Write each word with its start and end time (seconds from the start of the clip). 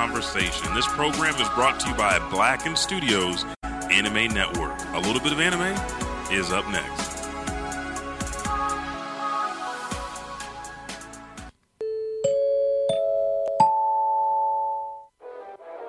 conversation. 0.00 0.74
This 0.74 0.86
program 0.86 1.34
is 1.34 1.48
brought 1.50 1.78
to 1.80 1.90
you 1.90 1.94
by 1.94 2.18
Blacken 2.30 2.74
Studios 2.74 3.44
Anime 3.64 4.32
Network. 4.32 4.80
A 4.94 4.98
little 4.98 5.20
bit 5.20 5.30
of 5.30 5.38
anime 5.38 5.76
is 6.32 6.50
up 6.50 6.66
next. 6.70 7.28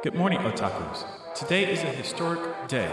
Good 0.04 0.16
morning, 0.16 0.40
otakus. 0.40 1.06
Today 1.34 1.72
is 1.72 1.82
a 1.84 1.86
historic 1.86 2.68
day. 2.68 2.92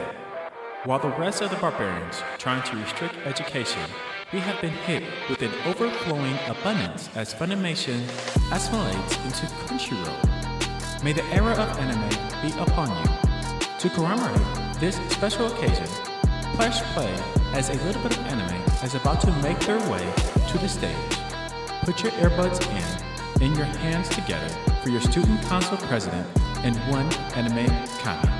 While 0.84 1.00
the 1.00 1.08
rest 1.08 1.42
of 1.42 1.50
the 1.50 1.56
barbarians 1.56 2.22
trying 2.38 2.62
to 2.70 2.76
restrict 2.76 3.16
education, 3.24 3.90
we 4.32 4.38
have 4.38 4.60
been 4.60 4.70
hit 4.70 5.02
with 5.28 5.42
an 5.42 5.50
overflowing 5.66 6.38
abundance 6.46 7.10
as 7.16 7.34
Funimation 7.34 8.04
assimilates 8.52 9.16
into 9.24 9.46
Crunchyroll. 9.66 10.47
May 11.08 11.14
the 11.14 11.24
era 11.32 11.52
of 11.52 11.78
anime 11.78 12.06
be 12.42 12.50
upon 12.60 12.90
you. 12.90 13.10
To 13.78 13.88
commemorate 13.88 14.78
this 14.78 14.96
special 15.08 15.46
occasion, 15.46 15.86
Plush 16.52 16.82
Play 16.92 17.10
as 17.54 17.70
a 17.70 17.82
little 17.86 18.02
bit 18.02 18.12
of 18.12 18.26
anime 18.26 18.62
is 18.84 18.94
about 18.94 19.22
to 19.22 19.32
make 19.40 19.58
their 19.60 19.78
way 19.90 20.06
to 20.48 20.58
the 20.58 20.68
stage. 20.68 20.92
Put 21.80 22.02
your 22.02 22.12
earbuds 22.20 22.60
in 22.68 23.42
and 23.42 23.56
your 23.56 23.64
hands 23.64 24.10
together 24.10 24.50
for 24.82 24.90
your 24.90 25.00
student 25.00 25.40
council 25.44 25.78
president 25.78 26.26
and 26.58 26.76
one 26.92 27.10
anime 27.34 27.66
comment. 28.00 28.37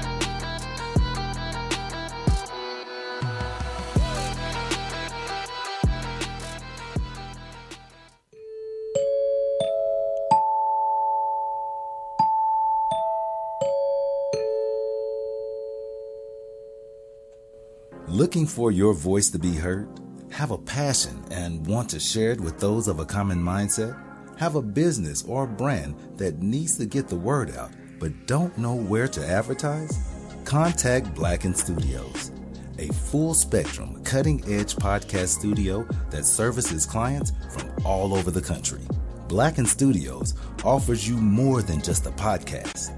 Looking 18.18 18.48
for 18.48 18.72
your 18.72 18.94
voice 18.94 19.30
to 19.30 19.38
be 19.38 19.54
heard? 19.54 19.88
Have 20.32 20.50
a 20.50 20.58
passion 20.58 21.22
and 21.30 21.64
want 21.64 21.88
to 21.90 22.00
share 22.00 22.32
it 22.32 22.40
with 22.40 22.58
those 22.58 22.88
of 22.88 22.98
a 22.98 23.04
common 23.04 23.38
mindset? 23.38 23.96
Have 24.38 24.56
a 24.56 24.60
business 24.60 25.22
or 25.22 25.46
brand 25.46 25.94
that 26.16 26.42
needs 26.42 26.76
to 26.78 26.86
get 26.86 27.06
the 27.06 27.14
word 27.14 27.54
out 27.54 27.70
but 28.00 28.26
don't 28.26 28.58
know 28.58 28.74
where 28.74 29.06
to 29.06 29.24
advertise? 29.24 29.96
Contact 30.44 31.14
Blacken 31.14 31.54
Studios, 31.54 32.32
a 32.80 32.88
full 32.88 33.34
spectrum, 33.34 34.02
cutting 34.02 34.42
edge 34.52 34.74
podcast 34.74 35.38
studio 35.38 35.86
that 36.10 36.24
services 36.24 36.84
clients 36.86 37.30
from 37.52 37.70
all 37.84 38.12
over 38.12 38.32
the 38.32 38.42
country. 38.42 38.82
Blacken 39.28 39.64
Studios 39.64 40.34
offers 40.64 41.08
you 41.08 41.16
more 41.16 41.62
than 41.62 41.80
just 41.80 42.04
a 42.04 42.10
podcast. 42.10 42.90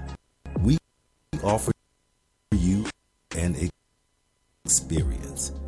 We 0.61 0.79
offer 1.45 1.73
you 2.53 2.87
an 3.37 3.51
experience, 3.51 3.80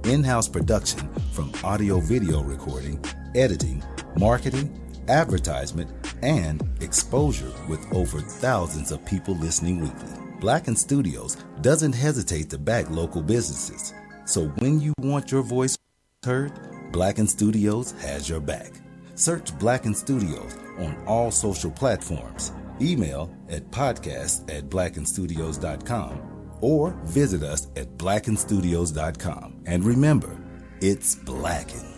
in 0.05 0.23
house 0.23 0.49
production 0.49 1.09
from 1.33 1.53
audio 1.65 2.01
video 2.01 2.43
recording, 2.43 3.05
editing, 3.35 3.83
marketing, 4.17 4.71
advertisement, 5.09 5.91
and 6.23 6.63
exposure 6.81 7.53
with 7.69 7.81
over 7.93 8.21
thousands 8.21 8.93
of 8.93 9.05
people 9.05 9.35
listening 9.37 9.81
weekly. 9.81 10.09
Blacken 10.41 10.77
Studios 10.77 11.37
doesn't 11.61 11.95
hesitate 11.95 12.51
to 12.51 12.59
back 12.59 12.91
local 12.91 13.23
businesses. 13.23 13.93
So 14.25 14.47
when 14.59 14.81
you 14.81 14.93
want 14.99 15.33
your 15.33 15.43
voice 15.43 15.77
heard, 16.25 16.53
Blacken 16.93 17.27
Studios 17.27 17.93
has 18.03 18.29
your 18.29 18.41
back. 18.41 18.73
Search 19.15 19.57
Blacken 19.59 19.95
Studios 19.95 20.57
on 20.79 20.97
all 21.07 21.31
social 21.31 21.71
platforms. 21.71 22.53
Email 22.81 23.31
at 23.49 23.71
podcast 23.71 24.49
at 24.51 24.69
blackenstudios.com 24.69 26.32
or 26.63 26.99
visit 27.05 27.43
us 27.43 27.69
at 27.77 27.99
blackenstudios.com. 27.99 29.65
And 29.67 29.85
remember, 29.85 30.39
it's 30.81 31.15
Blacken. 31.15 31.93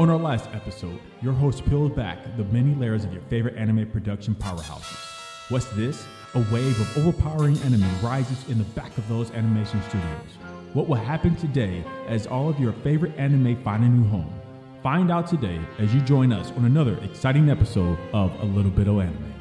On 0.00 0.10
our 0.10 0.18
last 0.18 0.48
episode, 0.52 0.98
your 1.22 1.32
host 1.32 1.64
peeled 1.66 1.94
back 1.94 2.18
the 2.36 2.44
many 2.46 2.74
layers 2.74 3.04
of 3.04 3.12
your 3.12 3.22
favorite 3.22 3.56
anime 3.56 3.88
production 3.90 4.34
powerhouses. 4.34 5.50
What's 5.50 5.66
this? 5.76 6.04
A 6.34 6.40
wave 6.52 6.80
of 6.80 6.98
overpowering 6.98 7.56
anime 7.58 7.88
rises 8.02 8.48
in 8.48 8.58
the 8.58 8.64
back 8.64 8.96
of 8.98 9.06
those 9.08 9.30
animation 9.30 9.80
studios. 9.82 10.38
What 10.72 10.88
will 10.88 10.96
happen 10.96 11.36
today 11.36 11.84
as 12.08 12.26
all 12.26 12.48
of 12.48 12.58
your 12.58 12.72
favorite 12.72 13.16
anime 13.16 13.62
find 13.62 13.84
a 13.84 13.88
new 13.88 14.08
home? 14.08 14.34
Find 14.82 15.12
out 15.12 15.28
today 15.28 15.60
as 15.78 15.94
you 15.94 16.00
join 16.00 16.32
us 16.32 16.50
on 16.56 16.64
another 16.64 16.98
exciting 17.04 17.48
episode 17.48 17.96
of 18.12 18.32
A 18.40 18.44
Little 18.46 18.72
Bit 18.72 18.88
of 18.88 18.98
Anime. 18.98 19.33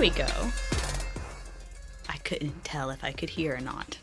We? 0.00 0.08
Go. 0.08 0.26
I 2.08 2.16
couldn't 2.24 2.64
tell 2.64 2.88
if 2.88 3.04
I 3.04 3.12
could 3.12 3.28
hear 3.28 3.54
or 3.54 3.60
not. 3.60 3.98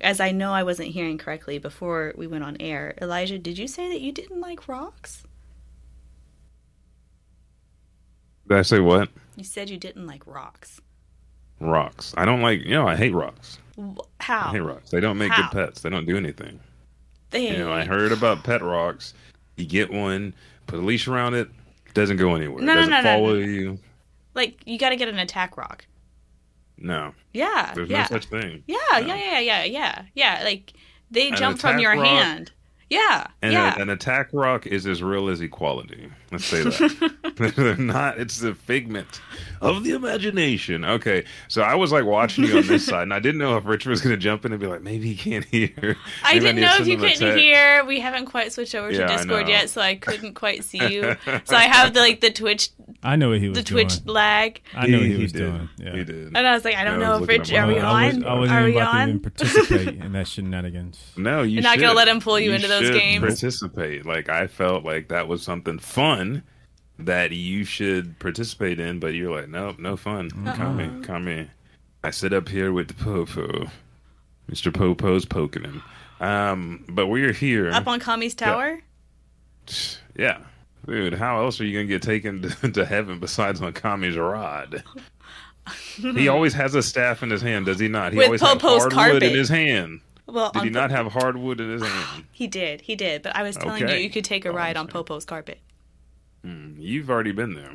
As 0.00 0.20
I 0.20 0.30
know 0.30 0.52
I 0.52 0.62
wasn't 0.62 0.90
hearing 0.90 1.18
correctly 1.18 1.58
before 1.58 2.14
we 2.16 2.28
went 2.28 2.44
on 2.44 2.56
air, 2.60 2.94
Elijah, 3.02 3.40
did 3.40 3.58
you 3.58 3.66
say 3.66 3.88
that 3.88 4.00
you 4.00 4.12
didn't 4.12 4.40
like 4.40 4.68
rocks? 4.68 5.24
Did 8.48 8.58
I 8.58 8.62
say 8.62 8.78
what? 8.78 9.08
You 9.36 9.42
said 9.42 9.68
you 9.68 9.78
didn't 9.78 10.06
like 10.06 10.24
rocks. 10.28 10.80
Rocks. 11.58 12.14
I 12.16 12.24
don't 12.24 12.40
like, 12.40 12.60
you 12.60 12.70
know, 12.70 12.86
I 12.86 12.94
hate 12.94 13.12
rocks. 13.12 13.58
How? 14.20 14.50
I 14.50 14.52
hate 14.52 14.60
rocks. 14.60 14.90
They 14.90 15.00
don't 15.00 15.18
make 15.18 15.32
How? 15.32 15.50
good 15.50 15.56
pets. 15.56 15.80
They 15.80 15.90
don't 15.90 16.06
do 16.06 16.16
anything. 16.16 16.60
They, 17.30 17.50
You 17.50 17.58
know, 17.58 17.72
I 17.72 17.84
heard 17.84 18.12
about 18.12 18.44
pet 18.44 18.62
rocks. 18.62 19.12
You 19.56 19.66
get 19.66 19.92
one, 19.92 20.34
put 20.68 20.78
a 20.78 20.82
leash 20.82 21.08
around 21.08 21.34
it, 21.34 21.50
doesn't 21.94 22.16
go 22.16 22.36
anywhere. 22.36 22.62
No, 22.62 22.74
doesn't 22.74 22.90
no, 22.90 22.98
no, 22.98 23.02
follow 23.02 23.34
no. 23.34 23.40
you. 23.40 23.78
Like 24.34 24.62
you 24.66 24.78
got 24.78 24.90
to 24.90 24.96
get 24.96 25.08
an 25.08 25.18
attack 25.18 25.56
rock. 25.56 25.86
No, 26.80 27.12
Yeah, 27.32 27.72
there's 27.74 27.88
yeah, 27.90 28.02
no 28.02 28.06
such 28.18 28.26
thing. 28.26 28.62
yeah, 28.68 28.76
No. 28.92 28.98
yeah, 28.98 29.14
yeah, 29.16 29.38
yeah, 29.40 29.64
yeah, 29.64 30.02
yeah. 30.14 30.42
Like 30.44 30.72
they 31.10 31.28
An 31.30 31.36
jump 31.36 31.58
from 31.58 31.78
your 31.80 31.94
rock- 31.96 32.06
hand. 32.06 32.52
Yeah, 32.90 33.26
And 33.42 33.52
yeah. 33.52 33.76
a, 33.78 33.82
an 33.82 33.90
attack 33.90 34.30
rock 34.32 34.66
is 34.66 34.86
as 34.86 35.02
real 35.02 35.28
as 35.28 35.40
equality. 35.42 36.10
Let's 36.32 36.44
say 36.46 36.62
that. 36.62 37.32
They're 37.56 37.76
not. 37.76 38.18
It's 38.18 38.38
the 38.40 38.54
figment 38.54 39.20
of 39.60 39.84
the 39.84 39.90
imagination. 39.92 40.84
Okay, 40.84 41.24
so 41.48 41.62
I 41.62 41.74
was 41.74 41.90
like 41.92 42.04
watching 42.04 42.44
you 42.44 42.58
on 42.58 42.66
this 42.66 42.84
side, 42.86 43.02
and 43.02 43.14
I 43.14 43.18
didn't 43.20 43.38
know 43.38 43.56
if 43.56 43.66
Richard 43.66 43.90
was 43.90 44.00
going 44.00 44.14
to 44.14 44.20
jump 44.20 44.44
in 44.44 44.52
and 44.52 44.60
be 44.60 44.66
like, 44.66 44.82
maybe 44.82 45.12
he 45.12 45.16
can't 45.16 45.44
hear. 45.46 45.96
I 46.22 46.34
Maybe 46.34 46.40
didn't 46.46 46.56
need 46.56 46.62
to 46.62 46.66
know 46.66 46.76
if 46.80 46.86
you 46.86 46.96
couldn't 46.96 47.18
text. 47.18 47.38
hear. 47.38 47.84
We 47.84 48.00
haven't 48.00 48.26
quite 48.26 48.52
switched 48.52 48.74
over 48.74 48.90
Yeah, 48.90 49.06
to 49.06 49.12
I 49.12 49.16
Discord 49.16 49.48
yet, 49.48 49.70
so 49.70 49.80
I 49.80 49.94
couldn't 49.96 50.34
quite 50.34 50.64
see 50.64 50.86
you. 50.92 51.16
so 51.44 51.56
I 51.56 51.64
have 51.64 51.94
the 51.94 52.00
like 52.00 52.20
the 52.20 52.30
Twitch, 52.30 52.70
I 53.02 53.16
know 53.16 53.30
what 53.30 53.40
he 53.40 53.48
was 53.48 53.56
doing. 53.56 53.64
the 53.64 53.70
doing. 53.70 53.88
Twitch 53.88 54.06
lag, 54.06 54.60
I 54.74 54.86
know 54.86 54.98
what 54.98 55.06
he, 55.06 55.14
he 55.16 55.22
was 55.22 55.32
did. 55.32 55.38
doing. 55.40 55.68
Yeah. 55.78 55.92
He 55.96 56.04
did. 56.04 56.26
and 56.36 56.38
I 56.38 56.52
was 56.54 56.64
like, 56.64 56.74
I 56.76 56.84
don't 56.84 57.00
Yeah, 57.00 57.06
I 57.06 57.08
know 57.10 57.14
if 57.16 57.20
looking 57.22 57.38
Rich, 57.38 57.52
at 57.52 57.64
are 57.64 57.66
we 57.68 57.74
phone. 57.74 57.84
I, 57.84 58.06
was, 58.06 58.16
on? 58.16 58.24
I 58.24 58.34
wasn't 58.34 58.56
Are 58.58 58.60
even 58.68 58.74
we 58.74 58.80
about 58.80 58.92
to 58.92 58.98
even 59.02 59.14
on? 59.14 59.20
participate 59.20 59.88
in 60.04 60.12
that 60.12 60.28
shenanigans. 60.28 61.12
No, 61.16 61.42
you 61.42 61.54
You're 61.54 61.62
not 61.62 61.78
gonna 61.78 61.94
let 61.94 62.08
him 62.08 62.20
pull 62.20 62.38
you 62.38 62.52
into 62.52 62.68
those 62.68 62.77
should 62.84 62.94
games? 62.94 63.24
Participate. 63.24 64.06
Like 64.06 64.28
I 64.28 64.46
felt 64.46 64.84
like 64.84 65.08
that 65.08 65.28
was 65.28 65.42
something 65.42 65.78
fun 65.78 66.42
that 66.98 67.30
you 67.32 67.64
should 67.64 68.18
participate 68.18 68.80
in, 68.80 68.98
but 68.98 69.08
you're 69.14 69.34
like, 69.34 69.48
nope, 69.48 69.78
no 69.78 69.96
fun. 69.96 70.30
Come 70.54 70.80
in, 70.80 71.02
come 71.02 71.28
in. 71.28 71.50
I 72.02 72.10
sit 72.10 72.32
up 72.32 72.48
here 72.48 72.72
with 72.72 72.88
the 72.88 72.94
Popo. 72.94 73.68
Mr. 74.50 74.72
Popo's 74.74 75.24
poking 75.24 75.64
him. 75.64 75.82
Um, 76.20 76.84
but 76.88 77.06
we're 77.06 77.32
here. 77.32 77.70
Up 77.70 77.86
on 77.86 78.00
Kami's 78.00 78.34
tower. 78.34 78.80
yeah. 80.16 80.38
Dude, 80.86 81.14
how 81.14 81.42
else 81.42 81.60
are 81.60 81.64
you 81.64 81.74
gonna 81.78 81.84
get 81.86 82.02
taken 82.02 82.42
to, 82.62 82.70
to 82.72 82.84
heaven 82.84 83.18
besides 83.20 83.60
on 83.60 83.72
Kami's 83.74 84.16
rod? 84.16 84.82
he 85.96 86.28
always 86.28 86.54
has 86.54 86.74
a 86.74 86.82
staff 86.82 87.22
in 87.22 87.30
his 87.30 87.42
hand, 87.42 87.66
does 87.66 87.78
he 87.78 87.88
not? 87.88 88.12
He 88.12 88.18
With 88.18 88.26
always 88.26 88.40
has 88.40 88.50
Popo's 88.54 88.82
hardwood 88.84 88.92
carpet. 88.92 89.22
in 89.24 89.34
his 89.34 89.48
hand. 89.50 90.00
Well, 90.28 90.50
Did 90.52 90.64
he 90.64 90.70
not 90.70 90.90
have 90.90 91.06
hardwood 91.12 91.60
in 91.60 91.70
his 91.70 91.82
hand? 91.82 92.24
He 92.32 92.46
did. 92.46 92.82
He 92.82 92.94
did. 92.96 93.22
But 93.22 93.34
I 93.34 93.42
was 93.42 93.56
telling 93.56 93.80
you, 93.80 93.86
Okay. 93.86 94.02
you 94.02 94.10
could 94.10 94.24
take 94.24 94.44
a 94.44 94.50
Oh, 94.50 94.52
ride 94.54 94.76
on. 94.76 94.86
Popo's 94.86 95.24
carpet. 95.24 95.58
You've 96.44 97.10
already 97.10 97.32
been 97.32 97.54
there. 97.54 97.72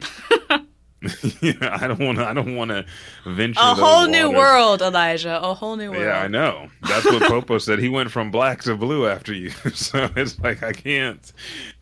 yeah, 1.41 1.53
I 1.81 1.87
don't 1.87 1.99
want 1.99 2.17
to. 2.19 2.25
I 2.27 2.33
don't 2.33 2.55
want 2.55 2.71
to 2.71 2.85
venture. 3.25 3.59
A 3.61 3.75
whole 3.75 4.07
new 4.07 4.31
world, 4.31 4.81
Elijah. 4.81 5.39
A 5.43 5.53
whole 5.53 5.75
new 5.75 5.91
world. 5.91 6.03
Yeah, 6.03 6.21
I 6.21 6.27
know. 6.27 6.69
That's 6.81 7.05
what 7.05 7.21
Popo 7.29 7.57
said. 7.57 7.79
He 7.79 7.89
went 7.89 8.09
from 8.11 8.31
black 8.31 8.61
to 8.63 8.75
blue 8.75 9.05
after 9.07 9.33
you. 9.33 9.49
So 9.73 10.09
it's 10.15 10.39
like 10.39 10.63
I 10.63 10.71
can't. 10.71 11.31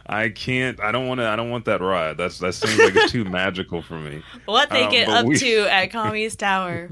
I 0.08 0.30
can't. 0.30 0.80
I 0.82 0.92
don't 0.92 1.08
want 1.08 1.20
to. 1.20 1.28
I 1.28 1.36
don't 1.36 1.50
want 1.52 1.66
that 1.66 1.82
ride. 1.82 2.18
That's 2.18 2.40
that 2.40 2.54
seems 2.56 2.78
like 2.80 2.96
it's 2.96 3.12
too 3.12 3.24
magical 3.26 3.82
for 3.84 4.00
me. 4.00 4.24
What 4.46 4.70
they 4.72 4.84
Um, 4.86 4.92
get 4.92 5.08
up 5.08 5.26
we- 5.26 5.38
to 5.38 5.72
at 5.72 5.92
Kami's 5.92 6.36
Tower. 6.36 6.90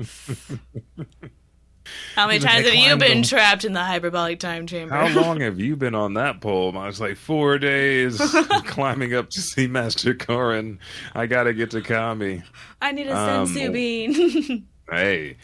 How 2.16 2.28
many 2.28 2.40
times 2.40 2.66
have 2.66 2.74
you 2.76 2.98
been 2.98 3.18
them. 3.18 3.24
trapped 3.24 3.66
in 3.66 3.74
the 3.74 3.84
hyperbolic 3.84 4.40
time 4.40 4.68
chamber? 4.68 4.94
How 4.94 5.08
long 5.22 5.40
have 5.42 5.60
you 5.60 5.76
been 5.76 5.96
on 5.96 6.16
that 6.16 6.42
pole? 6.42 6.78
I 6.78 6.88
was 6.88 7.00
like 7.00 7.18
four 7.18 7.58
days 7.58 8.18
climbing 8.66 9.14
up 9.14 9.30
to 9.32 9.42
see 9.42 9.68
Master 9.68 10.14
Korin. 10.14 10.78
I 11.16 11.26
gotta 11.28 11.54
get 11.54 11.72
to 11.72 11.82
Kami. 11.82 12.44
I 12.82 12.92
need 12.92 13.08
a 13.08 13.18
Um, 13.18 13.48
senzu 13.48 13.72
bean. 13.74 14.68
Hey, 14.92 15.38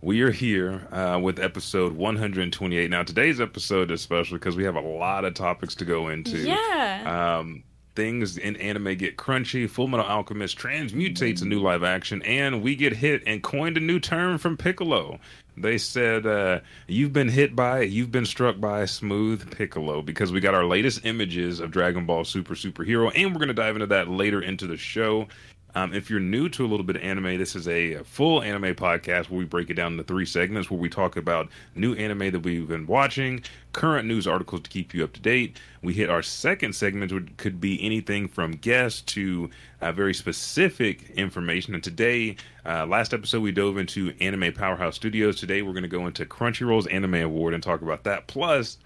we 0.00 0.20
are 0.22 0.30
here 0.30 0.86
uh, 0.92 1.18
with 1.20 1.40
episode 1.40 1.92
128. 1.94 2.88
Now, 2.88 3.02
today's 3.02 3.40
episode 3.40 3.90
is 3.90 4.00
special 4.00 4.38
because 4.38 4.54
we 4.54 4.62
have 4.62 4.76
a 4.76 4.80
lot 4.80 5.24
of 5.24 5.34
topics 5.34 5.74
to 5.76 5.84
go 5.84 6.08
into. 6.08 6.38
yeah. 6.38 7.38
Um, 7.40 7.64
things 7.94 8.38
in 8.38 8.56
anime 8.56 8.96
get 8.96 9.16
crunchy. 9.16 9.68
Full 9.68 9.88
Metal 9.88 10.06
Alchemist 10.06 10.58
transmutates 10.58 11.42
a 11.42 11.44
new 11.44 11.60
live 11.60 11.82
action, 11.82 12.22
and 12.22 12.62
we 12.62 12.74
get 12.74 12.96
hit 12.96 13.22
and 13.26 13.42
coined 13.42 13.76
a 13.76 13.80
new 13.80 14.00
term 14.00 14.38
from 14.38 14.56
Piccolo. 14.56 15.18
They 15.56 15.76
said, 15.76 16.26
uh, 16.26 16.60
"You've 16.86 17.12
been 17.12 17.28
hit 17.28 17.54
by, 17.54 17.82
you've 17.82 18.10
been 18.10 18.24
struck 18.24 18.58
by 18.58 18.86
smooth 18.86 19.54
Piccolo," 19.54 20.00
because 20.00 20.32
we 20.32 20.40
got 20.40 20.54
our 20.54 20.64
latest 20.64 21.04
images 21.04 21.60
of 21.60 21.70
Dragon 21.70 22.06
Ball 22.06 22.24
Super 22.24 22.54
Superhero, 22.54 23.12
and 23.14 23.32
we're 23.32 23.38
going 23.38 23.48
to 23.48 23.54
dive 23.54 23.76
into 23.76 23.86
that 23.88 24.08
later 24.08 24.40
into 24.40 24.66
the 24.66 24.78
show. 24.78 25.28
Um, 25.74 25.94
if 25.94 26.10
you're 26.10 26.20
new 26.20 26.48
to 26.50 26.64
a 26.64 26.68
little 26.68 26.84
bit 26.84 26.96
of 26.96 27.02
anime, 27.02 27.38
this 27.38 27.56
is 27.56 27.66
a 27.66 28.02
full 28.04 28.42
anime 28.42 28.74
podcast 28.74 29.30
where 29.30 29.38
we 29.38 29.44
break 29.44 29.70
it 29.70 29.74
down 29.74 29.92
into 29.92 30.04
three 30.04 30.26
segments 30.26 30.70
where 30.70 30.78
we 30.78 30.90
talk 30.90 31.16
about 31.16 31.48
new 31.74 31.94
anime 31.94 32.30
that 32.30 32.40
we've 32.40 32.68
been 32.68 32.86
watching, 32.86 33.42
current 33.72 34.06
news 34.06 34.26
articles 34.26 34.62
to 34.62 34.70
keep 34.70 34.92
you 34.92 35.02
up 35.02 35.14
to 35.14 35.20
date. 35.20 35.58
We 35.82 35.94
hit 35.94 36.10
our 36.10 36.22
second 36.22 36.74
segment, 36.74 37.10
which 37.10 37.36
could 37.38 37.60
be 37.60 37.82
anything 37.82 38.28
from 38.28 38.52
guests 38.52 39.00
to 39.12 39.48
uh, 39.80 39.92
very 39.92 40.12
specific 40.12 41.10
information. 41.10 41.74
And 41.74 41.82
today, 41.82 42.36
uh, 42.66 42.84
last 42.86 43.14
episode, 43.14 43.40
we 43.40 43.50
dove 43.50 43.78
into 43.78 44.12
Anime 44.20 44.52
Powerhouse 44.52 44.96
Studios. 44.96 45.40
Today, 45.40 45.62
we're 45.62 45.72
going 45.72 45.82
to 45.82 45.88
go 45.88 46.06
into 46.06 46.26
Crunchyroll's 46.26 46.86
Anime 46.88 47.14
Award 47.14 47.54
and 47.54 47.62
talk 47.62 47.80
about 47.80 48.04
that. 48.04 48.26
Plus, 48.26 48.76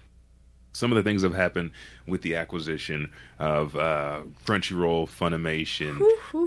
some 0.73 0.91
of 0.91 0.95
the 0.95 1.03
things 1.03 1.23
that 1.23 1.29
have 1.29 1.37
happened 1.37 1.71
with 2.07 2.21
the 2.21 2.35
acquisition 2.35 3.11
of 3.39 3.75
uh, 3.75 4.21
Crunchyroll, 4.45 5.09
Funimation, 5.09 5.99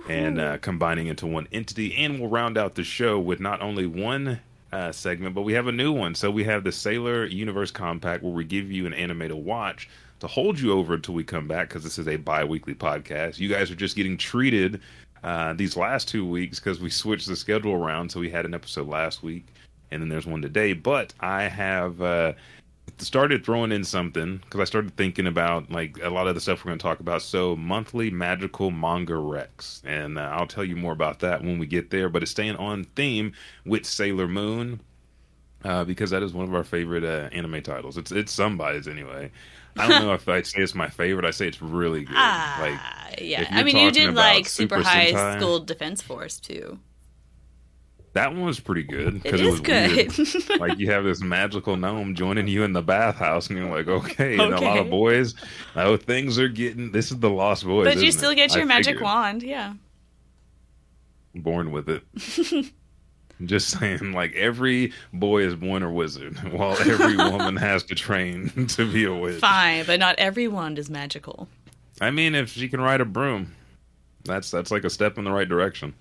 and 0.08 0.38
uh, 0.38 0.58
combining 0.58 1.08
into 1.08 1.26
one 1.26 1.48
entity. 1.52 1.96
And 1.96 2.20
we'll 2.20 2.30
round 2.30 2.56
out 2.56 2.76
the 2.76 2.84
show 2.84 3.18
with 3.18 3.40
not 3.40 3.60
only 3.60 3.86
one 3.86 4.40
uh, 4.72 4.92
segment, 4.92 5.34
but 5.34 5.42
we 5.42 5.52
have 5.54 5.66
a 5.66 5.72
new 5.72 5.92
one. 5.92 6.14
So 6.14 6.30
we 6.30 6.44
have 6.44 6.62
the 6.62 6.70
Sailor 6.70 7.24
Universe 7.24 7.72
Compact, 7.72 8.22
where 8.22 8.32
we 8.32 8.44
give 8.44 8.70
you 8.70 8.86
an 8.86 8.94
anime 8.94 9.28
to 9.28 9.36
watch 9.36 9.88
to 10.20 10.26
hold 10.26 10.60
you 10.60 10.72
over 10.72 10.94
until 10.94 11.14
we 11.14 11.24
come 11.24 11.48
back, 11.48 11.68
because 11.68 11.82
this 11.82 11.98
is 11.98 12.06
a 12.06 12.16
bi 12.16 12.44
weekly 12.44 12.74
podcast. 12.74 13.38
You 13.38 13.48
guys 13.48 13.70
are 13.70 13.74
just 13.74 13.96
getting 13.96 14.16
treated 14.16 14.80
uh, 15.24 15.54
these 15.54 15.76
last 15.76 16.08
two 16.08 16.24
weeks 16.28 16.60
because 16.60 16.78
we 16.78 16.90
switched 16.90 17.26
the 17.26 17.34
schedule 17.34 17.72
around. 17.72 18.10
So 18.10 18.20
we 18.20 18.30
had 18.30 18.44
an 18.44 18.54
episode 18.54 18.86
last 18.86 19.22
week, 19.24 19.46
and 19.90 20.00
then 20.00 20.08
there's 20.08 20.26
one 20.26 20.40
today. 20.40 20.72
But 20.72 21.14
I 21.18 21.44
have. 21.44 22.00
Started 23.00 23.44
throwing 23.44 23.72
in 23.72 23.84
something 23.84 24.38
because 24.38 24.60
I 24.60 24.64
started 24.64 24.96
thinking 24.96 25.26
about 25.26 25.70
like 25.70 25.98
a 26.02 26.10
lot 26.10 26.26
of 26.26 26.34
the 26.34 26.40
stuff 26.40 26.64
we're 26.64 26.70
going 26.70 26.78
to 26.78 26.82
talk 26.82 27.00
about. 27.00 27.22
So 27.22 27.56
monthly 27.56 28.10
magical 28.10 28.70
manga 28.70 29.16
Rex, 29.16 29.82
and 29.84 30.18
uh, 30.18 30.22
I'll 30.22 30.46
tell 30.46 30.64
you 30.64 30.76
more 30.76 30.92
about 30.92 31.20
that 31.20 31.42
when 31.42 31.58
we 31.58 31.66
get 31.66 31.90
there. 31.90 32.08
But 32.08 32.22
it's 32.22 32.30
staying 32.30 32.56
on 32.56 32.84
theme 32.96 33.32
with 33.64 33.86
Sailor 33.86 34.28
Moon 34.28 34.80
uh, 35.64 35.84
because 35.84 36.10
that 36.10 36.22
is 36.22 36.32
one 36.32 36.46
of 36.46 36.54
our 36.54 36.64
favorite 36.64 37.04
uh, 37.04 37.28
anime 37.32 37.62
titles. 37.62 37.96
It's 37.96 38.12
it's 38.12 38.32
somebody's 38.32 38.86
anyway. 38.88 39.30
I 39.76 39.88
don't 39.88 40.04
know 40.04 40.12
if 40.14 40.28
I'd 40.28 40.46
say 40.46 40.60
it's 40.62 40.74
my 40.74 40.88
favorite. 40.88 41.24
I 41.24 41.30
say 41.30 41.48
it's 41.48 41.62
really 41.62 42.04
good. 42.04 42.14
like 42.14 42.18
Ah, 42.18 43.10
yeah. 43.20 43.46
I 43.50 43.62
mean, 43.62 43.76
you 43.76 43.90
did 43.90 44.14
like 44.14 44.46
Super 44.46 44.76
Super 44.76 44.88
High 44.88 45.12
Sentai- 45.12 45.38
School 45.38 45.60
Defense 45.60 46.02
Force 46.02 46.38
too. 46.40 46.78
That 48.12 48.32
one 48.32 48.42
was 48.44 48.58
pretty 48.60 48.82
good 48.82 49.16
It 49.16 49.22
because 49.22 49.40
is 49.40 49.50
was 49.52 49.60
weird. 49.62 50.12
good. 50.14 50.60
like 50.60 50.78
you 50.78 50.90
have 50.90 51.04
this 51.04 51.20
magical 51.22 51.76
gnome 51.76 52.14
joining 52.14 52.48
you 52.48 52.64
in 52.64 52.72
the 52.72 52.82
bathhouse, 52.82 53.48
and 53.48 53.58
you're 53.58 53.70
like, 53.70 53.86
okay, 53.88 54.32
and 54.38 54.52
a 54.54 54.60
lot 54.60 54.78
of 54.78 54.90
boys. 54.90 55.34
Oh, 55.76 55.96
things 55.96 56.38
are 56.38 56.48
getting. 56.48 56.90
This 56.92 57.10
is 57.10 57.18
the 57.18 57.30
Lost 57.30 57.64
Boys, 57.64 57.94
but 57.94 58.02
you 58.02 58.10
still 58.12 58.30
it? 58.30 58.36
get 58.36 58.52
I 58.52 58.58
your 58.58 58.66
magic 58.66 58.94
figured. 58.94 59.02
wand. 59.04 59.42
Yeah. 59.42 59.74
Born 61.34 61.70
with 61.72 61.88
it. 61.88 62.02
Just 63.46 63.68
saying, 63.78 64.12
like 64.12 64.34
every 64.34 64.92
boy 65.14 65.42
is 65.44 65.54
born 65.54 65.82
a 65.82 65.90
wizard, 65.90 66.36
while 66.52 66.76
every 66.80 67.16
woman 67.16 67.56
has 67.56 67.82
to 67.84 67.94
train 67.94 68.66
to 68.66 68.90
be 68.92 69.04
a 69.04 69.14
witch. 69.14 69.40
Fine, 69.40 69.86
but 69.86 69.98
not 69.98 70.16
every 70.18 70.46
wand 70.46 70.78
is 70.78 70.90
magical. 70.90 71.48
I 72.02 72.10
mean, 72.10 72.34
if 72.34 72.50
she 72.50 72.68
can 72.68 72.80
ride 72.82 73.00
a 73.00 73.06
broom, 73.06 73.54
that's 74.24 74.50
that's 74.50 74.70
like 74.70 74.84
a 74.84 74.90
step 74.90 75.16
in 75.16 75.24
the 75.24 75.30
right 75.32 75.48
direction. 75.48 75.94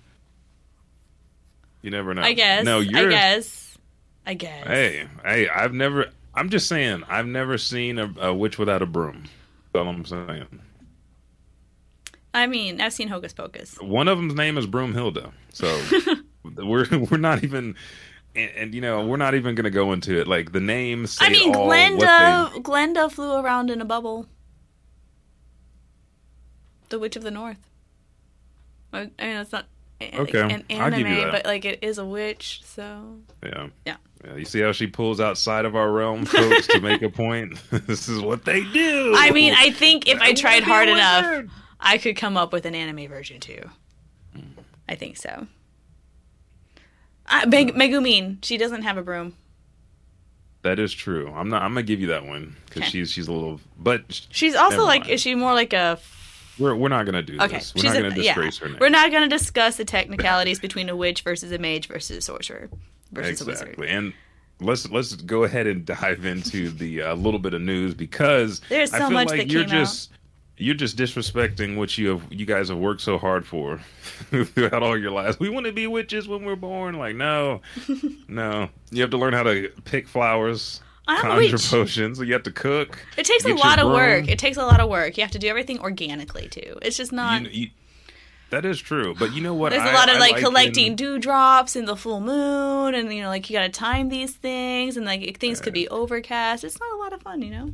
You 1.82 1.90
never 1.90 2.14
know. 2.14 2.22
I 2.22 2.32
guess. 2.34 2.64
No, 2.64 2.78
I 2.78 2.82
you're. 2.82 3.08
I 3.08 3.10
guess. 3.10 3.78
I 4.26 4.34
guess. 4.34 4.66
Hey, 4.66 5.06
hey, 5.24 5.48
I've 5.48 5.72
never. 5.72 6.06
I'm 6.34 6.50
just 6.50 6.68
saying, 6.68 7.02
I've 7.08 7.26
never 7.26 7.58
seen 7.58 7.98
a, 7.98 8.12
a 8.20 8.34
witch 8.34 8.58
without 8.58 8.82
a 8.82 8.86
broom. 8.86 9.24
That's 9.72 9.82
all 9.84 9.88
I'm 9.88 10.04
saying. 10.04 10.46
I 12.32 12.46
mean, 12.46 12.80
I've 12.80 12.92
seen 12.92 13.08
Hocus 13.08 13.32
Pocus. 13.32 13.76
One 13.80 14.06
of 14.08 14.18
them's 14.18 14.34
name 14.34 14.56
is 14.56 14.66
Broomhilda, 14.66 15.32
so 15.52 15.80
we're 16.56 16.86
we're 17.10 17.16
not 17.18 17.42
even. 17.44 17.74
And, 18.36 18.50
and 18.56 18.74
you 18.74 18.80
know 18.80 19.04
we're 19.04 19.16
not 19.16 19.34
even 19.34 19.56
going 19.56 19.64
to 19.64 19.70
go 19.70 19.92
into 19.92 20.20
it. 20.20 20.28
Like 20.28 20.52
the 20.52 20.60
names. 20.60 21.18
I 21.20 21.30
mean, 21.30 21.52
all 21.54 21.66
Glenda. 21.68 22.52
they- 22.54 22.60
Glenda 22.60 23.10
flew 23.10 23.32
around 23.34 23.70
in 23.70 23.80
a 23.80 23.84
bubble. 23.84 24.26
The 26.90 26.98
Witch 27.00 27.16
of 27.16 27.22
the 27.24 27.30
North. 27.32 27.58
I, 28.92 29.10
I 29.18 29.24
mean, 29.26 29.36
it's 29.36 29.50
not 29.52 29.66
Okay, 30.02 30.40
an 30.40 30.64
I'll 30.80 30.90
give 30.90 31.00
you 31.00 31.06
anime, 31.06 31.24
that. 31.24 31.32
but 31.32 31.44
like 31.46 31.64
it 31.64 31.80
is 31.82 31.98
a 31.98 32.04
witch. 32.06 32.62
So 32.64 33.18
Yeah. 33.44 33.68
Yeah. 33.86 33.96
Yeah, 34.24 34.36
You 34.36 34.44
see 34.44 34.60
how 34.60 34.72
she 34.72 34.86
pulls 34.86 35.18
outside 35.20 35.64
of 35.64 35.74
our 35.76 35.90
realm, 35.90 36.26
folks, 36.26 36.66
to 36.68 36.80
make 36.80 37.00
a 37.02 37.08
point. 37.08 37.58
this 37.70 38.06
is 38.08 38.20
what 38.20 38.44
they 38.44 38.62
do. 38.64 39.14
I 39.16 39.30
mean, 39.30 39.54
I 39.56 39.70
think 39.70 40.06
if 40.08 40.20
I 40.20 40.32
tried 40.34 40.62
hard 40.62 40.88
enough. 40.88 41.44
I 41.80 41.96
could 41.96 42.16
come 42.16 42.36
up 42.36 42.52
with 42.52 42.66
an 42.66 42.74
anime 42.74 43.08
version 43.08 43.40
too. 43.40 43.62
I 44.88 44.94
think 44.96 45.16
so. 45.16 45.46
Uh, 47.26 47.46
Meg- 47.48 47.74
Megumin, 47.74 48.44
she 48.44 48.56
doesn't 48.58 48.82
have 48.82 48.98
a 48.98 49.02
broom. 49.02 49.34
that 50.62 50.78
is 50.78 50.92
true. 50.92 51.32
I'm 51.34 51.48
not. 51.48 51.62
I'm 51.62 51.70
gonna 51.72 51.82
give 51.84 52.00
you 52.00 52.08
that 52.08 52.26
one 52.26 52.56
because 52.66 52.82
Okay. 52.82 52.90
she's 52.90 53.10
she's 53.10 53.28
a 53.28 53.32
little. 53.32 53.60
But 53.78 54.02
She's 54.30 54.54
also 54.54 54.84
like, 54.84 55.02
mind. 55.02 55.12
is 55.12 55.20
she 55.22 55.34
more 55.34 55.54
like 55.54 55.72
a? 55.72 55.98
We're 56.60 56.74
we're 56.74 56.88
not 56.88 57.06
gonna 57.06 57.22
do 57.22 57.36
Okay, 57.40 57.56
this. 57.58 57.74
We're 57.74 57.82
she's 57.82 57.94
not 57.94 58.02
gonna 58.02 58.14
disgrace 58.14 58.58
yeah. 58.60 58.66
her 58.66 58.70
name. 58.72 58.78
We're 58.80 58.88
not 58.90 59.10
going 59.10 59.28
to 59.28 59.34
discuss 59.36 59.76
the 59.76 59.84
technicalities 59.84 60.60
between 60.60 60.88
a 60.88 60.96
witch 60.96 61.22
versus 61.22 61.50
a 61.52 61.58
mage 61.58 61.88
versus 61.88 62.18
a 62.18 62.20
sorcerer 62.20 62.68
versus 63.12 63.40
a 63.40 63.44
wizard. 63.46 63.68
exactly. 63.68 63.88
And 63.88 64.12
let's 64.60 64.88
let's 64.90 65.14
go 65.16 65.44
ahead 65.44 65.66
and 65.66 65.84
dive 65.84 66.24
into 66.24 66.68
the 66.70 67.02
uh, 67.02 67.14
little 67.16 67.40
bit 67.40 67.54
of 67.54 67.62
news 67.62 67.94
because 67.94 68.60
There's 68.68 68.92
I 68.92 68.98
so 68.98 69.04
feel 69.08 69.14
much 69.14 69.28
like 69.28 69.38
that 69.38 69.50
you're 69.50 69.64
came 69.64 69.78
out. 69.82 70.08
you're 70.58 70.74
just 70.74 70.98
disrespecting 70.98 71.76
what 71.76 71.96
you 71.96 72.08
have 72.10 72.26
you 72.30 72.44
guys 72.44 72.68
have 72.68 72.76
worked 72.78 73.00
so 73.00 73.16
hard 73.16 73.46
for 73.46 73.78
throughout 74.30 74.82
all 74.82 74.98
your 74.98 75.10
lives. 75.10 75.40
We 75.40 75.48
want 75.48 75.64
to 75.66 75.72
be 75.72 75.86
witches 75.86 76.28
when 76.28 76.44
we're 76.44 76.56
born. 76.56 76.96
Like 76.98 77.16
no, 77.16 77.62
no. 78.28 78.68
You 78.90 79.00
have 79.00 79.10
to 79.10 79.18
learn 79.18 79.32
how 79.32 79.44
to 79.44 79.70
pick 79.84 80.06
flowers. 80.06 80.82
A 81.18 81.20
Conjure 81.20 81.58
potions. 81.58 82.18
You 82.18 82.32
have 82.32 82.42
to 82.44 82.52
cook. 82.52 83.04
It 83.16 83.26
takes 83.26 83.44
a 83.44 83.54
lot 83.54 83.78
of 83.78 83.86
broom. 83.86 83.94
work. 83.94 84.28
It 84.28 84.38
takes 84.38 84.56
a 84.56 84.64
lot 84.64 84.80
of 84.80 84.88
work. 84.88 85.16
You 85.16 85.22
have 85.22 85.32
to 85.32 85.38
do 85.38 85.48
everything 85.48 85.80
organically 85.80 86.48
too. 86.48 86.78
It's 86.82 86.96
just 86.96 87.12
not. 87.12 87.42
You, 87.42 87.48
you, 87.50 87.70
that 88.50 88.64
is 88.64 88.80
true. 88.80 89.14
But 89.18 89.32
you 89.32 89.42
know 89.42 89.54
what? 89.54 89.70
There's 89.70 89.82
a 89.82 89.92
lot 89.92 90.08
of 90.08 90.16
I 90.16 90.18
like, 90.18 90.36
in- 90.36 90.42
collecting 90.42 90.96
dewdrops 90.96 91.76
in 91.76 91.84
the 91.84 91.96
full 91.96 92.20
moon, 92.20 92.94
and 92.94 93.12
you 93.12 93.22
know, 93.22 93.28
like 93.28 93.48
you 93.48 93.56
got 93.56 93.62
to 93.62 93.68
time 93.68 94.08
these 94.08 94.34
things, 94.34 94.96
and 94.96 95.06
like 95.06 95.38
things 95.38 95.60
could 95.60 95.74
be 95.74 95.88
overcast. 95.88 96.64
It's 96.64 96.78
not 96.78 96.92
a 96.92 96.96
lot 96.96 97.12
of 97.12 97.22
fun, 97.22 97.42
you 97.42 97.50
know. 97.50 97.70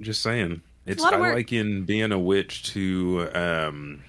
Just 0.00 0.22
saying. 0.22 0.62
It's 0.84 1.00
lot 1.00 1.14
of 1.14 1.20
I 1.20 1.34
like 1.34 1.52
in 1.52 1.84
being 1.84 2.10
a 2.10 2.18
witch 2.18 2.72
to 2.72 3.28
um, 3.34 4.02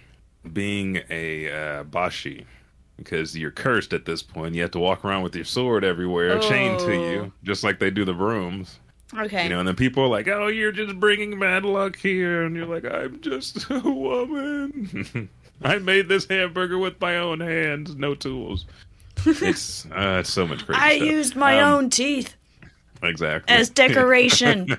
being 0.52 1.02
a 1.10 1.52
uh, 1.52 1.84
bashi 1.84 2.46
because 2.98 3.36
you're 3.38 3.52
cursed 3.52 3.94
at 3.94 4.06
this 4.06 4.22
point. 4.24 4.56
You 4.56 4.62
have 4.62 4.72
to 4.72 4.80
walk 4.80 5.04
around 5.06 5.24
with 5.24 5.36
your 5.36 5.46
sword 5.46 5.84
everywhere, 5.84 6.40
chained 6.40 6.80
to 6.80 6.94
Oh. 6.94 7.12
you, 7.12 7.32
just 7.44 7.64
like 7.64 7.80
they 7.80 7.90
do 7.92 8.06
the 8.06 8.14
brooms. 8.14 8.80
Okay. 9.16 9.44
You 9.44 9.50
know, 9.50 9.60
and 9.60 9.68
then 9.68 9.76
people 9.76 10.04
are 10.04 10.08
like, 10.08 10.28
"Oh, 10.28 10.48
you're 10.48 10.72
just 10.72 11.00
bringing 11.00 11.38
bad 11.40 11.66
luck 11.66 11.96
here," 11.98 12.44
and 12.44 12.56
you're 12.56 12.66
like, 12.66 12.86
"I'm 12.86 13.22
just 13.22 13.66
a 13.70 13.80
woman. 13.80 15.30
I 15.62 15.78
made 15.78 16.08
this 16.10 16.26
hamburger 16.28 16.78
with 16.80 17.00
my 17.00 17.18
own 17.18 17.40
hands, 17.40 17.96
no 17.96 18.16
tools." 18.16 18.66
It's 19.26 19.86
uh, 19.86 20.18
it's 20.22 20.32
so 20.34 20.48
much 20.48 20.66
crazy. 20.66 20.82
I 20.82 20.98
stuff. 20.98 21.08
used 21.10 21.36
my 21.36 21.62
Um, 21.62 21.74
own 21.74 21.90
teeth 21.92 22.36
exactly 23.04 23.54
as 23.56 23.70
decoration. 23.70 24.76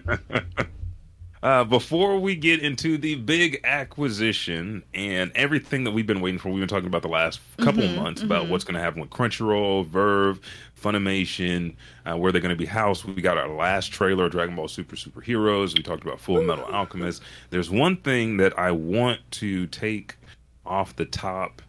Uh, 1.44 1.62
before 1.62 2.18
we 2.18 2.34
get 2.34 2.60
into 2.60 2.96
the 2.96 3.16
big 3.16 3.60
acquisition 3.64 4.82
and 4.94 5.30
everything 5.34 5.84
that 5.84 5.90
we've 5.90 6.06
been 6.06 6.22
waiting 6.22 6.38
for, 6.38 6.48
we've 6.48 6.60
been 6.60 6.68
talking 6.68 6.86
about 6.86 7.02
the 7.02 7.08
last 7.08 7.38
couple 7.58 7.82
Mm-hmm, 7.82 7.96
months 7.96 8.22
about 8.22 8.48
what's 8.48 8.64
going 8.64 8.76
to 8.76 8.80
happen 8.80 8.98
with 8.98 9.10
Crunchyroll, 9.10 9.86
VRV, 9.86 10.40
Funimation, 10.80 11.76
uh, 12.06 12.16
where 12.16 12.32
they're 12.32 12.40
going 12.40 12.48
to 12.48 12.56
be 12.56 12.64
housed. 12.64 13.04
We 13.04 13.20
got 13.20 13.36
our 13.36 13.48
last 13.48 13.88
trailer, 13.92 14.30
Dragon 14.30 14.56
Ball 14.56 14.68
Super 14.68 14.96
Superheroes. 14.96 15.76
We 15.76 15.82
talked 15.82 16.02
about 16.02 16.18
Full 16.18 16.42
Metal 16.42 16.64
Alchemist. 16.64 17.22
There's 17.50 17.70
one 17.70 17.98
thing 17.98 18.38
that 18.38 18.58
I 18.58 18.70
want 18.70 19.20
to 19.32 19.66
take 19.66 20.16
off 20.64 20.96
the 20.96 21.04
top. 21.04 21.60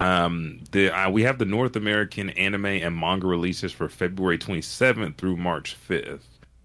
Um, 0.00 0.60
the 0.72 0.90
uh, 0.90 1.08
we 1.08 1.22
have 1.22 1.38
the 1.38 1.44
North 1.44 1.76
American 1.76 2.30
anime 2.30 2.66
and 2.66 2.96
manga 2.96 3.28
releases 3.28 3.70
for 3.70 3.88
February 3.88 4.38
27th 4.38 5.16
through 5.18 5.36
March 5.36 5.76
5th. 5.88 6.22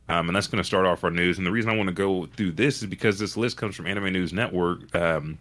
Um, 0.08 0.30
and 0.30 0.36
that's 0.36 0.48
going 0.48 0.62
to 0.62 0.68
start 0.68 0.86
off 0.86 1.04
our 1.04 1.10
news. 1.10 1.38
And 1.38 1.48
the 1.48 1.52
reason 1.52 1.72
I 1.72 1.76
want 1.76 1.88
to 1.88 1.94
go 1.94 2.28
through 2.28 2.52
this 2.54 2.82
is 2.82 2.88
because 2.88 3.18
this 3.18 3.36
list 3.36 3.58
comes 3.58 3.76
from 3.76 3.88
Anime 3.88 4.14
News 4.14 4.34
Network, 4.34 4.94
um, 4.96 5.38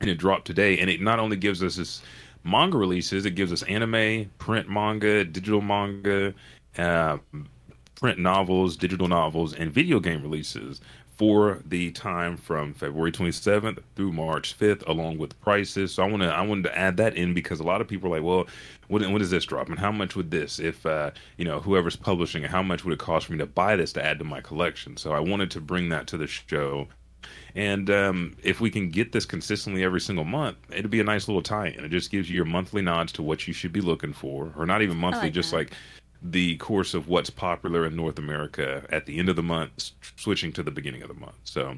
and 0.00 0.10
it 0.10 0.16
dropped 0.16 0.46
today. 0.46 0.78
And 0.78 0.90
it 0.90 1.00
not 1.00 1.20
only 1.20 1.36
gives 1.36 1.62
us 1.62 1.76
this 1.76 2.02
manga 2.42 2.76
releases, 2.76 3.24
it 3.26 3.36
gives 3.36 3.52
us 3.52 3.62
anime, 3.62 4.30
print 4.38 4.68
manga, 4.68 5.24
digital 5.24 5.60
manga, 5.60 6.34
uh, 6.78 7.18
print 7.94 8.18
novels, 8.18 8.76
digital 8.76 9.06
novels, 9.06 9.54
and 9.54 9.70
video 9.70 10.00
game 10.00 10.22
releases 10.22 10.80
for 11.22 11.60
the 11.66 11.92
time 11.92 12.36
from 12.36 12.74
February 12.74 13.12
27th 13.12 13.78
through 13.94 14.10
March 14.10 14.58
5th, 14.58 14.84
along 14.88 15.18
with 15.18 15.40
prices. 15.40 15.94
So 15.94 16.02
I 16.02 16.06
want 16.08 16.24
to 16.24 16.28
I 16.28 16.40
wanted 16.40 16.64
to 16.64 16.76
add 16.76 16.96
that 16.96 17.14
in 17.14 17.32
because 17.32 17.60
a 17.60 17.62
lot 17.62 17.80
of 17.80 17.86
people 17.86 18.08
are 18.08 18.18
like, 18.18 18.26
well, 18.26 18.48
what 18.88 19.08
what 19.08 19.22
is 19.22 19.30
this 19.30 19.44
drop 19.44 19.68
and 19.68 19.78
how 19.78 19.92
much 19.92 20.16
would 20.16 20.32
this 20.32 20.58
if 20.58 20.84
uh, 20.84 21.12
you 21.36 21.44
know 21.44 21.60
whoever's 21.60 21.94
publishing 21.94 22.42
it, 22.42 22.50
how 22.50 22.60
much 22.60 22.84
would 22.84 22.92
it 22.92 22.98
cost 22.98 23.26
for 23.26 23.34
me 23.34 23.38
to 23.38 23.46
buy 23.46 23.76
this 23.76 23.92
to 23.92 24.04
add 24.04 24.18
to 24.18 24.24
my 24.24 24.40
collection? 24.40 24.96
So 24.96 25.12
I 25.12 25.20
wanted 25.20 25.52
to 25.52 25.60
bring 25.60 25.90
that 25.90 26.08
to 26.08 26.16
the 26.16 26.26
show. 26.26 26.88
And 27.54 27.88
um, 27.88 28.36
if 28.42 28.60
we 28.60 28.68
can 28.68 28.88
get 28.88 29.12
this 29.12 29.24
consistently 29.24 29.84
every 29.84 30.00
single 30.00 30.24
month, 30.24 30.56
it'd 30.70 30.90
be 30.90 30.98
a 30.98 31.04
nice 31.04 31.28
little 31.28 31.42
tie-in. 31.42 31.84
It 31.84 31.90
just 31.90 32.10
gives 32.10 32.28
you 32.28 32.34
your 32.34 32.46
monthly 32.46 32.82
nods 32.82 33.12
to 33.12 33.22
what 33.22 33.46
you 33.46 33.54
should 33.54 33.72
be 33.72 33.80
looking 33.80 34.12
for, 34.12 34.52
or 34.56 34.66
not 34.66 34.82
even 34.82 34.96
monthly, 34.96 35.24
like 35.24 35.34
just 35.34 35.52
that. 35.52 35.56
like 35.58 35.72
the 36.22 36.56
course 36.56 36.94
of 36.94 37.08
what's 37.08 37.30
popular 37.30 37.84
in 37.86 37.96
North 37.96 38.18
America 38.18 38.84
at 38.90 39.06
the 39.06 39.18
end 39.18 39.28
of 39.28 39.36
the 39.36 39.42
month, 39.42 39.92
switching 40.16 40.52
to 40.52 40.62
the 40.62 40.70
beginning 40.70 41.02
of 41.02 41.08
the 41.08 41.14
month. 41.14 41.38
So 41.44 41.76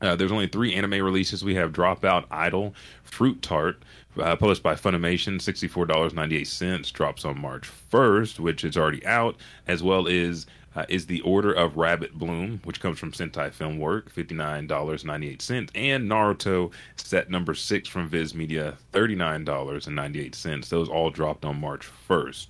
uh, 0.00 0.16
there's 0.16 0.32
only 0.32 0.46
three 0.46 0.74
anime 0.74 1.02
releases. 1.02 1.44
We 1.44 1.54
have 1.56 1.72
Dropout 1.72 2.24
Idol, 2.30 2.74
Fruit 3.02 3.40
Tart, 3.42 3.82
uh, 4.18 4.36
published 4.36 4.62
by 4.62 4.74
Funimation, 4.74 5.36
$64.98, 5.36 6.92
drops 6.92 7.24
on 7.24 7.40
March 7.40 7.70
1st, 7.92 8.38
which 8.38 8.64
is 8.64 8.76
already 8.76 9.04
out, 9.06 9.36
as 9.66 9.82
well 9.82 10.06
as 10.08 10.46
uh, 10.76 10.84
is 10.88 11.06
The 11.06 11.20
Order 11.22 11.52
of 11.52 11.76
Rabbit 11.76 12.16
Bloom, 12.16 12.60
which 12.64 12.80
comes 12.80 12.98
from 12.98 13.10
Sentai 13.10 13.50
Filmwork, 13.50 14.12
$59.98, 14.12 15.70
and 15.74 16.08
Naruto, 16.08 16.72
set 16.96 17.30
number 17.30 17.54
six 17.54 17.88
from 17.88 18.08
Viz 18.08 18.34
Media, 18.34 18.76
$39.98. 18.92 20.68
Those 20.68 20.88
all 20.88 21.10
dropped 21.10 21.44
on 21.44 21.60
March 21.60 21.88
1st. 22.08 22.46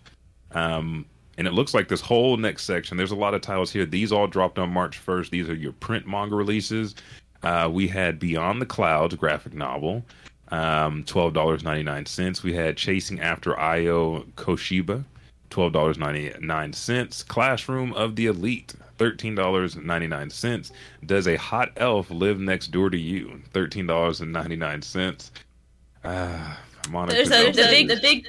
Um, 0.52 1.06
and 1.38 1.46
it 1.46 1.52
looks 1.52 1.72
like 1.72 1.88
this 1.88 2.00
whole 2.00 2.36
next 2.36 2.64
section, 2.64 2.96
there's 2.96 3.12
a 3.12 3.16
lot 3.16 3.32
of 3.32 3.40
titles 3.40 3.70
here. 3.70 3.86
These 3.86 4.10
all 4.10 4.26
dropped 4.26 4.58
on 4.58 4.70
March 4.70 5.00
1st. 5.04 5.30
These 5.30 5.48
are 5.48 5.54
your 5.54 5.72
print 5.72 6.06
manga 6.06 6.34
releases. 6.34 6.96
Uh, 7.44 7.70
we 7.72 7.86
had 7.86 8.18
Beyond 8.18 8.60
the 8.60 8.66
Clouds 8.66 9.14
graphic 9.14 9.54
novel, 9.54 10.04
um, 10.48 11.04
$12.99. 11.04 12.42
We 12.42 12.52
had 12.52 12.76
Chasing 12.76 13.20
After 13.20 13.56
Aoi 13.56 14.24
Koshiba, 14.34 15.04
$12.99. 15.50 17.28
Classroom 17.28 17.92
of 17.94 18.16
the 18.16 18.26
Elite, 18.26 18.74
$13.99. 18.98 20.72
Does 21.06 21.28
a 21.28 21.36
Hot 21.36 21.70
Elf 21.76 22.10
Live 22.10 22.40
Next 22.40 22.72
Door 22.72 22.90
to 22.90 22.98
You, 22.98 23.40
$13.99. 23.54 25.30
Ah, 26.04 26.60
Monica. 26.90 27.14
There's 27.14 27.30
a, 27.30 27.52
the 27.52 27.52
Belcher. 27.52 27.70
big, 27.70 27.88
the 27.88 27.96
big, 27.96 28.28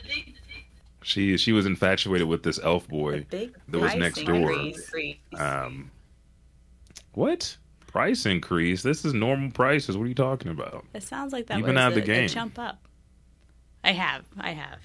She 1.01 1.37
she 1.37 1.51
was 1.53 1.65
infatuated 1.65 2.27
with 2.27 2.43
this 2.43 2.59
elf 2.61 2.87
boy 2.87 3.25
that 3.29 3.79
was 3.79 3.95
next 3.95 4.23
door. 4.25 4.51
increase. 4.51 5.17
Um, 5.37 5.91
what 7.13 7.55
price 7.87 8.25
increase? 8.25 8.83
This 8.83 9.05
is 9.05 9.13
normal 9.13 9.51
prices. 9.51 9.97
What 9.97 10.03
are 10.03 10.07
you 10.09 10.15
talking 10.15 10.51
about? 10.51 10.85
It 10.93 11.03
sounds 11.03 11.33
like 11.33 11.47
that 11.47 11.57
You've 11.57 11.63
was 11.65 11.69
been 11.69 11.77
out 11.77 11.91
of 11.93 11.97
a, 11.97 12.01
the 12.01 12.05
game. 12.05 12.25
a 12.25 12.27
jump 12.27 12.59
up. 12.59 12.79
I 13.83 13.93
have, 13.93 14.25
I 14.39 14.51
have. 14.51 14.79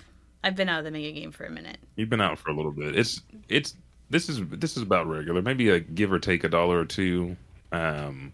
I've 0.45 0.55
been 0.57 0.69
out 0.69 0.79
of 0.79 0.85
the 0.85 0.91
mega 0.91 1.11
game 1.13 1.33
for 1.33 1.45
a 1.45 1.51
minute. 1.51 1.79
You've 1.97 2.11
been 2.11 2.21
out 2.21 2.39
for 2.39 2.51
a 2.51 2.55
little 2.55 2.71
bit. 2.73 2.97
It's 2.97 3.21
it's 3.49 3.75
this 4.11 4.29
is 4.29 4.41
this 4.51 4.77
is 4.77 4.83
about 4.83 5.07
regular. 5.09 5.43
Maybe 5.43 5.71
a 5.71 5.81
give 5.81 6.13
or 6.13 6.19
take 6.19 6.45
a 6.45 6.49
dollar 6.49 6.79
or 6.79 6.85
two. 6.85 7.37
Um, 7.73 8.33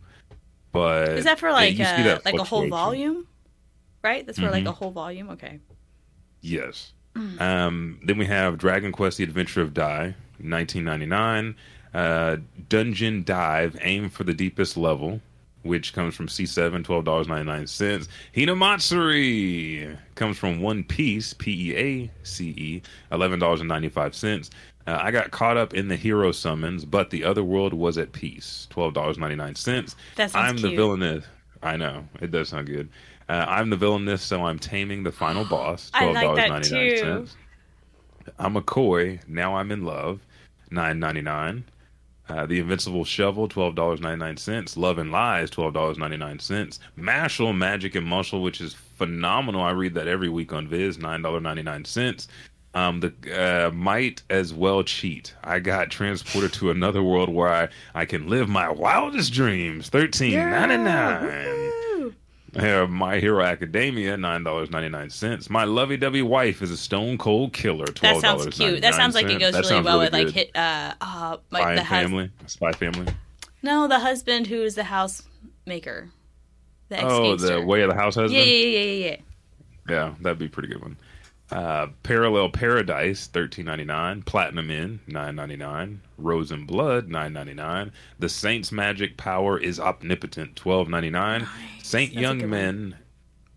but 0.73 1.09
Is 1.11 1.25
that 1.25 1.39
for 1.39 1.51
like 1.51 1.77
see 1.77 1.83
uh, 1.83 2.03
that 2.05 2.25
like 2.27 2.35
a 2.35 2.45
whole 2.45 2.69
volume? 2.69 3.27
Right. 4.03 4.27
That's 4.27 4.39
for 4.39 4.51
like 4.51 4.65
Mhm. 4.65 4.69
a 4.69 4.73
whole 4.73 4.91
volume. 4.91 5.31
Okay. 5.31 5.61
Yes. 6.43 6.93
Mm. 7.15 7.41
Um, 7.41 8.01
then 8.05 8.19
we 8.19 8.27
have 8.27 8.59
Dragon 8.59 8.93
Quest: 8.93 9.19
The 9.19 9.25
Adventure 9.25 9.63
of 9.63 9.75
Dai, 9.75 10.15
1999. 10.39 11.57
Uh, 11.93 12.37
Dungeon 12.69 13.25
Dive, 13.25 13.77
Aim 13.81 14.11
for 14.11 14.23
the 14.23 14.33
Deepest 14.33 14.77
Level, 14.77 15.21
which 15.63 15.93
comes 15.93 16.15
from 16.15 16.29
C7, 16.29 16.85
$12.99. 16.85 18.09
Hinamatsuri 18.35 19.97
comes 20.15 20.39
from 20.39 20.61
One 20.61 20.85
Peace, 20.85 21.35
P 21.35 21.71
E 21.73 21.77
A 21.77 22.11
C 22.23 22.51
E, 22.51 22.83
$11.95. 23.13 24.51
Uh, 24.87 24.99
I 25.01 25.11
got 25.11 25.31
caught 25.31 25.57
up 25.57 25.75
in 25.75 25.89
the 25.89 25.97
hero 25.97 26.33
summons, 26.33 26.85
but 26.85 27.11
the 27.11 27.25
other 27.25 27.45
world 27.45 27.75
was 27.75 27.99
at 27.99 28.13
peace. 28.13 28.67
$12.99. 28.71 29.95
That 30.17 30.31
sounds 30.31 30.35
I'm 30.35 30.57
the 30.57 30.69
cute. 30.69 30.77
villainess. 30.77 31.25
I 31.63 31.77
know. 31.77 32.09
It 32.21 32.31
does 32.31 32.49
sound 32.49 32.67
good. 32.69 32.89
Uh, 33.31 33.45
I'm 33.49 33.71
the 33.71 33.77
villainess, 33.77 34.23
so 34.23 34.45
I'm 34.45 34.59
taming 34.59 35.05
the 35.05 35.13
final 35.13 35.45
boss. 35.49 35.89
I 35.95 36.07
like 36.07 36.35
that 36.35 36.51
$12.99. 36.65 37.01
too. 37.01 37.27
I'm 38.41 38.57
a 38.57 38.63
koi. 38.63 39.21
Now 39.29 39.55
I'm 39.57 39.71
in 39.71 39.85
love. 39.85 40.21
Nine 40.73 40.99
ninety 40.99 41.21
nine. 41.21 41.65
Uh, 42.29 42.47
the 42.47 42.59
Invincible 42.59 43.05
Shovel, 43.05 43.49
twelve 43.49 43.77
dollars 43.77 44.01
ninety 44.01 44.19
nine 44.19 44.37
cents. 44.37 44.77
Love 44.77 44.99
and 44.99 45.13
Lies, 45.13 45.49
twelve 45.51 45.75
dollars 45.75 45.97
ninety 45.97 46.17
nine 46.17 46.41
cents. 46.41 46.81
Mashle, 46.99 47.57
Magic 47.57 47.95
and 47.95 48.07
Muscle, 48.07 48.43
which 48.43 48.61
is 48.61 48.75
phenomenal. 48.75 49.63
I 49.63 49.71
read 49.71 49.95
that 49.95 50.09
every 50.09 50.29
week 50.29 50.53
on 50.53 50.67
Viz, 50.67 50.99
nine 50.99 51.23
dollar 51.23 51.41
ninety 51.41 51.63
nine 51.63 51.85
cents. 51.85 52.27
Um, 52.75 53.01
the 53.01 53.13
uh, 53.33 53.71
might 53.73 54.23
as 54.31 54.53
well 54.53 54.83
cheat. 54.83 55.35
I 55.43 55.59
got 55.61 55.91
transported 55.91 56.53
to 56.55 56.71
another 56.71 57.03
world 57.03 57.29
where 57.29 57.49
I, 57.49 57.69
I 57.95 58.05
can 58.07 58.29
live 58.29 58.49
my 58.49 58.69
wildest 58.69 59.33
dreams. 59.33 59.89
Thirteen 59.89 60.35
ninety 60.35 60.77
nine. 60.77 61.73
My 62.55 63.19
Hero 63.21 63.43
Academia, 63.45 64.17
nine 64.17 64.43
dollars 64.43 64.71
ninety 64.71 64.89
nine 64.89 65.11
cents. 65.11 65.49
My 65.49 65.65
lovey-dovey 65.65 66.23
wife 66.23 66.63
is 66.63 66.71
a 66.71 66.77
stone 66.77 67.17
cold 67.19 67.53
killer. 67.53 67.87
That 68.01 68.21
sounds 68.21 68.47
cute. 68.49 68.83
That 68.83 68.95
sounds 68.95 69.15
like 69.15 69.27
it 69.31 69.39
goes 69.39 69.55
really 69.55 69.83
well 69.83 69.99
with 70.01 70.13
like 70.13 70.31
hit 70.31 70.51
uh 70.57 70.95
uh 71.01 71.37
like 71.51 71.63
Spy 71.63 71.75
the 71.77 71.85
hus- 71.85 72.03
Family. 72.03 72.31
Spy 72.47 72.73
Family. 72.73 73.07
No, 73.63 73.87
the 73.89 73.99
husband 74.01 74.47
who 74.47 74.63
is 74.63 74.75
the 74.75 74.83
housemaker. 74.83 76.11
The 76.89 77.05
Oh, 77.05 77.37
the 77.37 77.61
Way 77.63 77.83
of 77.83 77.89
the 77.91 77.95
House 77.95 78.17
Husband. 78.17 78.33
Yeah, 78.33 78.43
yeah, 78.43 78.67
yeah, 78.67 78.79
yeah, 78.81 79.07
yeah. 79.11 79.17
Yeah, 79.89 80.15
that'd 80.21 80.39
be 80.39 80.47
a 80.47 80.49
pretty 80.49 80.69
good 80.69 80.83
one. 80.83 80.97
Uh, 81.51 81.89
Parallel 82.05 82.51
Paradise, 82.51 83.27
thirteen 83.27 83.65
ninety 83.65 83.85
nine. 83.85 84.23
Platinum 84.23 84.71
End, 84.71 85.01
nine 85.07 85.35
ninety 85.35 85.57
nine. 85.57 86.01
Rose 86.17 86.53
and 86.53 86.67
Blood, 86.67 87.09
nine 87.09 87.33
ninety 87.33 87.55
nine. 87.55 87.91
The 88.19 88.29
Saint's 88.29 88.71
Magic 88.71 89.17
Power 89.17 89.59
is 89.59 89.81
Omnipotent, 89.81 90.55
twelve 90.55 90.89
ninety 90.89 91.11
nine. 91.11 91.49
Saint 91.83 92.13
That's 92.13 92.23
Young 92.23 92.39
good 92.39 92.51
one. 92.51 92.51
Men, 92.51 92.97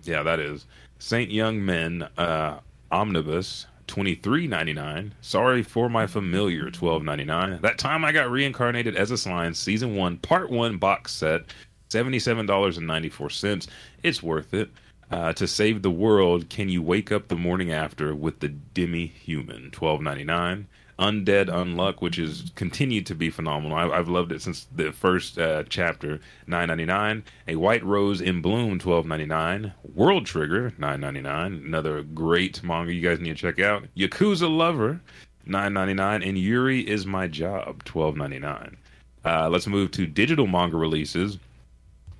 yeah, 0.03 0.23
that 0.23 0.39
is 0.39 0.65
Saint 0.97 1.29
Young 1.29 1.63
Men 1.63 2.07
uh, 2.17 2.59
Omnibus. 2.91 3.67
Twenty 3.85 4.15
three 4.15 4.47
ninety 4.47 4.73
nine. 4.73 5.13
Sorry 5.21 5.61
for 5.61 5.89
my 5.89 6.07
familiar. 6.07 6.71
Twelve 6.71 7.03
ninety 7.03 7.25
nine. 7.25 7.59
That 7.61 7.77
time 7.77 8.03
I 8.05 8.11
got 8.11 8.31
reincarnated 8.31 8.95
as 8.95 9.11
a 9.11 9.17
slime. 9.17 9.53
Season 9.53 9.95
one, 9.95 10.17
part 10.17 10.49
one 10.49 10.77
box 10.77 11.11
set. 11.11 11.41
Seventy 11.89 12.17
seven 12.17 12.47
dollars 12.47 12.77
and 12.77 12.87
ninety 12.87 13.09
four 13.09 13.29
cents. 13.29 13.67
It's 14.01 14.23
worth 14.23 14.53
it. 14.53 14.71
Uh, 15.11 15.31
to 15.33 15.47
save 15.47 15.81
the 15.81 15.91
world, 15.91 16.49
can 16.49 16.69
you 16.69 16.81
wake 16.81 17.11
up 17.11 17.27
the 17.27 17.35
morning 17.35 17.71
after 17.71 18.15
with 18.15 18.39
the 18.39 18.47
demi 18.47 19.05
human? 19.07 19.69
Twelve 19.71 20.01
ninety 20.01 20.23
nine. 20.23 20.67
Undead 20.99 21.47
Unluck, 21.47 22.01
which 22.01 22.19
is 22.19 22.51
continued 22.55 23.07
to 23.07 23.15
be 23.15 23.31
phenomenal. 23.31 23.75
I, 23.75 23.89
I've 23.89 24.09
loved 24.09 24.31
it 24.31 24.41
since 24.43 24.67
the 24.75 24.91
first 24.91 25.39
uh, 25.39 25.63
chapter. 25.67 26.19
Nine 26.45 26.67
ninety 26.67 26.85
nine. 26.85 27.23
A 27.47 27.55
White 27.55 27.83
Rose 27.83 28.21
in 28.21 28.41
Bloom. 28.41 28.79
Twelve 28.79 29.05
ninety 29.05 29.25
nine. 29.25 29.73
World 29.95 30.25
Trigger. 30.25 30.73
Nine 30.77 31.01
ninety 31.01 31.21
nine. 31.21 31.63
Another 31.65 32.03
great 32.03 32.63
manga 32.63 32.93
you 32.93 33.01
guys 33.01 33.19
need 33.19 33.35
to 33.35 33.41
check 33.41 33.59
out. 33.59 33.85
Yakuza 33.97 34.49
Lover. 34.49 35.01
Nine 35.45 35.73
ninety 35.73 35.95
nine. 35.95 36.21
And 36.21 36.37
Yuri 36.37 36.87
is 36.87 37.05
my 37.05 37.27
job. 37.27 37.83
Twelve 37.83 38.15
ninety 38.15 38.39
nine. 38.39 38.77
Uh, 39.25 39.49
let's 39.49 39.67
move 39.67 39.91
to 39.91 40.05
digital 40.05 40.47
manga 40.47 40.77
releases. 40.77 41.39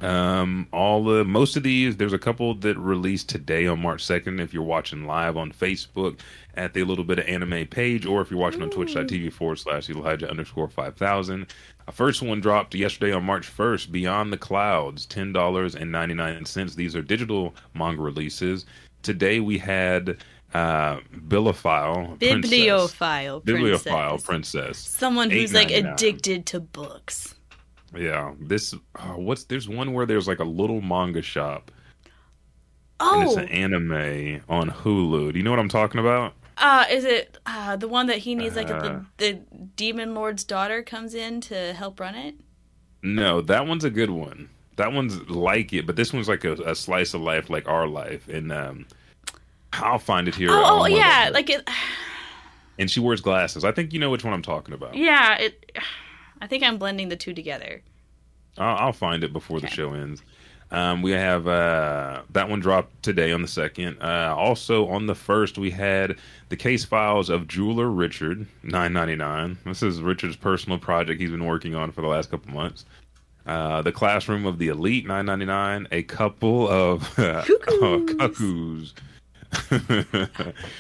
Um, 0.03 0.67
all 0.74 1.03
the 1.03 1.24
most 1.24 1.55
of 1.55 1.63
these, 1.63 1.95
there's 1.98 2.13
a 2.13 2.19
couple 2.19 2.53
that 2.55 2.77
released 2.77 3.29
today 3.29 3.67
on 3.67 3.79
March 3.79 4.03
2nd. 4.03 4.41
If 4.41 4.53
you're 4.53 4.63
watching 4.63 5.05
live 5.05 5.38
on 5.38 5.51
Facebook 5.51 6.19
at 6.55 6.74
the 6.74 6.83
Little 6.83 7.05
Bit 7.05 7.19
of 7.19 7.25
Anime 7.25 7.65
page, 7.67 8.05
or 8.05 8.22
if 8.22 8.29
you're 8.29 8.39
watching 8.39 8.62
on 8.62 8.69
twitch.tv 8.69 9.31
forward 9.31 9.60
slash 9.60 9.89
Elijah 9.89 10.29
underscore 10.29 10.67
5000. 10.67 11.48
A 11.88 11.91
first 11.91 12.22
one 12.22 12.41
dropped 12.41 12.75
yesterday 12.75 13.13
on 13.13 13.24
March 13.24 13.50
1st, 13.55 13.91
Beyond 13.91 14.31
the 14.31 14.38
Clouds, 14.38 15.07
$10.99. 15.07 16.75
These 16.75 16.95
are 16.95 17.01
digital 17.01 17.53
manga 17.74 18.01
releases. 18.01 18.65
Today 19.01 19.39
we 19.39 19.57
had 19.57 20.17
uh, 20.53 21.00
Bibliophile. 21.27 22.15
Bibliophile 22.17 23.41
princess. 23.41 23.43
Bibliophile 23.43 24.17
Princess. 24.19 24.77
Someone 24.77 25.29
who's 25.29 25.53
like 25.53 25.72
addicted 25.72 26.45
to 26.48 26.60
books. 26.60 27.36
Yeah, 27.95 28.33
this 28.39 28.73
uh, 28.95 29.13
what's 29.15 29.43
there's 29.45 29.69
one 29.69 29.93
where 29.93 30.05
there's 30.05 30.27
like 30.27 30.39
a 30.39 30.43
little 30.43 30.81
manga 30.81 31.21
shop 31.21 31.71
and 33.00 33.23
it's 33.23 33.35
Oh, 33.35 33.39
an 33.39 33.50
anime 33.50 34.41
on 34.50 34.69
Hulu. 34.69 35.31
Do 35.33 35.38
you 35.38 35.43
know 35.43 35.50
what 35.51 35.59
I'm 35.59 35.69
talking 35.69 36.00
about? 36.00 36.33
uh, 36.57 36.85
is 36.89 37.03
it 37.03 37.38
uh, 37.45 37.75
the 37.75 37.88
one 37.88 38.07
that 38.07 38.19
he 38.19 38.35
needs 38.35 38.55
like 38.55 38.69
Uh. 38.69 38.79
the, 38.79 39.05
the 39.17 39.33
demon 39.75 40.13
lord's 40.13 40.43
daughter 40.43 40.81
comes 40.83 41.13
in 41.13 41.41
to 41.41 41.73
help 41.73 42.00
run 42.00 42.15
it? 42.15 42.35
No, 43.01 43.41
that 43.41 43.67
one's 43.67 43.83
a 43.83 43.89
good 43.89 44.09
one. 44.12 44.50
That 44.77 44.93
one's 44.93 45.29
like 45.29 45.73
it, 45.73 45.85
but 45.85 45.95
this 45.95 46.13
one's 46.13 46.27
like 46.29 46.43
a, 46.45 46.53
a 46.53 46.73
slice 46.75 47.13
of 47.13 47.21
life, 47.21 47.50
like 47.50 47.67
our 47.67 47.85
life. 47.88 48.27
And 48.27 48.51
um, 48.51 48.88
I'll 49.73 50.00
find 50.00 50.27
it 50.27 50.35
here. 50.35 50.50
Oh, 50.51 50.81
oh 50.81 50.85
yeah, 50.85 51.29
like 51.33 51.50
it. 51.50 51.67
and 52.79 52.89
she 52.89 53.00
wears 53.00 53.21
glasses. 53.21 53.63
I 53.65 53.71
think 53.71 53.93
you 53.93 54.00
know 54.00 54.09
which 54.09 54.23
one 54.23 54.33
I'm 54.33 54.41
talking 54.41 54.73
about. 54.73 54.95
Yeah, 54.95 55.35
it. 55.38 55.71
I 56.43 56.47
think 56.47 56.62
I'm 56.62 56.77
blending 56.77 57.07
the 57.07 57.15
two 57.15 57.33
together. 57.33 57.81
I'll, 58.57 58.88
I'll 58.88 58.93
find 58.93 59.23
it 59.23 59.31
before 59.31 59.62
the 59.62 59.67
show 59.67 59.93
ends. 59.93 60.21
Um, 60.71 61.01
we 61.01 61.12
have 61.12 61.47
uh, 61.47 62.23
that 62.31 62.50
one 62.50 62.59
dropped 62.59 63.01
today 63.01 63.31
on 63.31 63.41
the 63.41 63.47
second. 63.47 63.97
Uh, 64.01 64.35
also 64.38 64.89
on 64.89 65.05
the 65.07 65.15
first, 65.15 65.57
we 65.57 65.71
had 65.71 66.17
the 66.50 66.57
case 66.57 66.83
files 66.83 67.29
of 67.29 67.47
Jeweler 67.47 67.89
Richard, 67.89 68.45
nine 68.62 68.91
ninety 68.91 69.15
nine. 69.15 69.57
This 69.65 69.81
is 69.81 70.01
Richard's 70.01 70.35
personal 70.35 70.77
project 70.77 71.21
he's 71.21 71.31
been 71.31 71.45
working 71.45 71.75
on 71.75 71.93
for 71.93 72.01
the 72.01 72.07
last 72.07 72.29
couple 72.29 72.51
months. 72.51 72.83
Uh, 73.45 73.81
the 73.81 73.93
classroom 73.93 74.45
of 74.45 74.57
the 74.57 74.67
elite, 74.67 75.07
nine 75.07 75.25
ninety 75.25 75.45
nine. 75.45 75.88
A 75.93 76.03
couple 76.03 76.67
of 76.67 77.07
uh, 77.19 77.43
Cuckoos. 77.43 78.93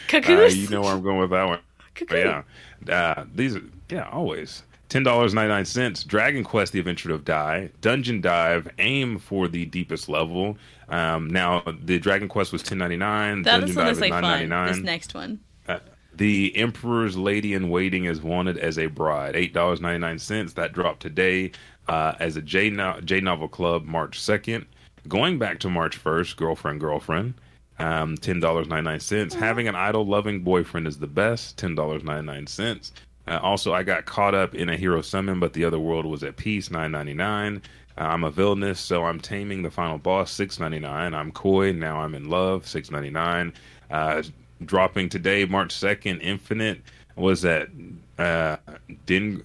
cuckoos. 0.09 0.53
Uh, 0.53 0.55
you 0.57 0.67
know 0.67 0.81
where 0.81 0.91
I'm 0.91 1.03
going 1.03 1.19
with 1.19 1.29
that 1.29 1.47
one. 1.47 1.59
Cuckoo. 1.95 2.15
But 2.15 2.45
yeah, 2.89 2.93
uh, 2.93 3.25
these 3.33 3.55
are 3.55 3.63
yeah 3.89 4.09
always 4.09 4.63
$10.99 4.89 6.05
dragon 6.07 6.43
quest 6.43 6.73
the 6.73 6.79
adventure 6.79 7.11
of 7.13 7.25
Dai 7.25 7.69
dungeon 7.81 8.21
dive 8.21 8.67
aim 8.79 9.17
for 9.17 9.47
the 9.47 9.65
deepest 9.65 10.07
level. 10.07 10.57
Um, 10.89 11.27
now 11.27 11.63
the 11.81 11.99
dragon 11.99 12.27
quest 12.27 12.51
was 12.51 12.63
10.99 12.63 13.43
that 13.43 13.59
dungeon 13.59 13.75
dive 13.75 13.91
is 13.91 14.01
like 14.01 14.13
9.99 14.13 14.67
this 14.67 14.77
next 14.83 15.13
one. 15.13 15.39
Uh, 15.67 15.79
the 16.15 16.55
emperor's 16.55 17.17
lady 17.17 17.53
in 17.53 17.69
waiting 17.69 18.05
is 18.05 18.21
wanted 18.21 18.57
as 18.57 18.77
a 18.77 18.85
bride. 18.87 19.35
$8.99 19.35 20.53
that 20.53 20.73
dropped 20.73 21.01
today 21.01 21.51
uh, 21.87 22.13
as 22.19 22.35
a 22.37 22.41
J, 22.41 22.69
no- 22.69 22.99
J 23.01 23.19
novel 23.19 23.47
club 23.47 23.85
march 23.85 24.19
2nd 24.19 24.65
going 25.07 25.37
back 25.39 25.59
to 25.59 25.69
march 25.69 26.01
1st 26.01 26.35
girlfriend 26.37 26.79
girlfriend. 26.79 27.33
Um, 27.79 28.15
$10.99 28.17 28.67
mm-hmm. 28.67 29.39
having 29.39 29.67
an 29.67 29.75
idol 29.75 30.05
loving 30.05 30.43
boyfriend 30.43 30.87
is 30.87 30.99
the 30.99 31.07
best. 31.07 31.57
$10.99 31.57 32.91
uh, 33.27 33.39
also, 33.41 33.73
I 33.73 33.83
got 33.83 34.05
caught 34.05 34.35
up 34.35 34.53
in 34.55 34.69
a 34.69 34.75
hero 34.75 35.01
summon, 35.01 35.39
but 35.39 35.53
the 35.53 35.65
other 35.65 35.79
world 35.79 36.05
was 36.05 36.23
at 36.23 36.37
peace. 36.37 36.69
Nine 36.69 36.91
ninety 36.91 37.13
nine. 37.13 37.61
Uh, 37.97 38.05
I'm 38.05 38.23
a 38.23 38.31
villainess, 38.31 38.79
so 38.79 39.05
I'm 39.05 39.19
taming 39.19 39.61
the 39.61 39.71
final 39.71 39.97
boss. 39.97 40.31
Six 40.31 40.59
ninety 40.59 40.79
nine. 40.79 41.13
I'm 41.13 41.31
coy. 41.31 41.71
Now 41.71 41.99
I'm 41.99 42.15
in 42.15 42.29
love. 42.29 42.67
Six 42.67 42.91
ninety 42.91 43.11
nine. 43.11 43.53
Uh, 43.89 44.23
dropping 44.65 45.09
today, 45.09 45.45
March 45.45 45.71
second. 45.71 46.21
Infinite 46.21 46.81
was 47.15 47.43
that 47.43 47.69
uh, 48.17 48.57
Din. 49.05 49.41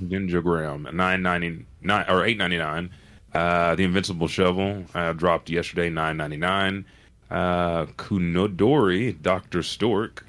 Ninjagram, 0.00 0.92
nine 0.92 1.22
ninety 1.22 1.64
nine 1.82 2.04
or 2.08 2.24
eight 2.24 2.38
ninety 2.38 2.58
nine. 2.58 2.90
Uh, 3.32 3.74
the 3.74 3.84
Invincible 3.84 4.28
Shovel 4.28 4.84
uh, 4.94 5.12
dropped 5.12 5.50
yesterday, 5.50 5.88
nine 5.88 6.16
ninety 6.16 6.36
nine. 6.36 6.84
Uh, 7.30 7.86
Kounodori, 7.96 9.20
Doctor 9.22 9.62
Stork, 9.62 10.26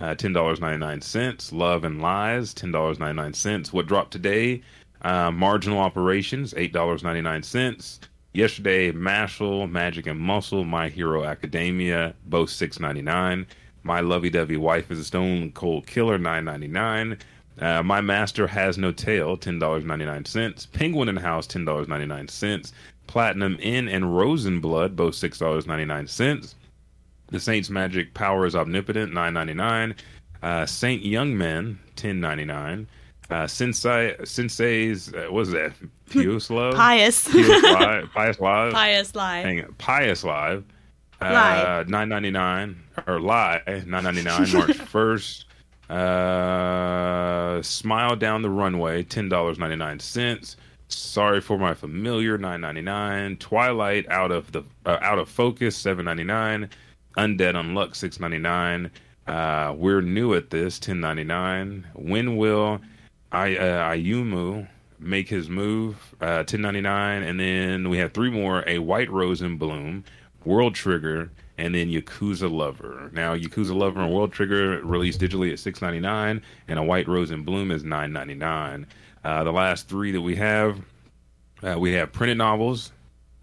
uh, 0.00 0.14
ten 0.14 0.32
dollars 0.32 0.60
ninety 0.60 0.78
nine 0.78 1.00
cents. 1.00 1.52
Love 1.52 1.84
and 1.84 2.00
Lies, 2.00 2.54
ten 2.54 2.70
dollars 2.72 2.98
ninety 2.98 3.16
nine 3.16 3.34
cents. 3.34 3.72
What 3.72 3.86
dropped 3.86 4.12
today? 4.12 4.62
Uh, 5.02 5.30
Marginal 5.30 5.78
Operations, 5.78 6.54
eight 6.56 6.72
dollars 6.72 7.02
ninety 7.02 7.20
nine 7.20 7.42
cents. 7.42 8.00
Yesterday, 8.32 8.90
Mashle, 8.90 9.70
Magic 9.70 10.06
and 10.08 10.18
Muscle, 10.18 10.64
My 10.64 10.88
Hero 10.88 11.24
Academia, 11.24 12.14
both 12.26 12.50
six 12.50 12.80
ninety 12.80 13.02
nine. 13.02 13.46
My 13.84 14.00
lovey 14.00 14.30
dovey 14.30 14.56
wife 14.56 14.90
is 14.90 14.98
a 14.98 15.04
stone 15.04 15.52
cold 15.52 15.86
killer, 15.86 16.18
nine 16.18 16.44
ninety 16.44 16.68
nine. 16.68 17.18
Uh, 17.60 17.82
My 17.82 18.00
Master 18.00 18.48
Has 18.48 18.76
No 18.78 18.90
Tail, 18.90 19.36
ten 19.36 19.58
dollars 19.58 19.84
ninety 19.84 20.04
nine 20.06 20.24
cents. 20.24 20.66
Penguin 20.66 21.08
in 21.08 21.16
House, 21.16 21.46
ten 21.46 21.64
dollars 21.64 21.86
ninety 21.86 22.06
nine 22.06 22.26
cents. 22.26 22.72
Platinum 23.06 23.58
End 23.60 23.90
and 23.90 24.04
Rosenblood, 24.06 24.96
both 24.96 25.14
six 25.14 25.38
dollars 25.38 25.66
ninety 25.66 25.84
nine 25.84 26.06
cents. 26.06 26.56
The 27.28 27.40
Saints 27.40 27.70
Magic 27.70 28.14
Power 28.14 28.46
is 28.46 28.54
Omnipotent, 28.54 29.12
nine 29.12 29.34
ninety 29.34 29.54
nine. 29.54 29.94
Uh, 30.42 30.66
Saint 30.66 31.04
Young 31.04 31.36
Men, 31.36 31.78
ten 31.96 32.20
ninety 32.20 32.44
nine. 32.44 32.86
Uh, 33.30 33.46
Sensei 33.46 34.14
Sensei's 34.24 35.12
uh, 35.14 35.22
what 35.22 35.32
was 35.32 35.50
that? 35.52 35.72
Pious 36.10 36.50
Love. 36.50 36.74
Pious. 36.74 37.26
Pious 37.26 37.62
Live. 37.72 38.10
Pious 38.12 38.40
Live. 38.40 38.72
Pious 38.74 39.14
lie. 39.14 39.38
Hang 39.40 39.64
on. 39.64 39.72
Pious 39.78 40.22
Live. 40.24 40.64
Uh, 41.20 41.84
nine 41.88 42.08
ninety 42.10 42.30
nine 42.30 42.76
or 43.06 43.18
lie 43.18 43.62
nine 43.86 44.04
ninety 44.04 44.22
nine 44.22 44.46
March 44.52 44.76
first. 44.76 45.46
Uh, 45.88 47.62
Smile 47.62 48.16
down 48.16 48.42
the 48.42 48.50
runway 48.50 49.02
ten 49.02 49.28
dollars 49.30 49.58
ninety 49.58 49.76
nine 49.76 49.98
cents. 49.98 50.56
Sorry 50.88 51.40
for 51.40 51.58
my 51.58 51.72
familiar 51.72 52.36
nine 52.36 52.60
ninety 52.60 52.82
nine. 52.82 53.36
Twilight 53.38 54.06
out 54.10 54.30
of 54.32 54.52
the 54.52 54.62
uh, 54.84 54.98
out 55.00 55.18
of 55.18 55.28
focus 55.30 55.76
seven 55.76 56.04
ninety 56.04 56.24
nine. 56.24 56.68
Undead 57.16 57.54
Unluck 57.54 57.94
six 57.94 58.18
ninety 58.18 58.38
nine. 58.38 58.90
Uh, 59.26 59.72
we're 59.76 60.00
new 60.00 60.34
at 60.34 60.50
this 60.50 60.78
ten 60.78 61.00
ninety 61.00 61.24
nine. 61.24 61.86
When 61.94 62.36
will 62.36 62.80
I 63.32 63.56
uh, 63.56 63.90
Ayumu 63.90 64.68
make 64.98 65.28
his 65.28 65.48
move? 65.48 66.14
Uh, 66.20 66.42
ten 66.42 66.60
ninety 66.60 66.80
nine, 66.80 67.22
and 67.22 67.38
then 67.38 67.88
we 67.88 67.98
have 67.98 68.12
three 68.12 68.30
more: 68.30 68.64
a 68.66 68.78
White 68.80 69.10
Rose 69.10 69.42
in 69.42 69.56
Bloom, 69.56 70.04
World 70.44 70.74
Trigger, 70.74 71.30
and 71.56 71.74
then 71.74 71.88
Yakuza 71.88 72.50
Lover. 72.50 73.10
Now, 73.12 73.36
Yakuza 73.36 73.74
Lover 73.74 74.00
and 74.00 74.12
World 74.12 74.32
Trigger 74.32 74.80
released 74.82 75.20
digitally 75.20 75.52
at 75.52 75.60
six 75.60 75.80
ninety 75.80 76.00
nine, 76.00 76.42
and 76.66 76.78
a 76.78 76.82
White 76.82 77.06
Rose 77.06 77.30
in 77.30 77.44
Bloom 77.44 77.70
is 77.70 77.84
nine 77.84 78.12
ninety 78.12 78.34
nine. 78.34 78.86
Uh, 79.22 79.44
the 79.44 79.52
last 79.52 79.88
three 79.88 80.10
that 80.10 80.20
we 80.20 80.34
have, 80.36 80.80
uh, 81.62 81.78
we 81.78 81.92
have 81.92 82.12
printed 82.12 82.38
novels. 82.38 82.92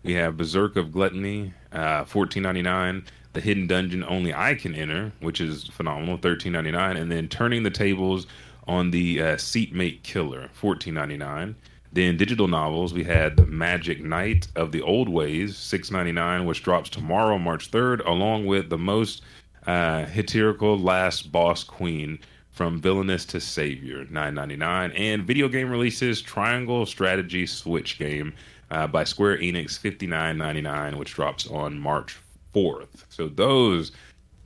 We 0.03 0.13
have 0.13 0.35
Berserk 0.35 0.75
of 0.75 0.91
Gluttony, 0.91 1.53
uh, 1.71 2.03
fourteen 2.03 2.43
ninety 2.43 2.61
nine. 2.61 3.05
The 3.33 3.41
Hidden 3.41 3.67
Dungeon 3.67 4.03
Only 4.03 4.33
I 4.33 4.55
Can 4.55 4.75
Enter, 4.75 5.11
which 5.21 5.39
is 5.39 5.67
phenomenal, 5.67 6.17
thirteen 6.17 6.51
ninety 6.51 6.71
nine. 6.71 6.97
And 6.97 7.11
then 7.11 7.27
Turning 7.27 7.63
the 7.63 7.69
Tables 7.69 8.27
on 8.67 8.91
the 8.91 9.21
uh, 9.21 9.35
Seatmate 9.37 10.03
Killer, 10.03 10.49
fourteen 10.53 10.93
ninety 10.93 11.17
nine. 11.17 11.55
Then 11.93 12.15
digital 12.15 12.47
novels, 12.47 12.93
we 12.93 13.03
had 13.03 13.35
The 13.35 13.45
Magic 13.45 14.01
Knight 14.01 14.47
of 14.55 14.71
the 14.71 14.81
Old 14.81 15.09
Ways, 15.09 15.57
six 15.57 15.91
ninety 15.91 16.13
nine, 16.13 16.45
which 16.45 16.63
drops 16.63 16.89
tomorrow, 16.89 17.37
March 17.37 17.67
third, 17.67 17.99
along 18.01 18.45
with 18.45 18.69
the 18.69 18.77
most 18.77 19.23
uh, 19.67 20.05
satirical 20.05 20.79
Last 20.79 21.31
Boss 21.31 21.65
Queen 21.65 22.19
from 22.49 22.79
Villainous 22.79 23.25
to 23.25 23.41
Savior, 23.41 24.05
nine 24.09 24.35
ninety 24.35 24.55
nine, 24.55 24.91
and 24.91 25.23
video 25.23 25.49
game 25.49 25.69
releases 25.69 26.21
Triangle 26.21 26.85
Strategy 26.85 27.45
Switch 27.45 27.99
game 27.99 28.33
uh, 28.69 28.87
by 28.87 29.03
Square 29.03 29.39
Enix, 29.39 29.77
fifty 29.77 30.07
nine 30.07 30.37
ninety 30.37 30.61
nine, 30.61 30.97
which 30.97 31.13
drops 31.13 31.45
on 31.47 31.77
March 31.77 32.17
fourth. 32.53 33.05
So 33.09 33.27
those 33.27 33.91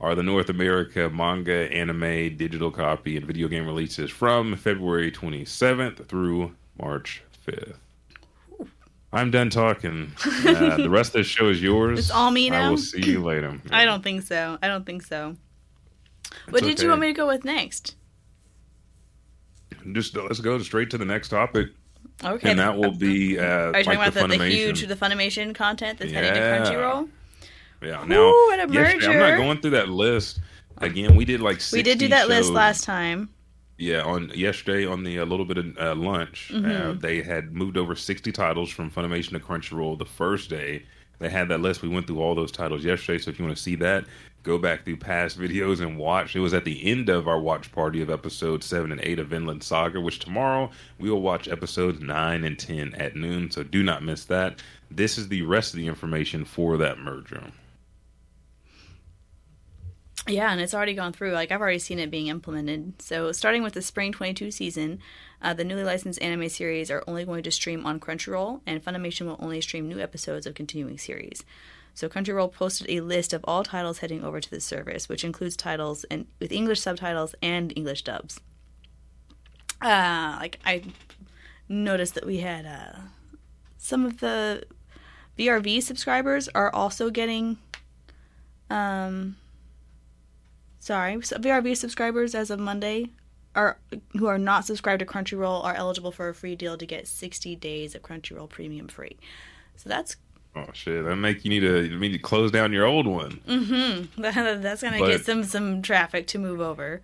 are 0.00 0.14
the 0.14 0.22
North 0.22 0.48
America 0.48 1.10
manga, 1.10 1.72
anime, 1.72 2.36
digital 2.36 2.70
copy, 2.70 3.16
and 3.16 3.26
video 3.26 3.48
game 3.48 3.66
releases 3.66 4.10
from 4.10 4.56
February 4.56 5.10
twenty 5.10 5.44
seventh 5.44 6.06
through 6.08 6.54
March 6.78 7.22
fifth. 7.32 7.78
I'm 9.12 9.30
done 9.30 9.50
talking. 9.50 10.12
Uh, 10.46 10.76
the 10.76 10.90
rest 10.90 11.10
of 11.14 11.20
the 11.20 11.24
show 11.24 11.48
is 11.48 11.62
yours. 11.62 11.98
It's 11.98 12.10
all 12.10 12.30
me 12.30 12.50
now. 12.50 12.66
I 12.66 12.70
will 12.70 12.76
see 12.76 13.02
you 13.02 13.22
later. 13.22 13.58
I 13.70 13.84
don't 13.84 14.02
think 14.02 14.22
so. 14.22 14.58
I 14.62 14.68
don't 14.68 14.84
think 14.84 15.02
so. 15.02 15.36
what 16.50 16.62
did 16.62 16.74
okay. 16.74 16.82
you 16.82 16.88
want 16.88 17.00
me 17.00 17.06
to 17.06 17.12
go 17.12 17.26
with 17.26 17.44
next? 17.44 17.94
Just 19.92 20.16
uh, 20.16 20.22
let's 20.24 20.40
go 20.40 20.58
straight 20.58 20.90
to 20.90 20.98
the 20.98 21.04
next 21.04 21.28
topic, 21.28 21.68
Okay. 22.24 22.50
and 22.50 22.58
that 22.58 22.76
will 22.76 22.94
be 22.94 23.38
uh, 23.38 23.42
Are 23.44 23.66
you 23.66 23.72
like 23.72 23.84
talking 23.84 24.00
about 24.00 24.14
the 24.14 24.26
the, 24.26 24.38
the 24.38 24.48
huge 24.48 24.86
the 24.86 24.96
Funimation 24.96 25.54
content 25.54 25.98
that's 25.98 26.12
heading 26.12 26.34
to 26.34 26.40
Crunchyroll? 26.40 27.08
Yeah. 27.82 28.04
Now, 28.06 28.28
Ooh, 28.28 28.46
what 28.48 28.68
a 28.68 28.72
yesterday- 28.72 29.06
I'm 29.06 29.18
not 29.18 29.36
going 29.36 29.60
through 29.60 29.72
that 29.72 29.88
list 29.88 30.40
again. 30.78 31.16
We 31.16 31.24
did 31.24 31.40
like 31.40 31.60
60 31.60 31.76
We 31.78 31.82
did 31.82 31.98
do 31.98 32.08
that 32.08 32.28
list 32.28 32.50
last 32.52 32.84
time. 32.84 33.28
Yeah, 33.78 34.02
on 34.02 34.30
yesterday 34.34 34.86
on 34.86 35.04
the 35.04 35.18
a 35.18 35.26
little 35.26 35.44
bit 35.44 35.58
of 35.58 35.78
uh, 35.78 35.94
lunch, 35.94 36.50
uh, 36.54 36.92
they 36.92 37.20
had 37.20 37.52
moved 37.52 37.76
over 37.76 37.94
sixty 37.94 38.32
titles 38.32 38.70
from 38.70 38.90
Funimation 38.90 39.30
to 39.32 39.38
Crunchyroll. 39.38 39.98
The 39.98 40.06
first 40.06 40.48
day 40.48 40.84
they 41.18 41.28
had 41.28 41.48
that 41.50 41.60
list. 41.60 41.82
We 41.82 41.90
went 41.90 42.06
through 42.06 42.20
all 42.22 42.34
those 42.34 42.50
titles 42.50 42.84
yesterday. 42.84 43.18
So 43.18 43.30
if 43.30 43.38
you 43.38 43.44
want 43.44 43.54
to 43.56 43.62
see 43.62 43.74
that, 43.76 44.06
go 44.44 44.56
back 44.56 44.84
through 44.86 44.96
past 44.96 45.38
videos 45.38 45.80
and 45.82 45.98
watch. 45.98 46.34
It 46.34 46.40
was 46.40 46.54
at 46.54 46.64
the 46.64 46.86
end 46.90 47.10
of 47.10 47.28
our 47.28 47.38
watch 47.38 47.70
party 47.70 48.00
of 48.00 48.08
episodes 48.08 48.64
seven 48.64 48.92
and 48.92 49.00
eight 49.02 49.18
of 49.18 49.34
Inland 49.34 49.62
Saga, 49.62 50.00
which 50.00 50.20
tomorrow 50.20 50.70
we 50.98 51.10
will 51.10 51.20
watch 51.20 51.46
episodes 51.46 52.00
nine 52.00 52.44
and 52.44 52.58
ten 52.58 52.94
at 52.94 53.14
noon. 53.14 53.50
So 53.50 53.62
do 53.62 53.82
not 53.82 54.02
miss 54.02 54.24
that. 54.24 54.62
This 54.90 55.18
is 55.18 55.28
the 55.28 55.42
rest 55.42 55.74
of 55.74 55.80
the 55.80 55.86
information 55.86 56.46
for 56.46 56.78
that 56.78 56.98
merger. 56.98 57.42
Yeah, 60.28 60.50
and 60.50 60.60
it's 60.60 60.74
already 60.74 60.94
gone 60.94 61.12
through. 61.12 61.32
Like 61.32 61.52
I've 61.52 61.60
already 61.60 61.78
seen 61.78 61.98
it 61.98 62.10
being 62.10 62.26
implemented. 62.26 63.00
So 63.00 63.30
starting 63.32 63.62
with 63.62 63.74
the 63.74 63.82
spring 63.82 64.12
22 64.12 64.50
season, 64.50 64.98
uh, 65.40 65.54
the 65.54 65.64
newly 65.64 65.84
licensed 65.84 66.20
anime 66.20 66.48
series 66.48 66.90
are 66.90 67.04
only 67.06 67.24
going 67.24 67.44
to 67.44 67.50
stream 67.50 67.86
on 67.86 68.00
Crunchyroll, 68.00 68.60
and 68.66 68.84
Funimation 68.84 69.26
will 69.26 69.38
only 69.38 69.60
stream 69.60 69.88
new 69.88 70.00
episodes 70.00 70.46
of 70.46 70.54
continuing 70.54 70.98
series. 70.98 71.44
So 71.94 72.08
Crunchyroll 72.08 72.52
posted 72.52 72.90
a 72.90 73.00
list 73.00 73.32
of 73.32 73.44
all 73.44 73.62
titles 73.62 73.98
heading 73.98 74.24
over 74.24 74.40
to 74.40 74.50
the 74.50 74.60
service, 74.60 75.08
which 75.08 75.24
includes 75.24 75.56
titles 75.56 76.04
and 76.10 76.26
with 76.40 76.52
English 76.52 76.80
subtitles 76.80 77.34
and 77.40 77.72
English 77.76 78.02
dubs. 78.02 78.40
Uh, 79.80 80.36
like 80.40 80.58
I 80.64 80.82
noticed 81.68 82.14
that 82.14 82.26
we 82.26 82.38
had 82.38 82.66
uh, 82.66 82.98
some 83.78 84.04
of 84.04 84.18
the 84.18 84.64
VRV 85.38 85.82
subscribers 85.82 86.48
are 86.48 86.74
also 86.74 87.10
getting 87.10 87.58
um 88.68 89.36
sorry, 90.86 91.20
so 91.22 91.36
VRV 91.38 91.76
subscribers 91.76 92.34
as 92.34 92.50
of 92.50 92.58
Monday 92.60 93.10
are 93.54 93.78
who 94.12 94.26
are 94.26 94.38
not 94.38 94.64
subscribed 94.64 95.00
to 95.00 95.06
Crunchyroll 95.06 95.64
are 95.64 95.74
eligible 95.74 96.12
for 96.12 96.28
a 96.28 96.34
free 96.34 96.54
deal 96.54 96.76
to 96.78 96.86
get 96.86 97.08
60 97.08 97.56
days 97.56 97.94
of 97.94 98.02
Crunchyroll 98.02 98.48
Premium 98.48 98.86
free. 98.88 99.16
So 99.76 99.88
that's 99.88 100.16
Oh 100.54 100.70
shit! 100.72 101.04
That 101.04 101.16
make 101.16 101.44
you 101.44 101.50
need 101.50 101.60
to 101.60 101.84
you 101.86 101.98
need 101.98 102.12
to 102.12 102.18
close 102.18 102.50
down 102.50 102.72
your 102.72 102.86
old 102.86 103.06
one. 103.06 103.40
Mm-hmm. 103.46 104.22
That's 104.62 104.82
gonna 104.82 104.98
But- 104.98 105.08
get 105.08 105.24
some 105.26 105.44
some 105.44 105.82
traffic 105.82 106.26
to 106.28 106.38
move 106.38 106.60
over. 106.62 107.02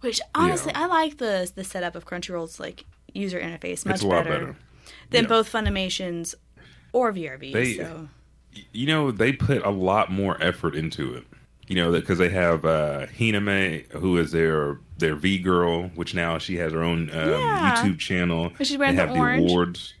Which 0.00 0.20
honestly, 0.32 0.70
Yeah. 0.72 0.82
I 0.82 0.86
like 0.86 1.18
the 1.18 1.50
the 1.52 1.64
setup 1.64 1.96
of 1.96 2.06
Crunchyroll's 2.06 2.60
like 2.60 2.84
user 3.12 3.40
interface 3.40 3.84
much 3.84 3.96
it's 3.96 4.04
a 4.04 4.06
lot 4.06 4.24
better, 4.24 4.38
better. 4.38 4.56
than 5.10 5.24
Yeah. 5.24 5.28
both 5.28 5.50
Funimation's 5.50 6.36
or 6.92 7.12
VRV. 7.12 7.52
They- 7.52 7.74
so 7.78 8.08
you 8.72 8.86
know 8.86 9.10
they 9.10 9.32
put 9.32 9.64
a 9.64 9.70
lot 9.70 10.12
more 10.12 10.40
effort 10.40 10.76
into 10.76 11.14
it 11.14 11.24
you 11.68 11.76
know 11.76 11.92
because 11.92 12.18
they 12.18 12.28
have 12.30 12.64
uh 12.64 13.06
hiname 13.06 13.88
who 13.92 14.16
is 14.18 14.32
their 14.32 14.78
their 14.98 15.14
v 15.14 15.38
girl 15.38 15.84
which 15.94 16.14
now 16.14 16.38
she 16.38 16.56
has 16.56 16.72
her 16.72 16.82
own 16.82 17.10
um, 17.10 17.30
Yeah. 17.30 17.82
youtube 17.84 17.98
channel. 17.98 18.50
But 18.58 18.66
she's 18.66 18.78
wearing 18.78 18.96
they 18.96 19.02
the 19.02 19.08
have 19.08 19.16
orange. 19.16 19.46
the 19.46 19.52
awards. 19.52 19.94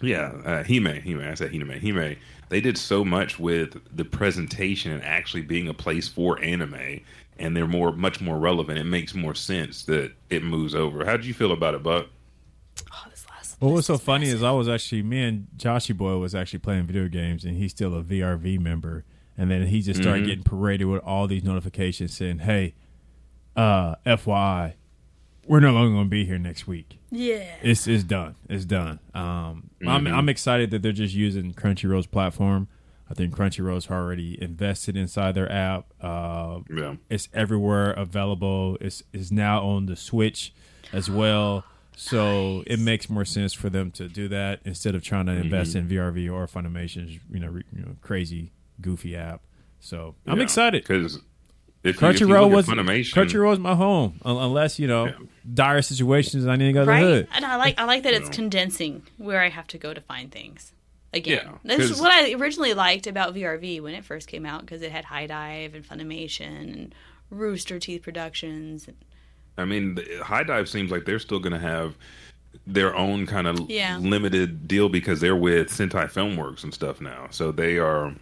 Yeah 0.00 0.32
uh 0.44 0.62
hime 0.64 0.86
hime 0.86 1.20
i 1.20 1.34
said 1.34 1.50
hiname 1.52 1.80
hime 1.80 2.16
they 2.48 2.60
did 2.60 2.76
so 2.78 3.04
much 3.04 3.38
with 3.38 3.76
the 3.96 4.04
presentation 4.04 4.92
and 4.92 5.02
actually 5.02 5.42
being 5.42 5.68
a 5.68 5.74
place 5.74 6.06
for 6.08 6.40
anime 6.42 7.00
and 7.38 7.56
they're 7.56 7.66
more 7.66 7.90
much 7.90 8.20
more 8.20 8.38
relevant. 8.38 8.78
It 8.78 8.84
makes 8.84 9.12
more 9.12 9.34
sense 9.34 9.82
that 9.86 10.12
it 10.30 10.44
moves 10.44 10.72
over. 10.72 11.04
How 11.04 11.16
did 11.16 11.26
you 11.26 11.34
feel 11.34 11.50
about 11.50 11.74
it 11.74 11.82
buck? 11.82 12.06
Oh, 12.92 13.06
this 13.10 13.26
last. 13.28 13.56
What 13.60 13.72
was 13.72 13.86
so 13.86 13.98
funny 13.98 14.28
is 14.28 14.42
I 14.44 14.52
was 14.52 14.68
actually 14.68 15.02
me 15.02 15.22
and 15.24 15.48
Joshy 15.56 15.96
Boy 15.96 16.16
was 16.18 16.34
actually 16.36 16.60
playing 16.60 16.84
video 16.84 17.08
games 17.08 17.44
and 17.44 17.56
he's 17.56 17.72
still 17.72 17.92
a 17.98 18.02
VRV 18.04 18.60
member 18.60 19.04
and 19.36 19.50
then 19.50 19.66
he 19.66 19.80
just 19.80 20.00
started 20.00 20.26
getting 20.26 20.44
paraded 20.44 20.86
with 20.86 21.02
all 21.02 21.26
these 21.26 21.44
notifications 21.44 22.14
saying, 22.16 22.40
"Hey, 22.40 22.74
uh, 23.56 23.96
FYI, 24.06 24.74
we're 25.46 25.60
no 25.60 25.72
longer 25.72 25.92
going 25.92 26.06
to 26.06 26.10
be 26.10 26.24
here 26.24 26.38
next 26.38 26.66
week. 26.66 26.98
yeah. 27.10 27.44
It's 27.62 27.86
it's 27.86 28.04
done. 28.04 28.36
It's 28.48 28.64
done." 28.64 29.00
Um, 29.14 29.70
I'm 29.86 30.06
I'm 30.06 30.28
excited 30.28 30.70
that 30.70 30.82
they're 30.82 30.92
just 30.92 31.14
using 31.14 31.52
Crunchyroll's 31.54 32.06
platform. 32.06 32.68
I 33.10 33.14
think 33.14 33.36
Crunchyroll's 33.36 33.90
already 33.90 34.40
invested 34.42 34.96
inside 34.96 35.34
their 35.34 35.50
app. 35.52 35.92
Uh, 36.00 36.60
yeah 36.74 36.94
it's 37.10 37.28
everywhere 37.34 37.90
available. 37.92 38.78
It's 38.80 39.02
is 39.12 39.30
now 39.30 39.62
on 39.62 39.86
the 39.86 39.96
Switch 39.96 40.54
as 40.92 41.10
well. 41.10 41.64
So 41.96 42.64
it 42.66 42.80
makes 42.80 43.08
more 43.08 43.24
sense 43.24 43.52
for 43.52 43.70
them 43.70 43.90
to 43.92 44.08
do 44.08 44.26
that 44.28 44.60
instead 44.64 44.94
of 44.96 45.04
trying 45.04 45.26
to 45.26 45.32
invest 45.32 45.76
in 45.76 45.86
VRV 45.88 46.32
or 46.32 46.46
Funimation's 46.48 47.20
you 47.30 47.38
know, 47.38 47.48
re, 47.48 47.62
you 47.72 47.82
know 47.82 47.96
crazy 48.02 48.50
goofy 48.80 49.16
app. 49.16 49.42
So 49.80 50.14
I'm 50.26 50.40
excited. 50.40 50.82
because 50.82 51.16
if 51.16 51.22
you, 51.22 51.90
if 51.90 51.96
Crunchyroll 52.18 52.50
was 52.50 52.68
at 52.68 52.74
Funimation, 52.76 53.12
Crunchyroll's 53.12 53.58
my 53.58 53.74
home 53.74 54.20
unless 54.24 54.78
you 54.78 54.86
know 54.86 55.06
Yeah. 55.06 55.12
dire 55.52 55.82
situations 55.82 56.46
I 56.46 56.56
need 56.56 56.66
to 56.68 56.72
go 56.72 56.80
to 56.80 56.86
the 56.86 56.90
right? 56.92 57.00
hood. 57.02 57.28
And 57.34 57.44
I 57.44 57.56
like 57.56 57.78
I 57.78 57.84
like 57.84 58.02
that 58.04 58.14
it's 58.14 58.28
No. 58.30 58.34
condensing 58.34 59.02
where 59.18 59.40
I 59.42 59.48
have 59.50 59.66
to 59.68 59.78
go 59.78 59.92
to 59.92 60.00
find 60.00 60.30
things. 60.32 60.72
Again, 61.12 61.42
Yeah, 61.44 61.58
this 61.62 61.78
is 61.84 61.90
'cause- 61.92 62.00
what 62.00 62.10
I 62.10 62.32
originally 62.32 62.74
liked 62.74 63.06
about 63.06 63.34
VRV 63.34 63.80
when 63.80 63.94
it 63.94 64.04
first 64.04 64.26
came 64.26 64.44
out 64.44 64.62
because 64.62 64.82
it 64.82 64.90
had 64.90 65.04
HIDIVE 65.04 65.74
and 65.74 65.86
Funimation 65.88 66.72
and 66.72 66.94
Rooster 67.30 67.78
Teeth 67.78 68.02
Productions. 68.02 68.88
And, 68.88 68.96
I 69.56 69.64
mean, 69.64 69.96
HIDIVE 70.24 70.68
seems 70.68 70.90
like 70.90 71.04
they're 71.04 71.20
still 71.20 71.38
going 71.38 71.52
to 71.52 71.60
have 71.60 71.96
their 72.66 72.96
own 72.96 73.26
kind 73.26 73.46
of 73.46 73.70
Yeah. 73.70 73.98
limited 73.98 74.66
deal 74.66 74.88
because 74.88 75.20
they're 75.20 75.36
with 75.36 75.68
Sentai 75.68 76.10
Filmworks 76.10 76.64
and 76.64 76.74
stuff 76.74 77.00
now. 77.00 77.28
So 77.30 77.52
they 77.52 77.78
are 77.78 78.14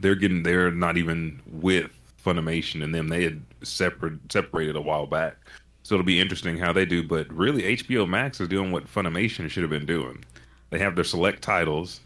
they're 0.00 0.14
getting 0.14 0.42
they're 0.42 0.70
not 0.70 0.96
even 0.96 1.40
with 1.46 1.90
Funimation 2.24 2.82
and 2.82 2.94
them. 2.94 3.08
They 3.08 3.24
had 3.24 3.42
separate 3.62 4.32
separated 4.32 4.76
a 4.76 4.80
while 4.80 5.06
back. 5.06 5.36
So 5.82 5.94
it'll 5.94 6.04
be 6.04 6.20
interesting 6.20 6.58
how 6.58 6.72
they 6.72 6.84
do. 6.84 7.02
But 7.02 7.32
really, 7.32 7.76
HBO 7.76 8.08
Max 8.08 8.40
is 8.40 8.48
doing 8.48 8.72
what 8.72 8.92
Funimation 8.92 9.48
should 9.48 9.62
have 9.62 9.70
been 9.70 9.86
doing. 9.86 10.24
They 10.70 10.78
have 10.78 10.94
their 10.94 11.04
select 11.04 11.42
titles 11.42 12.00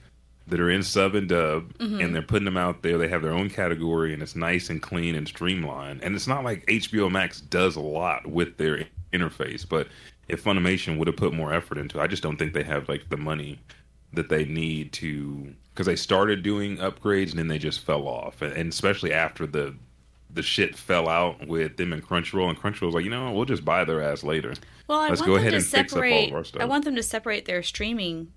that 0.46 0.60
are 0.60 0.70
in 0.70 0.82
sub 0.82 1.14
and 1.14 1.28
dub, 1.28 1.72
mm-hmm. 1.78 2.00
and 2.00 2.14
they're 2.14 2.22
putting 2.22 2.44
them 2.44 2.56
out 2.56 2.82
there. 2.82 2.98
They 2.98 3.08
have 3.08 3.22
their 3.22 3.32
own 3.32 3.50
category, 3.50 4.12
and 4.12 4.22
it's 4.22 4.36
nice 4.36 4.70
and 4.70 4.82
clean 4.82 5.14
and 5.14 5.26
streamlined. 5.26 6.02
And 6.02 6.14
it's 6.14 6.26
not 6.26 6.44
like 6.44 6.66
HBO 6.66 7.10
Max 7.10 7.40
does 7.40 7.76
a 7.76 7.80
lot 7.80 8.26
with 8.26 8.56
their 8.56 8.86
interface, 9.12 9.68
but 9.68 9.88
if 10.28 10.42
Funimation 10.44 10.98
would 10.98 11.08
have 11.08 11.16
put 11.16 11.32
more 11.32 11.52
effort 11.52 11.78
into 11.78 11.98
it, 11.98 12.02
I 12.02 12.06
just 12.06 12.22
don't 12.22 12.36
think 12.36 12.54
they 12.54 12.62
have 12.62 12.88
like 12.88 13.08
the 13.08 13.16
money 13.16 13.58
that 14.12 14.28
they 14.28 14.44
need 14.44 14.92
to 14.94 15.54
because 15.72 15.86
they 15.86 15.96
started 15.96 16.42
doing 16.42 16.76
upgrades 16.78 17.30
and 17.30 17.38
then 17.38 17.48
they 17.48 17.58
just 17.58 17.80
fell 17.80 18.06
off, 18.06 18.42
and, 18.42 18.52
and 18.54 18.72
especially 18.72 19.12
after 19.12 19.46
the 19.46 19.74
the 20.34 20.42
shit 20.42 20.74
fell 20.74 21.10
out 21.10 21.46
with 21.46 21.76
them 21.76 21.92
and 21.92 22.02
Crunchyroll, 22.02 22.48
and 22.48 22.58
Crunchyroll 22.58 22.86
was 22.86 22.94
like, 22.94 23.04
you 23.04 23.10
know, 23.10 23.30
we'll 23.32 23.44
just 23.44 23.66
buy 23.66 23.84
their 23.84 24.00
ass 24.02 24.24
later. 24.24 24.54
well, 24.88 25.00
I 25.00 25.08
Let's 25.10 25.20
want 25.20 25.26
go 25.26 25.34
them 25.34 25.40
ahead 25.42 25.50
to 25.50 25.56
and 25.58 25.66
fix 25.66 25.92
up 25.92 25.98
all 25.98 26.02
separate. 26.02 26.28
of 26.30 26.34
our 26.34 26.44
stuff. 26.44 26.62
I 26.62 26.64
want 26.64 26.84
them 26.86 26.96
to 26.96 27.02
separate 27.02 27.44
their 27.44 27.62
streaming 27.62 28.32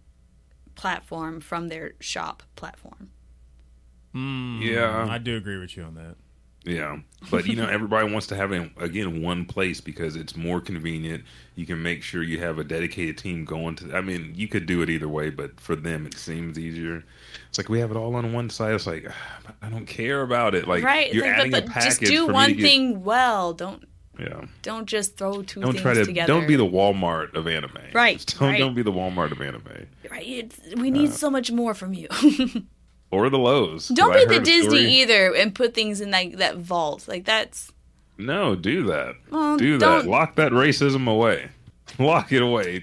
platform 0.76 1.40
from 1.40 1.70
their 1.70 1.94
shop 2.02 2.44
platform. 2.58 3.12
Hmm, 4.14 4.60
yeah, 4.62 5.08
I 5.10 5.18
do 5.20 5.38
agree 5.38 5.58
with 5.58 5.78
you 5.78 5.84
on 5.84 5.96
that. 5.96 6.16
Yeah, 6.66 6.98
but 7.30 7.46
you 7.46 7.56
know, 7.56 7.68
everybody 7.68 8.12
wants 8.12 8.26
to 8.28 8.36
have 8.36 8.52
it 8.52 8.72
again 8.78 9.22
one 9.22 9.46
place 9.46 9.80
because 9.82 10.16
it's 10.16 10.36
more 10.36 10.60
convenient. 10.60 11.24
You 11.56 11.66
can 11.68 11.82
make 11.82 12.02
sure 12.02 12.24
you 12.24 12.40
have 12.40 12.58
a 12.58 12.64
dedicated 12.64 13.20
team 13.20 13.46
going 13.46 13.76
to. 13.78 13.96
I 13.96 14.02
mean, 14.02 14.34
you 14.36 14.48
could 14.48 14.66
do 14.66 14.82
it 14.82 14.90
either 14.90 15.08
way, 15.08 15.30
but 15.30 15.60
for 15.60 15.76
them, 15.76 16.08
it 16.08 16.16
seems 16.16 16.58
easier. 16.58 17.04
It's 17.50 17.60
like 17.60 17.70
we 17.70 17.80
have 17.80 17.92
it 17.92 17.98
all 17.98 18.16
on 18.16 18.34
one 18.34 18.50
side. 18.50 18.74
It's 18.74 18.88
like 18.88 19.06
ah, 19.08 19.54
I 19.62 19.70
don't 19.70 19.86
care 19.86 20.22
about 20.22 20.56
it. 20.56 20.68
Like 20.68 20.84
right? 20.84 21.14
You're 21.14 21.26
like, 21.28 21.38
adding 21.38 21.52
but, 21.52 21.66
a 21.66 21.68
package 21.68 22.00
just 22.00 22.02
do 22.02 22.26
for 22.26 22.32
me 22.32 22.34
one 22.34 22.54
get- 22.54 22.62
thing 22.62 23.04
well. 23.04 23.54
Don't 23.54 23.84
Yeah, 24.20 24.46
don't 24.64 24.88
just 24.88 25.18
throw 25.18 25.44
2 25.44 25.62
don't 25.62 25.78
try 25.78 25.94
to. 25.94 26.04
together. 26.04 26.34
Don't 26.34 26.48
be 26.48 26.56
the 26.56 26.66
Walmart 26.66 27.36
of 27.36 27.48
anime. 27.48 27.78
Right, 27.94 28.18
Just 28.18 28.40
Don't 28.40 28.50
right. 28.50 28.60
don't 28.60 28.74
be 28.74 28.82
the 28.82 28.92
Walmart 28.92 29.32
of 29.32 29.40
anime 29.40 29.88
right. 30.10 30.28
It's, 30.28 30.60
we 30.76 30.90
need 30.92 31.12
so 31.14 31.30
much 31.30 31.52
more 31.52 31.74
from 31.74 31.94
you. 31.94 32.08
or 33.16 33.30
the 33.30 33.38
Lowe's. 33.40 33.88
Don't 33.90 34.14
be 34.14 34.26
the 34.26 34.40
Disney 34.44 35.02
either 35.02 35.34
and 35.34 35.54
put 35.56 35.74
things 35.74 36.02
in 36.02 36.12
like 36.12 36.38
that 36.38 36.58
vault. 36.58 37.08
Like 37.08 37.26
that's 37.26 37.72
No, 38.18 38.56
do 38.56 38.84
that. 38.88 39.16
Well, 39.30 39.58
do 39.58 39.78
that. 39.78 39.86
don't- 39.86 40.08
Lock 40.08 40.36
that 40.36 40.52
racism 40.52 41.08
away. 41.10 41.50
Lock 42.00 42.32
it 42.32 42.42
away. 42.42 42.80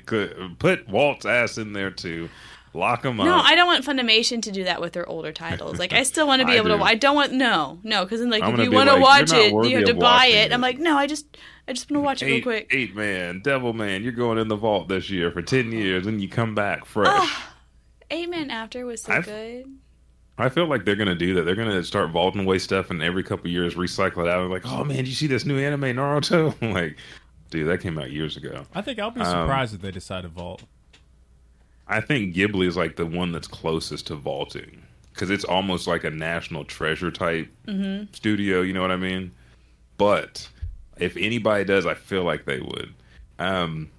Put 0.59 0.89
Walt's 0.89 1.27
ass 1.27 1.59
in 1.59 1.73
there 1.73 1.91
too. 1.91 2.29
Lock 2.75 3.05
him 3.05 3.21
up. 3.21 3.27
no. 3.27 3.37
I 3.37 3.55
don't 3.55 3.67
want 3.67 3.85
Funimation 3.85 4.41
to 4.43 4.51
do 4.51 4.65
that 4.65 4.81
with 4.81 4.95
their 4.95 5.07
older 5.07 5.31
titles. 5.31 5.79
Like 5.79 5.93
I 5.93 6.05
still 6.05 6.27
want 6.27 6.41
to 6.43 6.47
be 6.47 6.53
able 6.55 6.71
do. 6.71 6.79
to. 6.79 6.83
I 6.83 6.95
don't 6.95 7.15
want 7.15 7.33
no, 7.33 7.79
no, 7.83 8.05
because 8.05 8.21
then 8.21 8.31
like 8.31 8.43
I'm 8.43 8.59
if 8.59 8.65
you 8.65 8.71
want 8.71 8.89
to 8.89 8.95
like, 8.95 9.03
watch 9.03 9.33
it, 9.35 9.53
you 9.53 9.77
have 9.77 9.87
to 9.87 9.95
buy 9.95 10.01
watching 10.29 10.35
it. 10.37 10.53
I'm 10.53 10.61
like, 10.63 10.79
no, 10.79 10.97
I 10.97 11.07
just 11.07 11.37
I 11.69 11.75
just 11.75 11.91
want 11.91 11.99
to 12.03 12.05
watch 12.05 12.23
it 12.23 12.27
real 12.27 12.43
quick. 12.43 12.69
eight 12.71 12.97
man, 12.97 13.43
devil 13.45 13.75
man, 13.75 14.03
you're 14.03 14.13
going 14.13 14.39
in 14.39 14.49
the 14.49 14.57
vault 14.57 14.89
this 14.89 15.11
year 15.11 15.31
for 15.31 15.43
ten 15.43 15.71
years, 15.71 16.07
and 16.07 16.23
you 16.23 16.29
come 16.31 16.55
back 16.55 16.87
fresh. 16.87 17.09
Oh. 17.13 17.49
Eight 18.11 18.31
Man 18.31 18.51
After 18.51 18.87
was 18.87 19.03
so 19.03 19.13
I've- 19.13 19.25
good. 19.31 19.67
I 20.39 20.49
feel 20.49 20.67
like 20.67 20.85
they're 20.85 20.97
gonna 20.97 21.15
do 21.15 21.35
that. 21.35 21.43
They're 21.43 21.55
gonna 21.55 21.83
start 21.85 22.11
vaulting 22.11 22.43
away 22.43 22.59
stuff, 22.59 22.91
and 22.91 23.03
every 23.03 23.23
couple 23.23 23.47
of 23.47 23.53
years 23.53 23.75
recycle 23.75 24.25
it 24.25 24.29
out. 24.29 24.51
Like, 24.51 24.67
oh 24.67 24.83
man, 24.85 24.97
did 24.99 25.09
you 25.09 25.15
see 25.15 25.27
this 25.27 25.45
new 25.45 25.59
anime 25.59 25.83
Naruto? 25.83 26.55
I'm 26.63 26.73
like, 26.73 26.97
dude, 27.51 27.69
that 27.69 27.81
came 27.81 27.99
out 27.99 28.11
years 28.11 28.37
ago. 28.37 28.65
I 28.75 28.81
think 28.83 28.99
I'll 28.99 29.11
be 29.11 29.21
Um, 29.21 29.27
surprised 29.27 29.75
if 29.75 29.81
they 29.83 29.91
decide 29.91 30.23
to 30.23 30.29
vault. 30.29 30.63
I 31.87 32.01
think 32.01 32.35
Ghibli 32.35 32.67
is 32.67 32.77
like 32.77 32.97
the 32.97 33.05
one 33.07 33.33
that's 33.33 33.47
closest 33.49 34.07
to 34.07 34.15
vaulting 34.17 34.83
because 35.13 35.29
it's 35.29 35.45
almost 35.45 35.87
like 35.87 36.05
a 36.05 36.11
national 36.11 36.65
treasure 36.65 37.11
type 37.11 37.49
Mm-hmm. 37.67 38.13
studio. 38.13 38.63
You 38.63 38.73
know 38.73 38.81
what 38.83 38.91
I 38.93 38.97
mean? 38.97 39.33
But 39.99 40.49
If 40.99 41.17
anybody 41.17 41.65
does, 41.65 41.85
I 41.87 41.95
feel 41.95 42.23
like 42.25 42.45
they 42.47 42.61
would. 42.61 42.95
Um, 43.39 43.91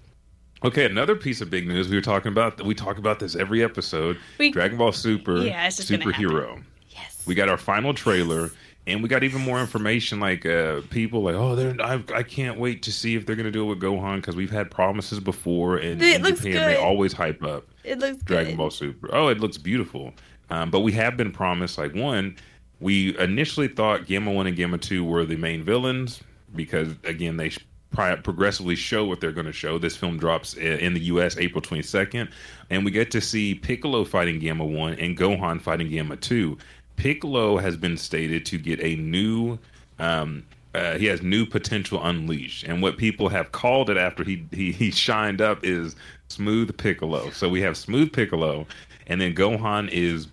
okay, 0.63 0.85
another 0.85 1.15
piece 1.15 1.41
of 1.41 1.49
big 1.49 1.67
news 1.67 1.89
we 1.89 1.95
were 1.95 2.01
talking 2.01 2.31
about. 2.31 2.61
We 2.63 2.73
talk 2.75 2.97
about 2.97 3.19
this 3.19 3.35
every 3.35 3.63
episode. 3.63 4.17
We- 4.39 4.51
Dragon 4.51 4.77
Ball 4.77 4.91
Super 4.91 5.37
Yeah, 5.37 5.67
superhero. 5.67 6.61
Yes. 6.89 7.23
We 7.25 7.35
got 7.35 7.49
our 7.49 7.57
final 7.57 7.93
trailer, 7.93 8.51
and 8.85 9.01
we 9.01 9.09
got 9.09 9.23
even 9.23 9.41
more 9.41 9.59
information. 9.59 10.19
Like 10.19 10.45
uh, 10.45 10.81
people, 10.89 11.23
like, 11.23 11.35
oh, 11.35 11.55
they're, 11.55 11.75
I, 11.81 12.03
I 12.13 12.23
can't 12.23 12.59
wait 12.59 12.83
to 12.83 12.91
see 12.91 13.15
if 13.15 13.25
they're 13.25 13.35
going 13.35 13.45
to 13.45 13.51
do 13.51 13.63
it 13.63 13.67
with 13.67 13.79
Gohan 13.79 14.17
because 14.17 14.35
we've 14.35 14.51
had 14.51 14.69
promises 14.71 15.19
before, 15.19 15.77
and 15.77 16.01
It 16.01 16.17
in 16.17 16.35
Japan 16.35 16.51
good. 16.51 16.67
they 16.67 16.75
always 16.75 17.13
hype 17.13 17.43
up 17.43 17.65
it 17.83 17.99
looks 17.99 18.21
Dragon 18.23 18.51
good. 18.53 18.57
Ball 18.57 18.71
Super. 18.71 19.09
Oh, 19.13 19.27
it 19.29 19.39
looks 19.39 19.57
beautiful. 19.57 20.13
Um, 20.49 20.69
but 20.69 20.81
we 20.81 20.91
have 20.93 21.17
been 21.17 21.31
promised, 21.31 21.77
like 21.77 21.95
one, 21.95 22.35
we 22.79 23.17
initially 23.17 23.67
thought 23.69 24.05
Gamma 24.05 24.31
One 24.31 24.45
and 24.47 24.55
Gamma 24.57 24.77
Two 24.77 25.03
were 25.05 25.25
the 25.25 25.37
main 25.37 25.63
villains 25.63 26.21
because 26.55 26.93
again 27.05 27.37
they 27.37 27.51
progressively 27.93 28.75
show 28.75 29.05
what 29.05 29.21
they're 29.21 29.31
going 29.31 29.45
to 29.45 29.53
show. 29.53 29.77
This 29.77 29.95
film 29.95 30.17
drops 30.17 30.55
in 30.55 30.93
the 30.93 30.99
U.S. 31.01 31.37
April 31.37 31.61
22nd, 31.61 32.29
and 32.69 32.83
we 32.83 32.91
get 32.91 33.11
to 33.11 33.21
see 33.21 33.55
Piccolo 33.55 34.03
fighting 34.03 34.39
Gamma 34.39 34.65
One 34.65 34.93
and 34.93 35.17
Gohan 35.17 35.61
fighting 35.61 35.89
Gamma 35.89 36.17
Two. 36.17 36.57
Piccolo 36.95 37.57
has 37.57 37.77
been 37.77 37.97
stated 37.97 38.45
to 38.47 38.57
get 38.57 38.79
a 38.81 38.95
new. 38.95 39.57
Um, 39.99 40.45
uh, 40.75 40.97
he 40.97 41.05
has 41.05 41.21
new 41.21 41.45
potential 41.45 42.03
unleashed, 42.03 42.63
and 42.63 42.81
what 42.81 42.97
people 42.97 43.29
have 43.29 43.51
called 43.51 43.91
it 43.91 43.97
after 43.97 44.23
he, 44.23 44.43
he 44.51 44.71
he 44.71 44.89
shined 44.89 45.39
up 45.39 45.63
is 45.63 45.95
Smooth 46.29 46.75
Piccolo. 46.77 47.29
So 47.29 47.47
we 47.47 47.61
have 47.61 47.77
Smooth 47.77 48.11
Piccolo, 48.11 48.65
and 49.07 49.21
then 49.21 49.35
Gohan 49.35 49.89
is 49.89 50.27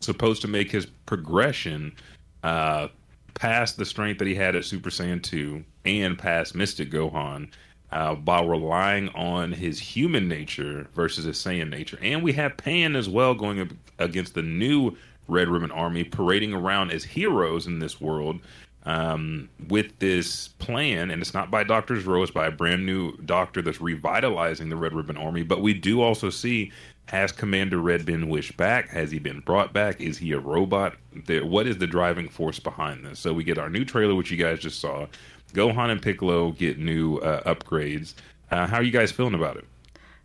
supposed 0.00 0.42
to 0.42 0.48
make 0.48 0.70
his 0.70 0.86
progression 1.06 1.94
uh, 2.42 2.88
past 3.34 3.78
the 3.78 3.84
strength 3.84 4.18
that 4.18 4.28
he 4.28 4.34
had 4.34 4.54
at 4.56 4.64
Super 4.64 4.90
Saiyan 4.90 5.22
2 5.22 5.64
and 5.84 6.18
past 6.18 6.54
Mystic 6.54 6.90
Gohan 6.90 7.48
uh, 7.90 8.14
by 8.14 8.42
relying 8.42 9.08
on 9.10 9.52
his 9.52 9.78
human 9.78 10.28
nature 10.28 10.86
versus 10.94 11.24
his 11.24 11.36
Saiyan 11.36 11.70
nature. 11.70 11.98
And 12.02 12.22
we 12.22 12.32
have 12.32 12.56
Pan 12.56 12.96
as 12.96 13.08
well 13.08 13.34
going 13.34 13.60
up 13.60 13.68
against 13.98 14.34
the 14.34 14.42
new 14.42 14.96
Red 15.28 15.48
Ribbon 15.48 15.70
Army 15.70 16.04
parading 16.04 16.54
around 16.54 16.90
as 16.90 17.04
heroes 17.04 17.66
in 17.66 17.78
this 17.78 18.00
world 18.00 18.40
um, 18.84 19.48
with 19.68 19.98
this 19.98 20.48
plan. 20.48 21.10
And 21.10 21.22
it's 21.22 21.34
not 21.34 21.50
by. 21.50 21.64
Gero, 21.64 22.22
it's 22.22 22.32
by 22.32 22.46
a 22.46 22.50
brand 22.50 22.84
new 22.86 23.16
doctor 23.18 23.62
that's 23.62 23.80
revitalizing 23.80 24.68
the 24.68 24.76
Red 24.76 24.94
Ribbon 24.94 25.16
Army. 25.16 25.42
But 25.42 25.62
we 25.62 25.74
do 25.74 26.00
also 26.00 26.30
see 26.30 26.72
has 27.06 27.32
Commander 27.32 27.78
Red 27.78 28.06
been 28.06 28.28
wished 28.28 28.56
back? 28.56 28.88
Has 28.88 29.10
he 29.10 29.18
been 29.18 29.40
brought 29.40 29.72
back? 29.72 30.00
Is 30.00 30.18
he 30.18 30.32
a 30.32 30.38
robot? 30.38 30.94
What 31.28 31.66
is 31.66 31.78
the 31.78 31.86
driving 31.86 32.28
force 32.28 32.58
behind 32.58 33.04
this? 33.04 33.18
So 33.18 33.34
we 33.34 33.44
get 33.44 33.58
our 33.58 33.68
new 33.68 33.84
trailer, 33.84 34.14
which 34.14 34.30
you 34.30 34.36
guys 34.36 34.60
just 34.60 34.80
saw. 34.80 35.06
Gohan 35.52 35.90
and 35.90 36.00
Piccolo 36.00 36.52
get 36.52 36.78
new 36.78 37.18
uh, 37.18 37.54
upgrades. 37.54 38.14
Uh, 38.50 38.66
how 38.66 38.76
are 38.76 38.82
you 38.82 38.90
guys 38.90 39.12
feeling 39.12 39.34
about 39.34 39.56
it? 39.56 39.64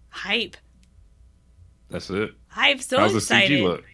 Hype. 0.10 0.58
That's 1.90 2.10
it. 2.10 2.32
Hype. 2.50 2.82
So 2.82 2.98
How's 2.98 3.16
excited. 3.16 3.52
the 3.52 3.56
CG 3.56 3.63
look? 3.63 3.86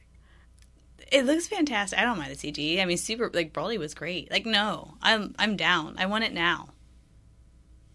It 1.11 1.25
looks 1.25 1.47
fantastic. 1.47 1.99
I 1.99 2.03
don't 2.03 2.17
mind 2.17 2.35
the 2.35 2.51
CG. 2.51 2.81
I 2.81 2.85
mean, 2.85 2.97
super 2.97 3.29
like 3.33 3.53
Broly 3.53 3.77
was 3.77 3.93
great. 3.93 4.31
Like, 4.31 4.45
no, 4.45 4.95
I'm 5.01 5.35
I'm 5.37 5.55
down. 5.55 5.95
I 5.99 6.07
want 6.07 6.23
it 6.23 6.33
now. 6.33 6.69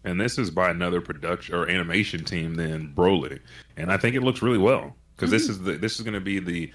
And 0.05 0.19
this 0.21 0.37
is 0.37 0.49
by 0.49 0.69
another 0.69 1.01
production 1.01 1.55
or 1.55 1.69
animation 1.69 2.23
team 2.23 2.55
than 2.55 2.93
Broly, 2.95 3.39
and 3.75 3.91
I 3.91 3.97
think 3.97 4.15
it 4.15 4.23
looks 4.23 4.41
really 4.41 4.57
well 4.57 4.95
because 5.15 5.29
this 5.29 5.49
is 5.49 5.59
the 5.59 5.73
this 5.73 5.97
is 5.97 6.01
going 6.01 6.13
to 6.13 6.21
be 6.21 6.39
the 6.39 6.71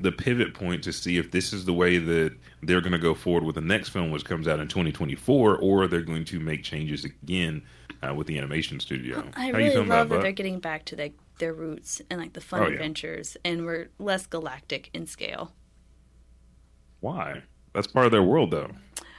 the 0.00 0.10
pivot 0.10 0.54
point 0.54 0.82
to 0.84 0.92
see 0.92 1.18
if 1.18 1.30
this 1.30 1.52
is 1.52 1.66
the 1.66 1.72
way 1.74 1.98
that 1.98 2.34
they're 2.62 2.80
going 2.80 2.92
to 2.92 2.98
go 2.98 3.14
forward 3.14 3.44
with 3.44 3.54
the 3.54 3.60
next 3.60 3.90
film, 3.90 4.10
which 4.10 4.24
comes 4.24 4.48
out 4.48 4.58
in 4.58 4.66
2024, 4.66 5.56
or 5.58 5.86
they're 5.86 6.00
going 6.00 6.24
to 6.24 6.40
make 6.40 6.62
changes 6.64 7.04
again 7.04 7.62
uh, 8.02 8.14
with 8.14 8.26
the 8.26 8.38
animation 8.38 8.80
studio. 8.80 9.22
I 9.36 9.40
How 9.42 9.46
you 9.48 9.54
really 9.54 9.86
love 9.86 10.08
that 10.08 10.22
they're 10.22 10.32
getting 10.32 10.58
back 10.58 10.86
to 10.86 10.96
like 10.96 11.14
their 11.38 11.52
roots 11.52 12.00
and 12.10 12.18
like 12.20 12.32
the 12.32 12.40
fun 12.40 12.60
Oh, 12.62 12.66
yeah. 12.66 12.72
adventures, 12.72 13.36
and 13.44 13.64
we're 13.66 13.90
less 13.98 14.26
galactic 14.26 14.88
in 14.94 15.06
scale. 15.06 15.52
Why? 17.00 17.42
That's 17.74 17.86
part 17.86 18.06
of 18.06 18.12
their 18.12 18.22
world, 18.22 18.50
though. 18.50 18.70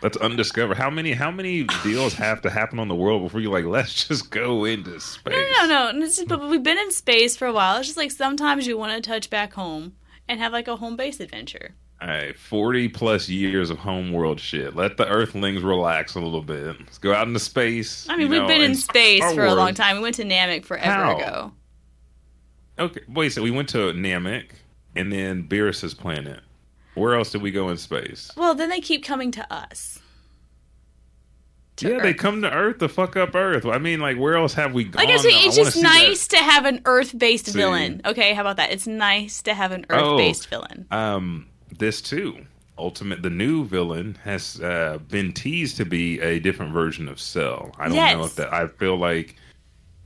That's 0.01 0.17
undiscovered. 0.17 0.77
How 0.77 0.89
many 0.89 1.11
how 1.13 1.29
many 1.29 1.63
deals 1.83 2.15
have 2.15 2.41
to 2.41 2.49
happen 2.49 2.79
on 2.79 2.87
the 2.87 2.95
world 2.95 3.21
before 3.21 3.39
you're 3.39 3.51
like, 3.51 3.65
let's 3.65 4.07
just 4.07 4.31
go 4.31 4.65
into 4.65 4.99
space? 4.99 5.35
No, 5.59 5.67
no, 5.67 5.91
no. 5.91 6.05
It's 6.05 6.17
just, 6.17 6.27
but 6.27 6.41
we've 6.49 6.63
been 6.63 6.79
in 6.79 6.91
space 6.91 7.37
for 7.37 7.45
a 7.45 7.53
while. 7.53 7.77
It's 7.77 7.87
just 7.87 7.97
like 7.97 8.09
sometimes 8.11 8.65
you 8.65 8.77
want 8.77 8.93
to 9.03 9.07
touch 9.07 9.29
back 9.29 9.53
home 9.53 9.93
and 10.31 10.39
have 10.39 10.53
like 10.53 10.69
a 10.69 10.77
home 10.77 10.95
base 10.95 11.19
adventure. 11.19 11.75
All 12.01 12.07
right, 12.07 12.35
40 12.35 12.87
plus 12.87 13.27
years 13.27 13.69
of 13.69 13.77
homeworld 13.77 14.39
shit. 14.39 14.77
Let 14.77 14.95
the 14.95 15.05
Earthlings 15.07 15.61
relax 15.61 16.15
a 16.15 16.21
little 16.21 16.41
bit. 16.41 16.79
Let's 16.79 16.97
go 16.97 17.13
out 17.13 17.27
into 17.27 17.39
space. 17.39 18.07
I 18.09 18.15
mean, 18.15 18.29
we've 18.29 18.41
know, 18.41 18.47
been 18.47 18.61
in 18.61 18.73
space 18.73 19.21
for 19.33 19.45
a 19.45 19.53
long 19.53 19.73
time. 19.75 19.97
We 19.97 20.03
went 20.03 20.15
to 20.15 20.23
Namek 20.23 20.63
forever 20.63 20.89
How? 20.89 21.17
ago. 21.17 21.51
Okay, 22.79 23.01
wait, 23.09 23.33
so 23.33 23.43
we 23.43 23.51
went 23.51 23.67
to 23.69 23.91
Namek 23.91 24.51
and 24.95 25.11
then 25.11 25.47
Beerus's 25.47 25.93
planet. 25.93 26.39
Where 26.95 27.13
else 27.13 27.31
did 27.31 27.41
we 27.41 27.51
go 27.51 27.69
in 27.69 27.77
space? 27.77 28.31
Well, 28.37 28.55
then 28.55 28.69
they 28.69 28.79
keep 28.79 29.03
coming 29.03 29.29
to 29.31 29.53
us. 29.53 29.99
To 31.81 31.89
yeah, 31.91 31.99
they 32.01 32.13
come 32.13 32.41
to 32.41 32.51
Earth 32.51 32.79
to 32.79 32.89
fuck 32.89 33.15
up 33.15 33.35
Earth. 33.35 33.65
I 33.65 33.77
mean, 33.77 33.99
like, 33.99 34.17
where 34.17 34.35
else 34.35 34.53
have 34.55 34.73
we 34.73 34.85
gone? 34.85 35.03
Like 35.05 35.13
I 35.13 35.17
said, 35.17 35.29
it's 35.33 35.55
just 35.55 35.73
see 35.73 35.81
that. 35.81 35.87
nice 36.07 36.27
to 36.29 36.37
have 36.37 36.65
an 36.65 36.81
Earth-based 36.85 37.47
See. 37.47 37.51
villain. 37.57 38.01
Okay, 38.05 38.33
how 38.33 38.41
about 38.41 38.57
that? 38.57 38.71
It's 38.71 38.87
nice 38.87 39.41
to 39.43 39.53
have 39.53 39.71
an 39.71 39.85
Oh. 39.89 40.13
Earth-based 40.13 40.47
villain. 40.49 40.85
um, 40.91 41.47
this 41.77 42.01
too. 42.01 42.45
Ultimate, 42.77 43.21
the 43.21 43.29
new 43.29 43.65
villain 43.65 44.17
has 44.23 44.59
uh, 44.61 44.97
been 45.09 45.33
teased 45.33 45.77
to 45.77 45.85
be 45.85 46.19
a 46.21 46.39
different 46.39 46.73
version 46.73 47.07
of 47.07 47.19
Cell. 47.19 47.71
I 47.77 47.87
don't 47.89 47.95
know 47.97 48.25
if 48.25 48.35
that. 48.35 48.51
I 48.53 48.67
feel 48.67 48.97
like 48.97 49.35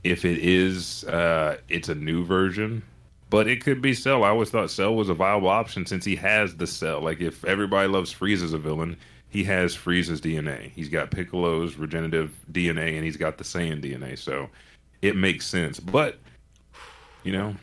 if 0.04 0.24
it 0.24 0.38
is, 0.38 1.04
uh, 1.04 1.56
it's 1.68 1.88
a 1.88 1.94
new 1.94 2.24
version, 2.24 2.82
but 3.30 3.48
it 3.48 3.64
could 3.64 3.80
be 3.80 3.94
Cell. 3.94 4.24
I 4.24 4.28
always 4.28 4.50
thought 4.50 4.70
Cell 4.70 4.94
was 4.94 5.08
a 5.08 5.14
viable 5.14 5.48
option 5.48 5.86
since 5.86 6.04
he 6.04 6.16
has 6.16 6.56
the 6.56 6.66
Cell. 6.66 7.00
Like 7.00 7.20
if 7.20 7.44
everybody 7.44 7.88
loves 7.88 8.12
Frieza 8.14 8.42
as 8.44 8.52
a 8.52 8.58
villain, 8.58 8.96
he 9.28 9.44
has 9.44 9.76
Frieza's 9.76 10.20
DNA. 10.20 10.70
He's 10.72 10.88
got 10.88 11.10
Piccolo's 11.10 11.76
regenerative 11.76 12.32
DNA, 12.52 12.96
and 12.96 13.04
he's 13.04 13.16
got 13.16 13.38
the 13.38 13.44
Saiyan 13.44 13.82
DNA. 13.82 14.18
So 14.18 14.48
it 15.02 15.16
makes 15.16 15.46
sense. 15.46 15.80
But 15.80 16.18
you 17.22 17.32
know, 17.32 17.54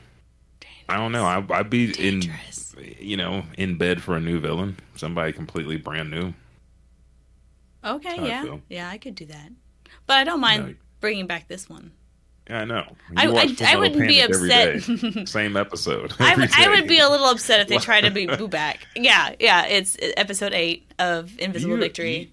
I 0.90 0.98
don't 0.98 1.12
know. 1.12 1.26
I, 1.26 1.44
I'd 1.52 1.70
be 1.70 1.92
Dangerous. 1.92 2.74
in, 2.78 2.96
you 3.00 3.18
know, 3.18 3.44
in 3.58 3.78
bed 3.78 4.02
for 4.02 4.16
a 4.16 4.20
new 4.20 4.40
villain, 4.40 4.78
somebody 4.96 5.32
completely 5.32 5.78
brand 5.78 6.12
new. 6.12 6.34
Okay, 7.86 8.18
how 8.18 8.24
I 8.24 8.28
yeah, 8.28 8.58
yeah, 8.70 8.90
I 8.90 8.98
could 8.98 9.16
do 9.16 9.26
that. 9.26 9.50
But 10.06 10.18
I 10.18 10.24
don't 10.24 10.40
mind 10.40 10.68
No. 10.68 10.74
bringing 11.00 11.28
back 11.28 11.48
this 11.48 11.70
one. 11.70 11.92
Yeah, 12.50 12.62
I 12.62 12.66
know. 12.66 12.84
You 13.12 13.16
I- 13.18 13.56
I- 13.62 13.74
I 13.74 13.76
wouldn't 13.78 14.08
be 14.08 14.20
upset. 14.22 14.82
Same 15.30 15.56
episode. 15.56 16.14
I 16.20 16.36
would, 16.36 16.50
I 16.58 16.68
would 16.70 16.88
be 16.88 17.00
a 17.00 17.08
little 17.10 17.28
upset 17.28 17.62
if 17.62 17.68
they 17.70 17.78
tried 17.78 18.02
to 18.02 18.12
be 18.12 18.28
Buu 18.28 18.50
back. 18.50 18.80
Yeah, 18.96 19.34
yeah, 19.40 19.66
it's 19.66 19.96
uh, 19.96 20.12
episode 20.18 20.54
eight 20.54 20.92
of 21.00 21.38
Invisible 21.40 21.76
You- 21.76 21.82
Victory. 21.82 22.18
you- 22.18 22.28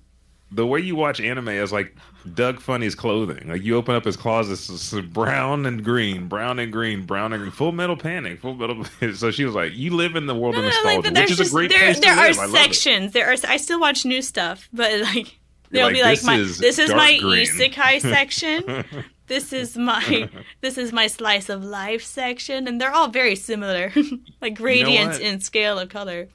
the 0.53 0.67
way 0.67 0.81
you 0.81 0.97
watch 0.97 1.21
anime 1.21 1.47
is 1.51 1.71
like 1.73 1.95
Doug 2.35 2.59
Funnie's 2.59 2.97
clothing. 2.97 3.47
Like 3.51 3.63
you 3.63 3.77
open 3.77 3.95
up 3.95 4.05
his 4.05 4.17
closet, 4.17 4.55
it's 4.55 4.93
brown 5.13 5.65
and 5.65 5.85
green, 5.85 6.27
brown 6.27 6.59
and 6.59 6.73
green, 6.73 7.07
brown 7.07 7.33
and 7.33 7.41
green. 7.41 7.53
Full 7.53 7.71
Metal 7.71 7.97
Panic, 7.97 8.41
Full 8.41 8.55
Metal. 8.55 8.85
So 9.15 9.31
she 9.31 9.45
was 9.45 9.55
like, 9.55 9.75
"You 9.77 9.95
live 9.95 10.17
in 10.17 10.27
the 10.27 10.35
world 10.35 10.57
No, 10.57 10.59
of 10.59 10.65
no, 10.65 10.71
nostalgia, 10.71 10.97
like, 10.97 11.05
but 11.15 11.23
which 11.23 11.31
is 11.31 11.37
just 11.39 11.53
a 11.53 11.55
great 11.55 11.71
there. 11.71 11.79
place 11.79 12.01
There 12.01 12.13
to 12.17 12.21
are 12.21 12.27
live. 12.27 12.37
Love 12.37 12.51
sections. 12.51 13.13
There 13.13 13.29
are. 13.31 13.37
I 13.47 13.59
still 13.59 13.79
watch 13.79 14.05
new 14.05 14.23
stuff, 14.23 14.69
but 14.73 14.91
like 15.03 15.39
there'll 15.71 15.87
like, 15.91 15.95
be 15.95 16.03
like 16.03 16.19
"This 16.19 16.25
my 16.27 16.35
is 16.39 16.59
this 16.59 16.81
is 16.81 16.91
my 16.91 17.17
green." 17.21 17.47
isekai 17.47 18.01
section. 18.01 18.85
This 19.31 19.53
is 19.55 19.77
my 19.79 20.29
this 20.61 20.77
is 20.77 20.93
my 20.93 21.07
slice 21.07 21.49
of 21.49 21.65
life 21.65 22.05
section, 22.05 22.69
and 22.69 22.79
they're 22.81 22.93
all 22.93 23.09
very 23.09 23.37
similar, 23.37 23.91
like 24.43 24.55
gradients 24.57 25.19
what? 25.19 25.27
in 25.27 25.41
scale 25.41 25.79
of 25.79 25.89
color. 25.89 26.29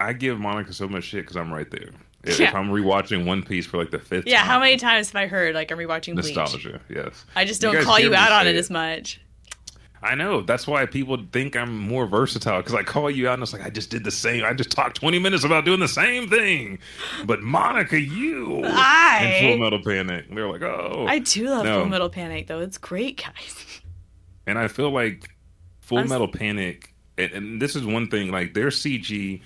I 0.00 0.14
give 0.14 0.40
Monica 0.40 0.72
so 0.72 0.88
much 0.88 1.04
shit 1.04 1.22
because 1.22 1.36
I'm 1.36 1.52
right 1.52 1.70
there. 1.70 1.90
If, 2.24 2.40
Yeah. 2.40 2.48
if 2.48 2.54
I'm 2.54 2.68
rewatching 2.70 3.24
One 3.26 3.42
Piece 3.42 3.66
for 3.66 3.76
like 3.76 3.90
the 3.90 3.98
fifth 3.98 4.26
Yeah, 4.26 4.38
time, 4.38 4.46
how 4.46 4.58
many 4.60 4.76
times 4.76 5.10
have 5.10 5.16
I 5.22 5.26
heard 5.26 5.54
like 5.54 5.70
I'm 5.70 5.78
rewatching 5.78 6.14
Bleach? 6.14 6.34
nostalgia? 6.34 6.80
Yes, 6.88 7.24
I 7.36 7.44
just 7.44 7.60
don't 7.60 7.74
guys 7.74 7.84
call 7.84 8.00
you 8.00 8.14
out 8.14 8.32
on 8.32 8.44
say 8.44 8.50
it 8.50 8.56
as 8.56 8.70
much. 8.70 9.20
I 10.02 10.14
know. 10.14 10.40
That's 10.42 10.66
why 10.66 10.86
people 10.86 11.18
think 11.32 11.56
I'm 11.56 11.76
more 11.76 12.06
versatile 12.06 12.58
because 12.58 12.74
I 12.74 12.82
call 12.84 13.10
you 13.10 13.28
out 13.28 13.34
and 13.34 13.42
it's 13.42 13.52
like 13.52 13.64
I 13.66 13.70
just 13.70 13.90
did 13.90 14.04
the 14.04 14.10
same. 14.12 14.44
I 14.44 14.52
just 14.54 14.70
talked 14.70 14.96
20 15.00 15.18
minutes 15.18 15.42
about 15.44 15.64
doing 15.64 15.80
the 15.80 15.88
same 15.88 16.28
thing. 16.28 16.78
But 17.24 17.42
Monica, 17.42 18.00
you 18.00 18.62
I- 18.64 19.18
and 19.22 19.46
Full 19.46 19.58
Metal 19.64 19.82
Panic, 19.82 20.26
they're 20.32 20.48
like, 20.48 20.62
oh, 20.62 21.06
I 21.08 21.18
do 21.18 21.48
love 21.48 21.64
No. 21.64 21.80
Full 21.80 21.88
Metal 21.88 22.08
Panic 22.10 22.46
though. 22.46 22.60
It's 22.60 22.78
great, 22.78 23.22
guys. 23.24 23.80
and 24.46 24.58
I 24.58 24.68
feel 24.68 24.90
like 24.90 25.28
Full 25.80 25.98
I'm- 25.98 26.08
Metal 26.08 26.28
Panic, 26.28 26.94
and, 27.16 27.32
and 27.32 27.62
this 27.62 27.74
is 27.74 27.84
one 27.84 28.08
thing. 28.08 28.30
Like 28.30 28.54
their 28.54 28.68
CG, 28.68 29.40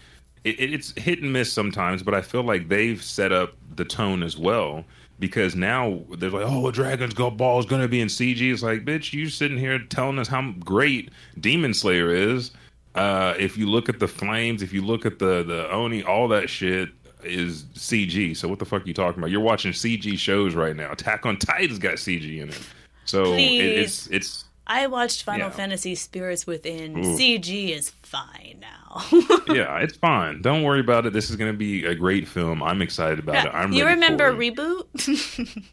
it, 0.45 0.61
it- 0.61 0.73
it's 0.75 0.93
hit 1.01 1.23
and 1.23 1.33
miss 1.33 1.53
sometimes, 1.53 2.03
but 2.03 2.15
I 2.15 2.21
feel 2.21 2.43
like 2.43 2.69
they've 2.69 3.03
set 3.03 3.33
up 3.33 3.55
the 3.75 3.85
tone 3.87 4.23
as 4.23 4.37
well. 4.37 4.85
Because 5.23 5.55
now 5.55 6.01
they're 6.19 6.31
like, 6.31 6.45
oh, 6.45 6.67
a 6.67 6.73
Dragon's 6.73 7.15
Go 7.15 7.31
Ball 7.31 7.61
is 7.61 7.65
going 7.65 7.81
to 7.81 7.87
be 7.87 8.01
in 8.01 8.09
CG. 8.09 8.53
It's 8.53 8.61
like, 8.61 8.85
bitch, 8.85 9.13
you 9.13 9.29
sitting 9.29 9.57
here 9.57 9.79
telling 9.79 10.19
us 10.19 10.27
how 10.27 10.53
great 10.59 11.11
Demon 11.39 11.75
Slayer 11.75 12.13
is. 12.13 12.51
Uh, 12.97 13.33
if 13.39 13.57
you 13.57 13.67
look 13.67 13.89
at 13.89 14.01
the 14.01 14.09
flames, 14.09 14.63
if 14.63 14.73
you 14.73 14.83
look 14.83 15.07
at 15.07 15.21
the 15.21 15.45
the 15.45 15.71
Oni, 15.71 16.03
all 16.03 16.27
that 16.27 16.51
shit, 16.51 16.89
is 17.23 17.63
CG. 17.75 18.37
So 18.37 18.49
what 18.49 18.59
the 18.59 18.65
fuck 18.65 18.83
are 18.83 18.89
you 18.89 18.95
talking 18.95 19.21
about? 19.21 19.31
You're 19.31 19.41
watching 19.41 19.71
CG 19.71 20.19
shows 20.19 20.57
right 20.57 20.75
now. 20.75 20.91
Attack 20.91 21.25
on 21.25 21.37
Titan's 21.37 21.79
got 21.79 21.95
CG 21.95 22.43
in 22.43 22.49
it. 22.49 22.61
So 23.05 23.35
it, 23.35 23.39
it's 23.39 24.09
it's 24.09 24.45
I 24.67 24.89
watched 24.89 25.23
Final. 25.23 25.51
Fantasy 25.51 25.95
Spirits 25.95 26.49
Within. 26.49 26.99
Ooh. 26.99 27.17
CG 27.17 27.71
is 27.71 27.91
fine 28.13 28.61
now. 28.61 29.03
yeah, 29.55 29.79
it's 29.79 29.97
fine. 29.97 30.43
Don't 30.43 30.63
worry 30.63 30.81
about 30.81 31.07
it. 31.07 31.15
This 31.15 31.31
is 31.31 31.37
going 31.37 31.51
to 31.51 31.57
be 31.57 31.87
a 31.87 31.95
great 31.95 32.29
film. 32.29 32.63
I'm 32.63 32.83
excited 32.83 33.19
about 33.19 33.47
it. 33.47 33.51
I'm 33.55 33.73
you 33.73 33.87
remember. 33.87 34.33
Reboot? 34.33 34.85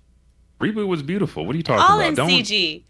Reboot 0.61 0.87
was 0.87 1.03
beautiful. 1.03 1.45
What 1.45 1.53
are 1.53 1.57
you 1.57 1.63
talking 1.63 1.83
All 1.83 1.99
about? 1.99 2.09
in 2.09 2.15
don't 2.15 2.29
CG. 2.29 2.83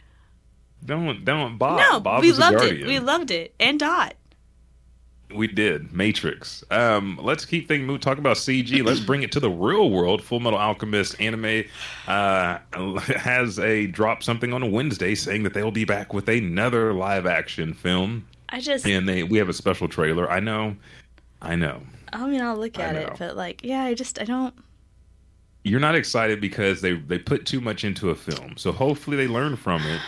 don't 0.86 1.26
don't 1.26 1.58
Bob. 1.58 1.80
no, 1.80 2.00
Bob 2.00 2.22
we 2.22 2.32
loved 2.32 2.64
it. 2.64 2.86
We 2.86 3.00
loved 3.00 3.32
it. 3.32 3.54
And 3.60 3.80
Dot. 3.80 4.14
We 5.36 5.46
did 5.46 5.94
Matrix. 5.94 6.64
Um, 6.72 7.20
let's 7.22 7.46
keep 7.46 7.68
things 7.68 7.86
moving. 7.86 8.02
Talk 8.02 8.18
about 8.18 8.38
CG. 8.38 8.84
Let's 8.84 9.00
bring 9.00 9.22
it 9.22 9.32
to 9.34 9.40
the 9.40 9.50
real 9.50 9.92
world. 9.92 10.24
Full 10.24 10.40
Metal 10.40 10.58
Alchemist 10.58 11.22
anime 11.22 11.66
uh, 12.08 12.58
has 13.16 13.60
a 13.60 13.86
drop 13.88 14.24
something 14.24 14.54
on 14.54 14.64
a 14.64 14.68
Wednesday 14.68 15.14
saying 15.14 15.44
that 15.44 15.54
they 15.54 15.62
will 15.62 15.72
be 15.72 15.86
back 15.86 16.16
with 16.16 16.28
another 16.30 16.94
live 16.94 17.28
action 17.28 17.76
film, 17.76 18.26
I 18.50 18.60
just, 18.60 18.86
and 18.86 19.08
they 19.08 19.24
we 19.24 19.38
have 19.38 19.50
a 19.50 19.54
special 19.54 19.88
trailer. 19.88 20.30
I 20.30 20.40
know, 20.40 20.76
I 21.42 21.56
know. 21.56 21.82
I 22.12 22.26
mean, 22.28 22.42
I'll 22.42 22.58
look 22.58 22.80
at 22.80 22.96
it, 22.96 23.14
but 23.20 23.36
like, 23.36 23.64
yeah, 23.64 23.84
I 23.84 23.94
just, 23.94 24.20
I 24.20 24.26
don't. 24.26 24.54
You're 25.64 25.80
not 25.80 25.96
excited 25.96 26.42
because 26.42 26.82
they 26.82 26.94
they 26.94 27.20
put 27.20 27.46
too 27.46 27.62
much 27.62 27.84
into 27.84 28.10
a 28.10 28.16
film. 28.16 28.58
So 28.58 28.72
hopefully 28.72 29.18
they 29.18 29.28
learned 29.28 29.60
from 29.60 29.82
it 29.84 30.02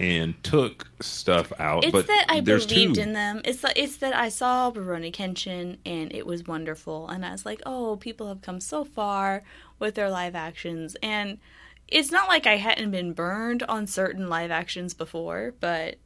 and 0.00 0.42
took 0.42 0.88
stuff 1.00 1.52
out. 1.58 1.84
It's 1.84 1.92
but 1.92 2.06
that 2.06 2.26
I 2.28 2.40
believed 2.40 2.94
two. 2.94 3.00
in 3.00 3.12
them. 3.12 3.40
It's 3.44 3.60
that 3.62 3.76
it's 3.76 3.96
that 3.98 4.14
I 4.14 4.28
saw 4.28 4.70
Rurouni 4.72 5.12
Kenshin 5.12 5.78
and 5.84 6.12
it 6.12 6.26
was 6.26 6.44
wonderful, 6.44 7.08
and 7.08 7.24
I 7.24 7.32
was 7.32 7.44
like, 7.44 7.60
oh, 7.66 7.96
people 7.96 8.28
have 8.28 8.42
come 8.42 8.60
so 8.60 8.84
far 8.84 9.42
with 9.78 9.94
their 9.94 10.10
live 10.10 10.34
actions, 10.34 10.96
and 11.02 11.38
it's 11.86 12.10
not 12.10 12.28
like 12.28 12.46
I 12.46 12.56
hadn't 12.56 12.90
been 12.90 13.12
burned 13.12 13.62
on 13.64 13.86
certain 13.86 14.28
live 14.28 14.50
actions 14.50 14.94
before, 14.94 15.54
but 15.60 15.96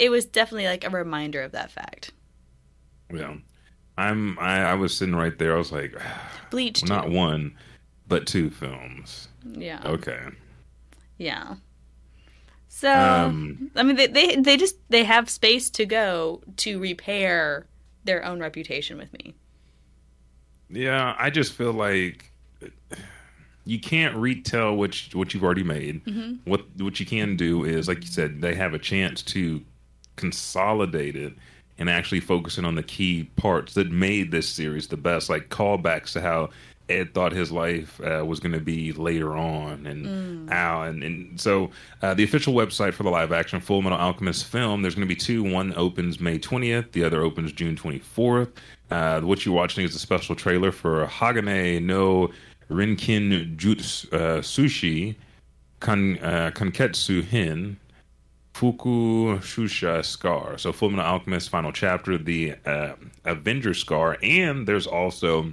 it 0.00 0.10
was 0.10 0.24
definitely 0.24 0.66
like 0.66 0.84
a 0.84 0.90
reminder 0.90 1.42
of 1.42 1.52
that 1.52 1.70
fact. 1.70 2.12
Yeah, 3.12 3.34
I'm. 3.98 4.38
I, 4.38 4.62
I 4.62 4.74
was 4.74 4.96
sitting 4.96 5.14
right 5.16 5.36
there. 5.38 5.54
I 5.54 5.58
was 5.58 5.72
like, 5.72 5.94
Bleach, 6.50 6.84
not 6.84 7.10
one, 7.10 7.56
but 8.08 8.26
two 8.26 8.50
films. 8.50 9.28
yeah, 9.44 9.80
Okay. 9.84 10.20
yeah. 11.18 11.54
So 12.68 12.92
Um, 12.92 13.70
I 13.76 13.82
mean, 13.82 13.96
they, 13.96 14.06
they 14.06 14.36
they 14.36 14.56
just 14.56 14.76
they 14.88 15.04
have 15.04 15.28
space 15.28 15.70
to 15.70 15.84
go 15.86 16.40
to 16.58 16.78
repair 16.78 17.66
their 18.04 18.24
own 18.24 18.40
reputation 18.40 18.96
with 18.96 19.12
me. 19.12 19.34
Yeah, 20.70 21.14
I 21.18 21.30
just 21.30 21.52
feel 21.52 21.72
like 21.72 22.30
you 23.64 23.80
can't 23.80 24.14
retell 24.16 24.76
what 24.76 25.12
you- 25.12 25.18
what 25.18 25.34
you've 25.34 25.42
already 25.44 25.64
made. 25.64 26.00
What 26.44 26.64
what 26.78 27.00
you 27.00 27.06
can 27.06 27.36
do 27.36 27.64
is, 27.64 27.88
like 27.88 28.02
you 28.02 28.08
said, 28.08 28.40
they 28.40 28.54
have 28.54 28.72
a 28.72 28.78
chance 28.78 29.22
to 29.34 29.62
consolidate 30.20 31.16
it 31.16 31.32
and 31.78 31.88
actually 31.88 32.20
focusing 32.20 32.64
on 32.64 32.74
the 32.74 32.82
key 32.82 33.24
parts 33.36 33.74
that 33.74 33.90
made 33.90 34.30
this 34.30 34.48
series 34.48 34.88
the 34.88 34.96
best, 34.98 35.30
like 35.30 35.48
callbacks 35.48 36.12
to 36.12 36.20
how 36.20 36.50
Ed 36.90 37.14
thought 37.14 37.32
his 37.32 37.50
life 37.50 38.00
uh, 38.00 38.24
was 38.26 38.38
going 38.38 38.52
to 38.52 38.60
be 38.60 38.92
later 38.92 39.34
on, 39.34 39.86
and 39.86 40.50
how, 40.50 40.82
and, 40.82 41.02
and 41.02 41.40
so 41.40 41.70
uh, 42.02 42.12
the 42.12 42.24
official 42.24 42.52
website 42.52 42.92
for 42.92 43.04
the 43.04 43.10
live 43.10 43.32
action 43.32 43.60
Full 43.60 43.80
Metal 43.80 43.96
Alchemist 43.96 44.44
film, 44.44 44.82
there's 44.82 44.94
going 44.94 45.08
to 45.08 45.14
be 45.14 45.18
two. 45.18 45.42
One 45.42 45.72
opens 45.74 46.20
May 46.20 46.38
20th, 46.38 46.92
the 46.92 47.04
other 47.04 47.22
opens 47.22 47.52
June 47.52 47.76
24th. 47.76 48.50
Uh, 48.90 49.20
what 49.20 49.46
you're 49.46 49.54
watching 49.54 49.84
is 49.84 49.94
a 49.94 49.98
special 49.98 50.34
trailer 50.34 50.72
for 50.72 51.06
Hagane 51.06 51.82
no 51.82 52.30
Rinkin 52.68 53.56
Jutsu 53.56 54.12
uh, 54.12 54.40
Sushi 54.40 55.14
kan, 55.80 56.18
uh, 56.18 56.50
Kanketsu 56.52 57.22
Hin 57.22 57.78
Fuku 58.60 59.38
Shusha 59.38 60.04
Scar. 60.04 60.58
So 60.58 60.70
Full 60.70 60.90
Metal 60.90 61.06
Alchemist 61.06 61.48
Final 61.48 61.72
Chapter, 61.72 62.18
the 62.18 62.56
uh, 62.66 62.92
Avenger 63.24 63.72
Scar, 63.72 64.18
and 64.22 64.68
there's 64.68 64.86
also 64.86 65.50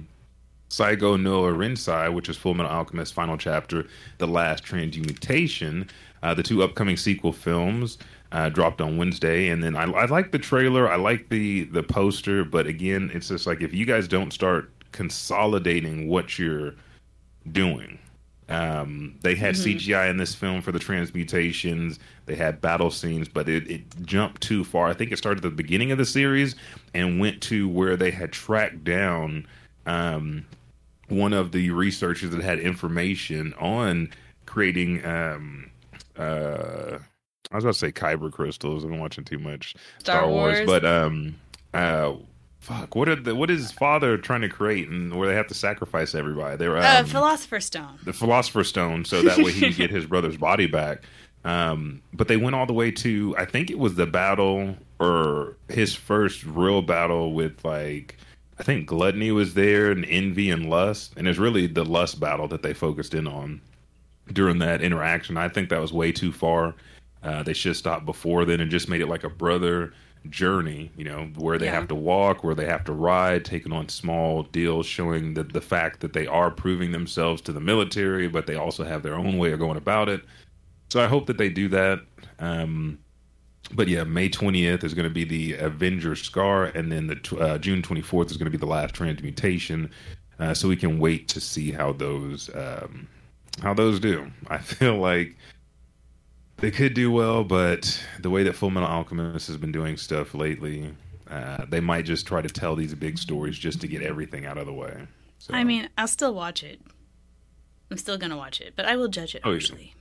Saigo 0.68 1.18
no 1.18 1.44
Rinsai, 1.44 2.12
which 2.12 2.28
is 2.28 2.36
Full 2.36 2.52
Metal 2.52 2.70
Alchemist 2.70 3.14
Final 3.14 3.38
Chapter, 3.38 3.86
The 4.18 4.26
Last 4.26 4.62
Transmutation. 4.62 5.88
Uh, 6.22 6.34
the 6.34 6.42
two 6.42 6.62
upcoming 6.62 6.98
sequel 6.98 7.32
films 7.32 7.96
uh, 8.32 8.50
dropped 8.50 8.82
on 8.82 8.98
Wednesday, 8.98 9.48
and 9.48 9.64
then 9.64 9.74
I, 9.74 9.84
I 9.84 10.04
like 10.04 10.30
the 10.30 10.38
trailer, 10.38 10.86
I 10.86 10.96
like 10.96 11.30
the 11.30 11.64
the 11.64 11.82
poster, 11.82 12.44
but 12.44 12.66
again, 12.66 13.10
it's 13.14 13.28
just 13.28 13.46
like 13.46 13.62
if 13.62 13.72
you 13.72 13.86
guys 13.86 14.06
don't 14.06 14.34
start 14.34 14.70
consolidating 14.92 16.08
what 16.08 16.38
you're 16.38 16.74
doing. 17.52 17.98
Um, 18.48 19.16
they 19.20 19.34
had 19.34 19.56
CGI 19.56 20.08
in 20.08 20.16
this 20.16 20.34
film 20.34 20.62
for 20.62 20.72
the 20.72 20.78
transmutations. 20.78 21.98
They 22.26 22.34
had 22.34 22.60
battle 22.60 22.90
scenes, 22.90 23.28
but 23.28 23.48
it, 23.48 23.70
it 23.70 23.82
jumped 24.06 24.40
too 24.40 24.64
far. 24.64 24.88
I 24.88 24.94
think 24.94 25.12
it 25.12 25.18
started 25.18 25.44
at 25.44 25.50
the 25.50 25.54
beginning 25.54 25.92
of 25.92 25.98
the 25.98 26.06
series 26.06 26.56
and 26.94 27.20
went 27.20 27.42
to 27.42 27.68
where 27.68 27.96
they 27.96 28.10
had 28.10 28.32
tracked 28.32 28.84
down 28.84 29.46
um, 29.84 30.46
one 31.08 31.32
of 31.32 31.52
the 31.52 31.70
researchers 31.70 32.30
that 32.30 32.40
had 32.40 32.58
information 32.58 33.52
on 33.54 34.10
creating. 34.46 35.04
Um, 35.04 35.70
uh, 36.16 36.98
I 37.50 37.54
was 37.54 37.64
about 37.64 37.74
to 37.74 37.78
say 37.78 37.92
kyber 37.92 38.32
crystals. 38.32 38.84
I've 38.84 38.90
been 38.90 39.00
watching 39.00 39.24
too 39.24 39.38
much 39.38 39.74
Star 39.98 40.28
Wars. 40.28 40.66
but 40.66 40.84
um, 40.84 41.34
uh, 41.74 42.14
fuck, 42.68 42.94
what 42.94 43.08
are 43.08 43.16
the 43.16 43.34
what 43.34 43.50
is 43.50 43.72
father 43.72 44.18
trying 44.18 44.42
to 44.42 44.48
create 44.48 44.88
and 44.88 45.16
where 45.16 45.28
they 45.28 45.34
have 45.34 45.46
to 45.48 45.54
sacrifice 45.54 46.14
everybody? 46.14 46.56
They 46.56 46.68
were 46.68 46.78
Uh, 46.78 47.00
um, 47.00 47.06
Philosopher's 47.06 47.64
Stone. 47.64 47.98
the 48.04 48.12
Philosopher's 48.12 48.68
Stone, 48.68 49.04
so 49.06 49.22
that 49.22 49.38
way 49.38 49.52
he 49.52 49.60
can 49.60 49.72
get 49.72 49.90
his 49.90 50.06
brother's 50.12 50.36
body 50.36 50.66
back. 50.66 51.02
Um, 51.44 52.02
but 52.12 52.28
they 52.28 52.36
went 52.36 52.56
all 52.56 52.66
the 52.66 52.72
way 52.72 52.90
to 52.90 53.34
I 53.38 53.44
think 53.44 53.70
it 53.70 53.78
was 53.78 53.94
the 53.94 54.06
battle 54.06 54.76
or 55.00 55.56
his 55.68 55.94
first 55.94 56.44
real 56.44 56.82
battle 56.82 57.32
with 57.32 57.64
like 57.64 58.16
I 58.58 58.64
think 58.64 58.86
gluttony 58.86 59.30
was 59.30 59.54
there 59.54 59.90
and 59.90 60.04
envy 60.06 60.50
and 60.50 60.68
lust, 60.68 61.14
and 61.16 61.26
it's 61.28 61.38
really 61.38 61.66
the 61.68 61.84
lust 61.84 62.20
battle 62.20 62.48
that 62.48 62.62
they 62.62 62.74
focused 62.74 63.14
in 63.14 63.26
on 63.26 63.60
during 64.32 64.58
that 64.58 64.82
interaction. 64.82 65.36
I 65.36 65.48
think 65.48 65.70
that 65.70 65.80
was 65.80 65.92
way 65.92 66.12
too 66.12 66.32
far. 66.32 66.74
Uh, 67.22 67.42
they 67.42 67.52
should 67.52 67.70
have 67.70 67.76
stopped 67.76 68.04
before 68.04 68.44
then 68.44 68.60
and 68.60 68.70
just 68.70 68.88
made 68.88 69.00
it 69.00 69.08
like 69.08 69.24
a 69.24 69.28
brother 69.30 69.92
journey, 70.30 70.90
you 70.96 71.04
know, 71.04 71.30
where 71.36 71.58
they 71.58 71.66
Yeah. 71.66 71.74
have 71.74 71.88
to 71.88 71.94
walk, 71.94 72.44
where 72.44 72.54
they 72.54 72.66
have 72.66 72.84
to 72.84 72.92
ride, 72.92 73.44
taking 73.44 73.72
on 73.72 73.88
small 73.88 74.42
deals, 74.44 74.86
showing 74.86 75.34
the, 75.34 75.44
the 75.44 75.60
fact 75.60 76.00
that 76.00 76.12
they 76.12 76.26
are 76.26 76.50
proving 76.50 76.92
themselves 76.92 77.40
to 77.42 77.52
the 77.52 77.60
military, 77.60 78.28
but 78.28 78.46
they 78.46 78.56
also 78.56 78.84
have 78.84 79.02
their 79.02 79.14
own 79.14 79.38
way 79.38 79.52
of 79.52 79.58
going 79.58 79.76
about 79.76 80.08
it. 80.08 80.22
So 80.90 81.02
I 81.02 81.06
hope 81.06 81.26
that 81.26 81.38
they 81.38 81.48
do 81.48 81.68
that. 81.68 82.00
Um, 82.38 82.98
but 83.72 83.88
yeah, 83.88 84.04
May 84.04 84.28
20th 84.30 84.84
is 84.84 84.94
going 84.94 85.04
to 85.04 85.10
be 85.14 85.24
the 85.24 85.54
Avenger 85.54 86.16
Scar, 86.16 86.66
and 86.66 86.90
then 86.90 87.06
the 87.06 87.36
uh, 87.38 87.58
June 87.58 87.82
24th 87.82 88.30
is 88.30 88.36
going 88.36 88.46
to 88.46 88.50
be 88.50 88.56
the 88.56 88.66
last 88.66 88.94
transmutation. 88.94 89.90
Uh, 90.38 90.54
so 90.54 90.68
we 90.68 90.76
can 90.76 90.98
wait 90.98 91.28
to 91.28 91.40
see 91.40 91.72
how 91.72 91.92
those 91.92 92.48
um, 92.54 93.06
how 93.62 93.74
those 93.74 94.00
do. 94.00 94.30
I 94.48 94.58
feel 94.58 94.96
like 94.96 95.36
they 96.58 96.70
could 96.70 96.94
do 96.94 97.10
well, 97.10 97.44
but 97.44 98.02
the 98.20 98.30
way 98.30 98.42
that 98.44 98.54
Full 98.54 98.70
Metal 98.70 98.88
Alchemist 98.88 99.46
has 99.48 99.56
been 99.56 99.72
doing 99.72 99.96
stuff 99.96 100.34
lately, 100.34 100.94
uh, 101.30 101.64
they 101.68 101.80
might 101.80 102.04
just 102.04 102.26
try 102.26 102.42
to 102.42 102.48
tell 102.48 102.74
these 102.76 102.94
big 102.94 103.18
stories 103.18 103.56
just 103.58 103.80
to 103.82 103.88
get 103.88 104.02
everything 104.02 104.46
out 104.46 104.58
of 104.58 104.66
the 104.66 104.72
way. 104.72 105.06
So, 105.38 105.54
I 105.54 105.64
mean, 105.64 105.88
I'll 105.96 106.08
still 106.08 106.34
watch 106.34 106.62
it. 106.62 106.80
I'm 107.90 107.96
still 107.96 108.18
gonna 108.18 108.36
watch 108.36 108.60
it, 108.60 108.74
but 108.76 108.84
I 108.84 108.96
will 108.96 109.08
judge 109.08 109.34
it 109.34 109.42
Oh, 109.44 109.50
yeah. 109.50 109.54
harshly. 109.54 109.94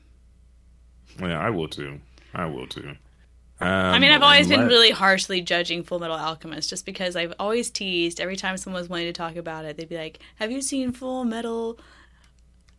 yeah, 1.19 1.39
I 1.39 1.49
will 1.49 1.67
too. 1.69 2.01
I 2.33 2.45
will 2.45 2.67
too. 2.67 2.95
Um, 3.59 3.67
I 3.69 3.97
mean, 3.99 4.11
I've 4.11 4.21
always 4.21 4.47
been 4.47 4.67
really 4.67 4.91
harshly 4.91 5.41
judging 5.41 5.83
Full 5.83 5.97
Metal 5.99 6.15
Alchemist 6.15 6.69
just 6.69 6.85
because 6.85 7.15
I've 7.15 7.33
always 7.39 7.71
teased 7.71 8.19
every 8.19 8.35
time 8.35 8.55
someone 8.57 8.79
was 8.81 8.89
wanting 8.89 9.07
to 9.07 9.13
talk 9.13 9.35
about 9.35 9.65
it, 9.65 9.77
they'd 9.77 9.89
be 9.89 9.97
like, 9.97 10.19
Have 10.35 10.51
you 10.51 10.61
seen 10.61 10.91
Full 10.91 11.23
Metal 11.23 11.79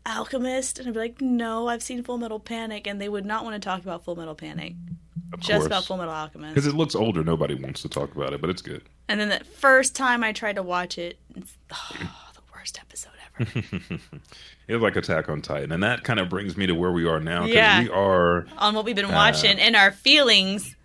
Alchemist? 0.09 0.79
And 0.79 0.89
I'd 0.89 0.95
be 0.95 1.01
like, 1.01 1.21
No, 1.21 1.69
I've 1.69 1.83
seen 1.83 2.03
Full 2.03 2.19
Metal 2.19 2.41
Panic. 2.41 2.87
And 2.87 3.01
they 3.01 3.09
would 3.09 3.27
not 3.27 3.45
want 3.45 3.55
to 3.55 3.61
talk 3.67 3.83
about 3.83 4.05
Full 4.05 4.17
Metal 4.17 4.35
Panic, 4.35 4.75
of 5.33 5.41
just 5.41 5.67
about. 5.67 5.85
Full 5.85 5.97
Metal 5.99 6.13
Alchemist. 6.15 6.55
because 6.55 6.67
it 6.67 6.75
looks 6.75 6.95
older. 6.95 7.23
Nobody 7.23 7.55
wants 7.55 7.83
to 7.83 7.89
talk 7.89 8.15
about 8.17 8.33
it, 8.33 8.41
but 8.41 8.51
it's 8.51 8.63
good. 8.63 8.83
And 9.09 9.21
then 9.21 9.29
the 9.29 9.45
first 9.45 9.95
time 9.97 10.23
I 10.25 10.33
tried 10.33 10.57
to 10.57 10.63
watch 10.63 10.99
it, 10.99 11.19
it's 11.37 11.57
oh, 11.73 11.97
the 12.35 12.41
worst 12.55 12.79
episode 12.81 13.13
ever. 13.41 13.99
It 14.69 14.75
was 14.75 14.83
like 14.83 14.97
Attack 14.97 15.31
on 15.31 15.41
Titan, 15.41 15.73
and 15.73 15.83
that 15.83 16.05
kind 16.05 16.21
of 16.21 16.29
brings 16.29 16.55
me 16.55 16.67
to 16.67 16.75
where 16.75 16.93
we 16.93 17.07
are 17.09 17.21
now. 17.21 17.47
Yeah. 17.47 17.81
we 17.85 17.89
are 17.89 18.47
On 18.59 18.75
what 18.75 18.85
we've 18.85 18.99
Uh, 18.99 19.01
been 19.03 19.13
watching 19.13 19.59
and 19.59 19.75
our 19.75 19.91
feelings. 19.93 20.77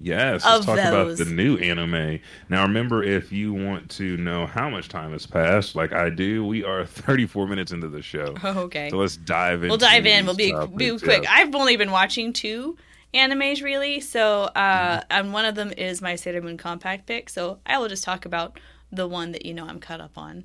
Yes. 0.00 0.44
Let's 0.44 0.66
talk 0.66 0.78
about 0.78 1.16
the 1.16 1.24
new 1.24 1.56
anime. 1.58 2.20
Now, 2.48 2.62
remember, 2.62 3.02
if 3.02 3.30
you 3.32 3.52
want 3.52 3.90
to 3.92 4.16
know 4.16 4.46
how 4.46 4.68
much 4.70 4.88
time 4.88 5.12
has 5.12 5.26
passed, 5.26 5.74
like 5.74 5.92
I 5.92 6.10
do, 6.10 6.44
we 6.44 6.64
are 6.64 6.84
34 6.86 7.46
minutes 7.46 7.72
into 7.72 7.88
the 7.88 8.02
show. 8.02 8.34
Oh, 8.42 8.58
okay. 8.64 8.90
So 8.90 8.96
let's 8.98 9.16
dive 9.16 9.62
in. 9.62 9.68
We'll 9.68 9.78
dive 9.78 10.06
in. 10.06 10.24
We'll 10.26 10.34
be, 10.34 10.52
be 10.76 10.98
quick. 10.98 11.24
yeah. 11.24 11.32
I've 11.32 11.54
only 11.54 11.76
been 11.76 11.90
watching 11.90 12.32
two 12.32 12.76
animes 13.12 13.62
really, 13.62 14.00
so 14.00 14.42
uh, 14.44 15.02
and 15.10 15.32
one 15.32 15.44
of 15.44 15.54
them 15.54 15.72
is 15.76 16.00
my 16.00 16.14
Sailor 16.16 16.42
Moon 16.42 16.56
compact 16.56 17.06
pick. 17.06 17.28
So 17.28 17.58
I 17.66 17.78
will 17.78 17.88
just 17.88 18.04
talk 18.04 18.24
about 18.24 18.58
the 18.92 19.06
one 19.08 19.32
that 19.32 19.44
you 19.44 19.52
know 19.54 19.66
I'm 19.66 19.80
caught 19.80 20.00
up 20.00 20.16
on. 20.16 20.44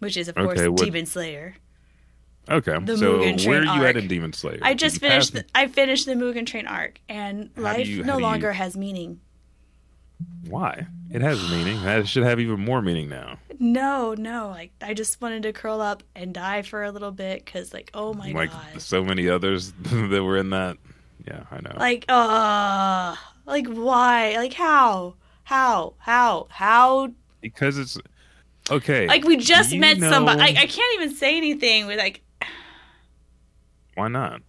which 0.00 0.16
is 0.16 0.28
of 0.28 0.34
course 0.34 0.58
Okay, 0.58 0.68
what- 0.68 0.82
Demon 0.82 1.06
Slayer. 1.06 1.54
Okay, 2.50 2.76
The 2.84 2.96
so 2.98 3.18
Mugen 3.20 3.46
where 3.46 3.60
are 3.60 3.64
you 3.64 3.70
arc. 3.70 3.82
at 3.90 3.96
in 3.96 4.08
Demon 4.08 4.32
Slayer? 4.32 4.58
I 4.62 4.74
just 4.74 4.98
finished. 4.98 5.32
The, 5.34 5.44
I 5.54 5.68
finished 5.68 6.06
the 6.06 6.14
Mugen 6.14 6.44
Train 6.46 6.66
arc, 6.66 7.00
and 7.08 7.50
How 7.56 7.62
life 7.62 7.86
you- 7.86 8.02
no 8.04 8.14
do 8.14 8.18
you- 8.18 8.22
longer 8.24 8.52
has 8.52 8.76
meaning. 8.76 9.20
Why? 10.48 10.86
It 11.10 11.20
has 11.22 11.40
meaning. 11.50 11.82
That 11.84 12.08
should 12.08 12.24
have 12.24 12.40
even 12.40 12.60
more 12.60 12.82
meaning 12.82 13.08
now. 13.08 13.38
No, 13.58 14.14
no, 14.18 14.48
like 14.48 14.72
I 14.80 14.92
just 14.92 15.20
wanted 15.20 15.44
to 15.44 15.52
curl 15.52 15.80
up 15.80 16.02
and 16.16 16.34
die 16.34 16.62
for 16.62 16.82
a 16.82 16.90
little 16.90 17.12
bit 17.12 17.44
because, 17.44 17.72
like, 17.72 17.90
oh 17.94 18.12
my 18.12 18.32
like 18.32 18.50
god, 18.50 18.80
so 18.82 19.04
many 19.04 19.28
others 19.28 19.72
that 19.82 20.22
were 20.24 20.36
in 20.36 20.50
that. 20.50 20.78
Yeah, 21.24 21.44
I 21.52 21.60
know. 21.60 21.76
like, 21.78 22.04
uh, 22.08 23.14
like 23.46 23.68
why, 23.68 24.34
like 24.36 24.54
how, 24.54 25.14
how, 25.44 25.94
how, 25.98 26.48
how? 26.50 27.12
because 27.40 27.78
it's 27.78 27.96
okay. 28.68 29.06
Like 29.06 29.22
we 29.24 29.36
just 29.36 29.72
met 29.76 29.98
know- 29.98 30.10
somebody. 30.10 30.40
I, 30.40 30.46
I 30.62 30.66
can't 30.66 30.94
even 31.00 31.14
say 31.14 31.36
anything 31.36 31.86
with 31.86 31.98
like. 31.98 32.22
Why 33.94 34.08
not? 34.08 34.42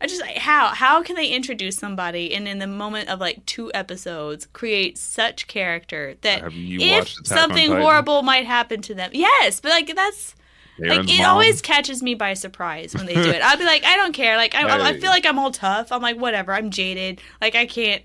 I 0.00 0.06
just 0.06 0.20
like, 0.20 0.36
how 0.36 0.68
how 0.68 1.02
can 1.02 1.16
they 1.16 1.28
introduce 1.28 1.76
somebody 1.76 2.34
and 2.34 2.46
in 2.46 2.58
the 2.58 2.66
moment 2.66 3.08
of 3.08 3.18
like 3.18 3.44
two 3.46 3.70
episodes 3.72 4.46
create 4.52 4.98
such 4.98 5.46
character 5.46 6.16
that 6.20 6.42
if 6.52 6.98
watched 6.98 7.20
Attack 7.20 7.38
on 7.38 7.48
something 7.48 7.70
horrible 7.70 8.22
might 8.22 8.44
happen 8.44 8.82
to 8.82 8.94
them? 8.94 9.10
Yes, 9.14 9.60
but 9.60 9.70
like 9.70 9.94
that's 9.94 10.34
like 10.78 11.08
it 11.08 11.18
mom? 11.18 11.30
always 11.30 11.62
catches 11.62 12.02
me 12.02 12.14
by 12.14 12.34
surprise 12.34 12.94
when 12.94 13.06
they 13.06 13.14
do 13.14 13.30
it. 13.30 13.40
I'll 13.42 13.56
be 13.56 13.64
like, 13.64 13.84
I 13.84 13.96
don't 13.96 14.12
care. 14.12 14.36
Like 14.36 14.54
I, 14.54 14.68
I, 14.68 14.88
I 14.88 15.00
feel 15.00 15.10
like 15.10 15.24
I'm 15.24 15.38
all 15.38 15.50
tough. 15.50 15.90
I'm 15.90 16.02
like, 16.02 16.18
whatever. 16.18 16.52
I'm 16.52 16.70
jaded. 16.70 17.20
Like 17.40 17.54
I 17.54 17.64
can't. 17.64 18.02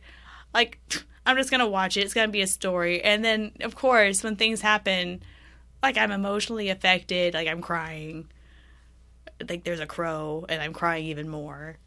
Like 0.53 0.79
I'm 1.25 1.35
just 1.35 1.51
gonna 1.51 1.67
watch 1.67 1.97
it. 1.97 2.01
It's 2.01 2.13
gonna 2.13 2.31
be 2.31 2.41
a 2.41 2.47
story. 2.47 3.01
And 3.01 3.25
then 3.25 3.51
of 3.61 3.75
course 3.75 4.23
when 4.23 4.37
things 4.37 4.61
happen, 4.61 5.21
like 5.83 5.97
I'm 5.97 6.11
emotionally 6.11 6.69
affected. 6.69 7.33
Like 7.33 7.49
I'm 7.49 7.61
crying. 7.61 8.29
Like 9.49 9.63
there's 9.63 9.79
a 9.79 9.87
crow, 9.87 10.45
and 10.49 10.61
I'm 10.61 10.73
crying 10.73 11.05
even 11.05 11.29
more. 11.29 11.77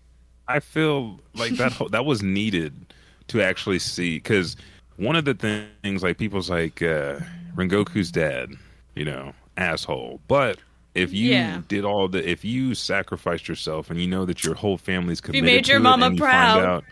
I 0.48 0.61
feel 0.61 1.20
like 1.34 1.57
that 1.57 1.72
whole, 1.72 1.88
that 1.90 2.05
was 2.05 2.22
needed 2.22 2.92
to 3.28 3.42
actually 3.42 3.78
see 3.78 4.16
because 4.16 4.57
one 4.96 5.16
of 5.16 5.24
the 5.24 5.34
things 5.34 6.02
like 6.02 6.18
people's 6.18 6.50
like 6.50 6.82
uh, 6.82 7.20
Rengoku's 7.57 8.11
dad, 8.12 8.50
you 8.94 9.05
know, 9.05 9.32
asshole. 9.57 10.20
But 10.28 10.59
if 10.94 11.12
you 11.12 11.30
Yeah. 11.30 11.62
did 11.68 11.84
all 11.84 12.09
the, 12.09 12.28
if 12.28 12.44
you 12.44 12.74
sacrificed 12.74 13.48
yourself 13.48 13.90
and 13.90 14.00
you 14.00 14.07
know 14.07 14.24
that 14.26 14.44
your 14.44 14.55
whole 14.55 14.76
family's 14.78 15.20
committed 15.20 15.44
you 15.50 15.57
made 15.57 15.68
your 15.68 15.80
mama 15.80 16.11
you 16.11 16.16
proud. 16.16 16.59
out, 16.59 16.84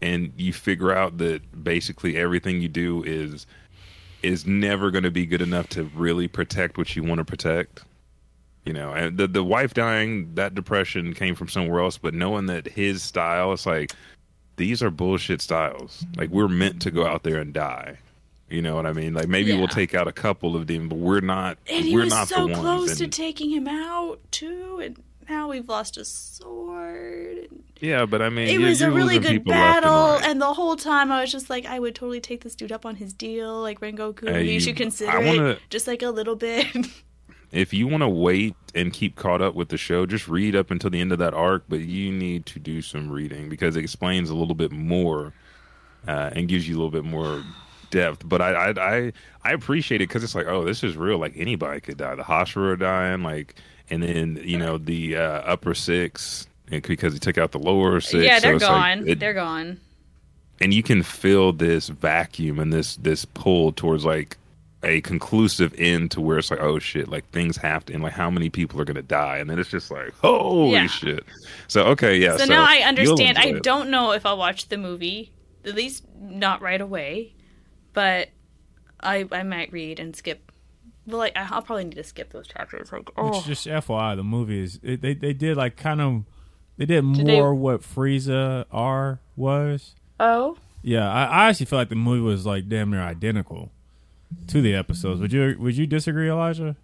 and 0.00 0.32
you 0.36 0.52
figure 0.52 0.92
out 0.92 1.18
that 1.18 1.64
basically 1.64 2.16
everything 2.16 2.60
you 2.60 2.68
do 2.68 3.02
is 3.04 3.46
is 4.22 4.46
never 4.46 4.90
going 4.90 5.04
to 5.04 5.10
be 5.10 5.26
good 5.26 5.42
enough 5.42 5.68
to 5.70 5.84
really 5.84 6.28
protect 6.28 6.78
what 6.78 6.96
you 6.96 7.02
want 7.04 7.18
to 7.18 7.24
protect. 7.24 7.84
You 8.68 8.74
know, 8.74 8.92
and 8.92 9.16
the 9.16 9.26
the 9.26 9.42
wife 9.42 9.72
dying, 9.72 10.34
that 10.34 10.54
depression 10.54 11.14
came 11.14 11.34
from 11.34 11.48
somewhere 11.48 11.80
else. 11.80 11.96
But 11.96 12.12
knowing 12.12 12.46
that 12.46 12.66
his 12.68 13.02
style, 13.02 13.54
it's 13.54 13.64
like 13.64 13.92
these 14.56 14.82
are 14.82 14.90
bullshit 14.90 15.40
styles. 15.40 16.04
Like 16.18 16.28
we're 16.28 16.48
meant 16.48 16.82
to 16.82 16.90
go 16.90 17.06
out 17.06 17.22
there 17.22 17.38
and 17.38 17.54
die. 17.54 17.96
You 18.50 18.60
know 18.60 18.74
what 18.76 18.84
I 18.84 18.92
mean? 18.92 19.14
Like 19.14 19.26
maybe 19.26 19.52
Yeah. 19.52 19.58
we'll 19.58 19.68
take 19.68 19.94
out 19.94 20.06
a 20.06 20.12
couple 20.12 20.54
of 20.54 20.66
them, 20.66 20.90
but 20.90 20.98
we're 20.98 21.20
not. 21.20 21.56
And 21.66 21.82
he 21.86 21.94
we're 21.94 22.04
was 22.04 22.10
not 22.12 22.28
so 22.28 22.42
the 22.46 22.52
ones. 22.52 22.58
close 22.60 22.98
to 22.98 23.04
And- 23.04 23.12
taking 23.12 23.48
him 23.50 23.68
out 23.68 24.20
too, 24.30 24.80
and 24.84 25.02
now 25.30 25.48
we've 25.48 25.66
lost 25.68 25.96
a 25.96 26.04
sword. 26.04 27.48
yeah, 27.80 28.04
but 28.06 28.20
I 28.20 28.28
mean, 28.28 28.48
It 28.48 28.58
was 28.60 28.82
a 28.82 28.90
really 28.90 29.18
good 29.18 29.24
left 29.24 29.36
and 29.36 29.44
battle, 29.46 29.92
right. 30.14 30.24
and, 30.26 30.42
the 30.42 30.52
whole 30.52 30.76
time 30.76 31.10
I 31.12 31.20
was 31.22 31.30
just 31.32 31.48
like, 31.50 31.64
I 31.66 31.78
would 31.78 31.94
totally 31.94 32.20
take 32.20 32.42
this 32.42 32.54
dude 32.54 32.72
up 32.72 32.84
on 32.84 32.96
his 32.96 33.12
deal, 33.12 33.60
like 33.62 33.80
Rengoku. 33.80 34.28
Hey, 34.28 34.44
you 34.50 34.60
should 34.60 34.76
consider 34.76 35.10
I 35.12 35.24
wanna- 35.24 35.48
it 35.50 35.60
just 35.70 35.86
like 35.86 36.02
a 36.02 36.10
little 36.10 36.36
bit. 36.36 36.66
if 37.52 37.72
you 37.72 37.86
want 37.88 38.02
to 38.02 38.08
wait 38.08 38.54
and 38.74 38.92
keep 38.92 39.16
caught 39.16 39.40
up 39.40 39.54
with 39.54 39.68
the 39.68 39.76
show, 39.78 40.04
just 40.06 40.28
read 40.28 40.54
up 40.54 40.70
until 40.70 40.90
the 40.90 41.00
end 41.00 41.12
of 41.12 41.18
that 41.18 41.34
arc. 41.34 41.64
But 41.68 41.80
you 41.80 42.12
need 42.12 42.46
to 42.46 42.58
do 42.58 42.82
some 42.82 43.10
reading 43.10 43.48
because 43.48 43.76
it 43.76 43.80
explains 43.80 44.30
a 44.30 44.34
little 44.34 44.54
bit 44.54 44.70
more 44.72 45.32
uh, 46.06 46.30
and 46.34 46.48
gives 46.48 46.68
you 46.68 46.74
a 46.74 46.78
little 46.78 46.90
bit 46.90 47.04
more 47.04 47.42
depth. 47.90 48.28
But 48.28 48.42
I 48.42 48.52
I 48.52 48.96
I, 48.96 49.12
I 49.44 49.52
appreciate 49.52 50.00
it 50.02 50.08
because 50.08 50.22
it's 50.24 50.34
like, 50.34 50.46
oh, 50.46 50.64
this 50.64 50.84
is 50.84 50.96
real. 50.96 51.18
Like 51.18 51.32
anybody 51.36 51.80
could 51.80 51.96
die. 51.96 52.14
The 52.14 52.22
Hashira 52.22 52.72
are 52.72 52.76
dying. 52.76 53.22
Like, 53.22 53.54
and 53.90 54.02
then 54.02 54.40
you 54.42 54.58
know 54.58 54.76
the 54.78 55.16
uh, 55.16 55.22
upper 55.22 55.74
six 55.74 56.46
because 56.70 57.14
he 57.14 57.18
took 57.18 57.38
out 57.38 57.52
the 57.52 57.58
lower 57.58 57.98
six. 58.00 58.24
yeah, 58.24 58.38
they're 58.40 58.52
like, 58.54 58.60
gone. 58.60 59.08
it- 59.08 59.18
they're 59.20 59.32
gone. 59.32 59.80
and 60.60 60.74
you 60.74 60.82
can 60.82 61.02
feel 61.02 61.50
this 61.52 61.88
vacuum 61.88 62.58
and 62.58 62.70
this 62.74 62.96
this 62.96 63.24
pull 63.24 63.72
towards 63.72 64.04
like 64.04 64.36
a 64.84 65.00
conclusive 65.00 65.74
end 65.76 66.10
to 66.12 66.20
where 66.20 66.38
it's 66.38 66.50
like 66.52 66.60
oh 66.60 66.78
shit 66.78 67.08
like 67.08 67.28
things 67.30 67.56
have 67.56 67.84
to 67.84 67.92
and 67.92 68.00
like 68.02 68.12
how 68.12 68.30
many 68.30 68.48
people 68.48 68.80
are 68.80 68.84
gonna 68.84 69.02
die 69.02 69.38
and 69.38 69.50
then 69.50 69.58
it's 69.58 69.70
just 69.70 69.90
like 69.90 70.12
holy 70.18 70.72
Yeah. 70.74 70.86
shit 70.86 71.24
so 71.66 71.82
okay 71.86 72.16
yeah 72.16 72.36
So, 72.36 72.44
now 72.44 72.64
I 72.64 72.78
understand. 72.86 73.38
I 73.38 73.52
don't 73.58 73.90
know 73.90 74.12
if 74.12 74.24
I'll 74.24 74.38
watch 74.38 74.68
the 74.68 74.78
movie, 74.78 75.32
at 75.64 75.74
least 75.74 76.04
not 76.20 76.62
right 76.62 76.80
away, 76.80 77.34
but 77.92 78.28
I 79.00 79.26
I 79.32 79.42
might 79.42 79.72
read 79.72 79.98
and 80.00 80.14
skip. 80.14 80.52
Well, 81.06 81.18
like 81.18 81.32
I'll 81.36 81.62
probably 81.62 81.84
need 81.84 81.96
to 81.96 82.04
skip 82.04 82.32
those 82.32 82.46
chapters. 82.46 82.92
Like, 82.92 83.08
oh, 83.16 83.30
Which 83.38 83.46
just 83.46 83.66
FYI, 83.66 84.14
the 84.16 84.22
movie 84.24 84.62
is 84.62 84.78
it, 84.82 85.00
they 85.02 85.14
they 85.14 85.32
did 85.32 85.56
like 85.56 85.76
kind 85.76 86.00
of 86.00 86.24
they 86.76 86.86
did 86.86 87.02
Did 87.14 87.26
they- 87.26 87.36
more 87.40 87.54
what 87.54 87.80
Frieza 87.82 88.64
R 88.70 89.20
was. 89.34 89.94
oh, 90.20 90.56
Yeah, 90.82 91.10
I, 91.10 91.24
I 91.24 91.48
actually 91.48 91.66
feel 91.66 91.78
like 91.80 91.88
the 91.88 91.96
movie 91.96 92.20
was 92.20 92.46
like 92.46 92.68
damn 92.68 92.90
near 92.90 93.00
identical 93.00 93.72
to 94.48 94.60
the 94.60 94.74
episodes. 94.74 95.20
Would 95.20 95.32
you 95.32 95.56
would 95.58 95.76
you 95.76 95.86
disagree, 95.86 96.28
Elijah? 96.30 96.76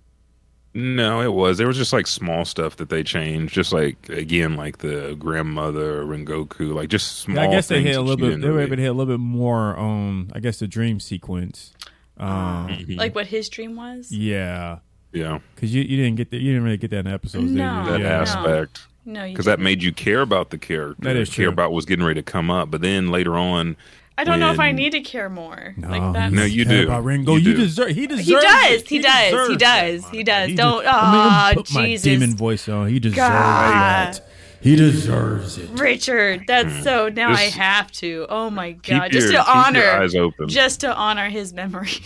no 0.76 1.20
it 1.20 1.32
was 1.32 1.57
there 1.57 1.68
was 1.68 1.76
just 1.76 1.92
like 1.92 2.05
small 2.05 2.45
stuff 2.45 2.74
that 2.78 2.88
they 2.88 3.05
changed 3.05 3.55
just 3.55 3.72
like 3.72 4.09
again 4.09 4.57
like 4.57 4.78
the 4.78 5.14
grandmother 5.20 6.05
Rengoku 6.05 6.74
like 6.74 6.88
just 6.88 7.18
small 7.20 7.36
Yeah, 7.45 7.49
I 7.49 7.53
guess 7.53 7.68
they 7.68 7.76
things 7.76 7.90
hit 7.90 7.97
a 7.97 8.01
little 8.01 8.16
bit. 8.16 8.40
They 8.40 8.49
were 8.49 8.55
really- 8.55 8.64
able 8.66 8.76
to 8.76 8.82
hit 8.82 8.88
a 8.88 8.92
little 8.92 9.14
bit 9.14 9.20
more 9.22 9.76
on, 9.76 10.32
I 10.34 10.40
guess, 10.40 10.59
the 10.59 10.66
dream 10.66 10.99
sequence. 10.99 11.72
Um, 12.16 12.68
Mm-hmm. 12.70 12.95
like 12.99 13.14
what 13.14 13.26
his 13.28 13.49
dream 13.49 13.76
was. 13.76 14.11
yeah, 14.11 14.78
yeah 15.12 15.38
because 15.55 15.72
you, 15.72 15.82
you 15.82 15.97
didn't 15.97 16.16
get 16.16 16.30
that. 16.32 16.38
You 16.38 16.51
didn't 16.53 16.64
really 16.64 16.76
get 16.76 16.90
that 16.90 16.99
in 17.01 17.05
the 17.07 17.12
episodes. 17.12 17.45
did 17.47 17.55
No. 17.55 17.84
you? 17.84 17.90
that 17.92 18.01
yeah. 18.01 18.20
aspect 18.22 18.80
No, 19.05 19.22
you 19.24 19.32
because 19.32 19.47
that 19.47 19.61
made 19.61 19.80
you 19.82 19.92
care 19.92 20.22
about 20.22 20.51
the 20.51 20.59
character 20.59 21.03
That 21.05 21.14
is 21.16 21.28
care 21.30 21.45
true. 21.47 21.53
about 21.53 21.70
what's 21.72 21.86
getting 21.86 22.05
ready 22.05 22.18
to 22.20 22.24
come 22.24 22.51
up 22.51 22.72
but 22.72 22.80
then 22.80 23.12
later 23.12 23.36
on 23.36 23.76
I 24.17 24.25
don't 24.25 24.39
know 24.39 24.53
if 24.53 24.61
I 24.61 24.71
need 24.71 24.91
to 24.91 25.01
care 25.01 25.29
more. 25.29 25.75
No, 25.77 25.89
like 25.89 26.12
that's 26.12 26.33
No, 26.33 26.45
you 26.45 26.65
do. 26.65 26.85
About 26.85 27.03
Ringo, 27.03 27.35
You 27.35 27.51
you, 27.51 27.57
do. 27.57 27.62
deserve. 27.62 27.89
He 27.91 28.07
deserves. 28.07 28.29
He 28.29 28.35
does. 28.35 28.83
it. 28.83 28.89
He 28.89 28.99
does. 29.01 29.49
He 29.49 29.57
does. 29.57 30.09
He 30.11 30.23
does. 30.23 30.49
He 30.51 30.55
Don't- 30.55 30.85
Just, 30.85 30.95
I 30.95 31.12
mean, 31.12 31.21
Aw, 31.21 31.53
put 31.55 31.75
my 31.75 31.87
Jesus. 31.87 32.05
demon 32.05 32.37
voice 32.37 32.69
on. 32.69 32.89
He 32.89 33.01
deserves 33.01 33.17
God. 33.17 34.15
that. 34.15 34.29
He 34.61 34.77
deserves 34.77 35.59
it. 35.59 35.69
Richard. 35.79 36.45
That's 36.47 36.77
hmm. 36.77 36.83
so. 36.83 37.09
Now 37.09 37.31
I 37.31 37.43
have 37.43 37.93
to. 37.93 38.27
Oh 38.31 38.49
my 38.49 38.73
keep 38.73 38.97
god! 38.99 39.12
Just 39.12 39.31
your, 39.31 39.43
to 39.43 39.47
keep 39.47 39.57
honor. 39.57 39.81
your 39.81 40.03
eyes 40.03 40.15
open 40.15 40.49
Just 40.49 40.81
to 40.81 40.95
honor 40.95 41.29
his 41.29 41.53
memory. 41.53 41.91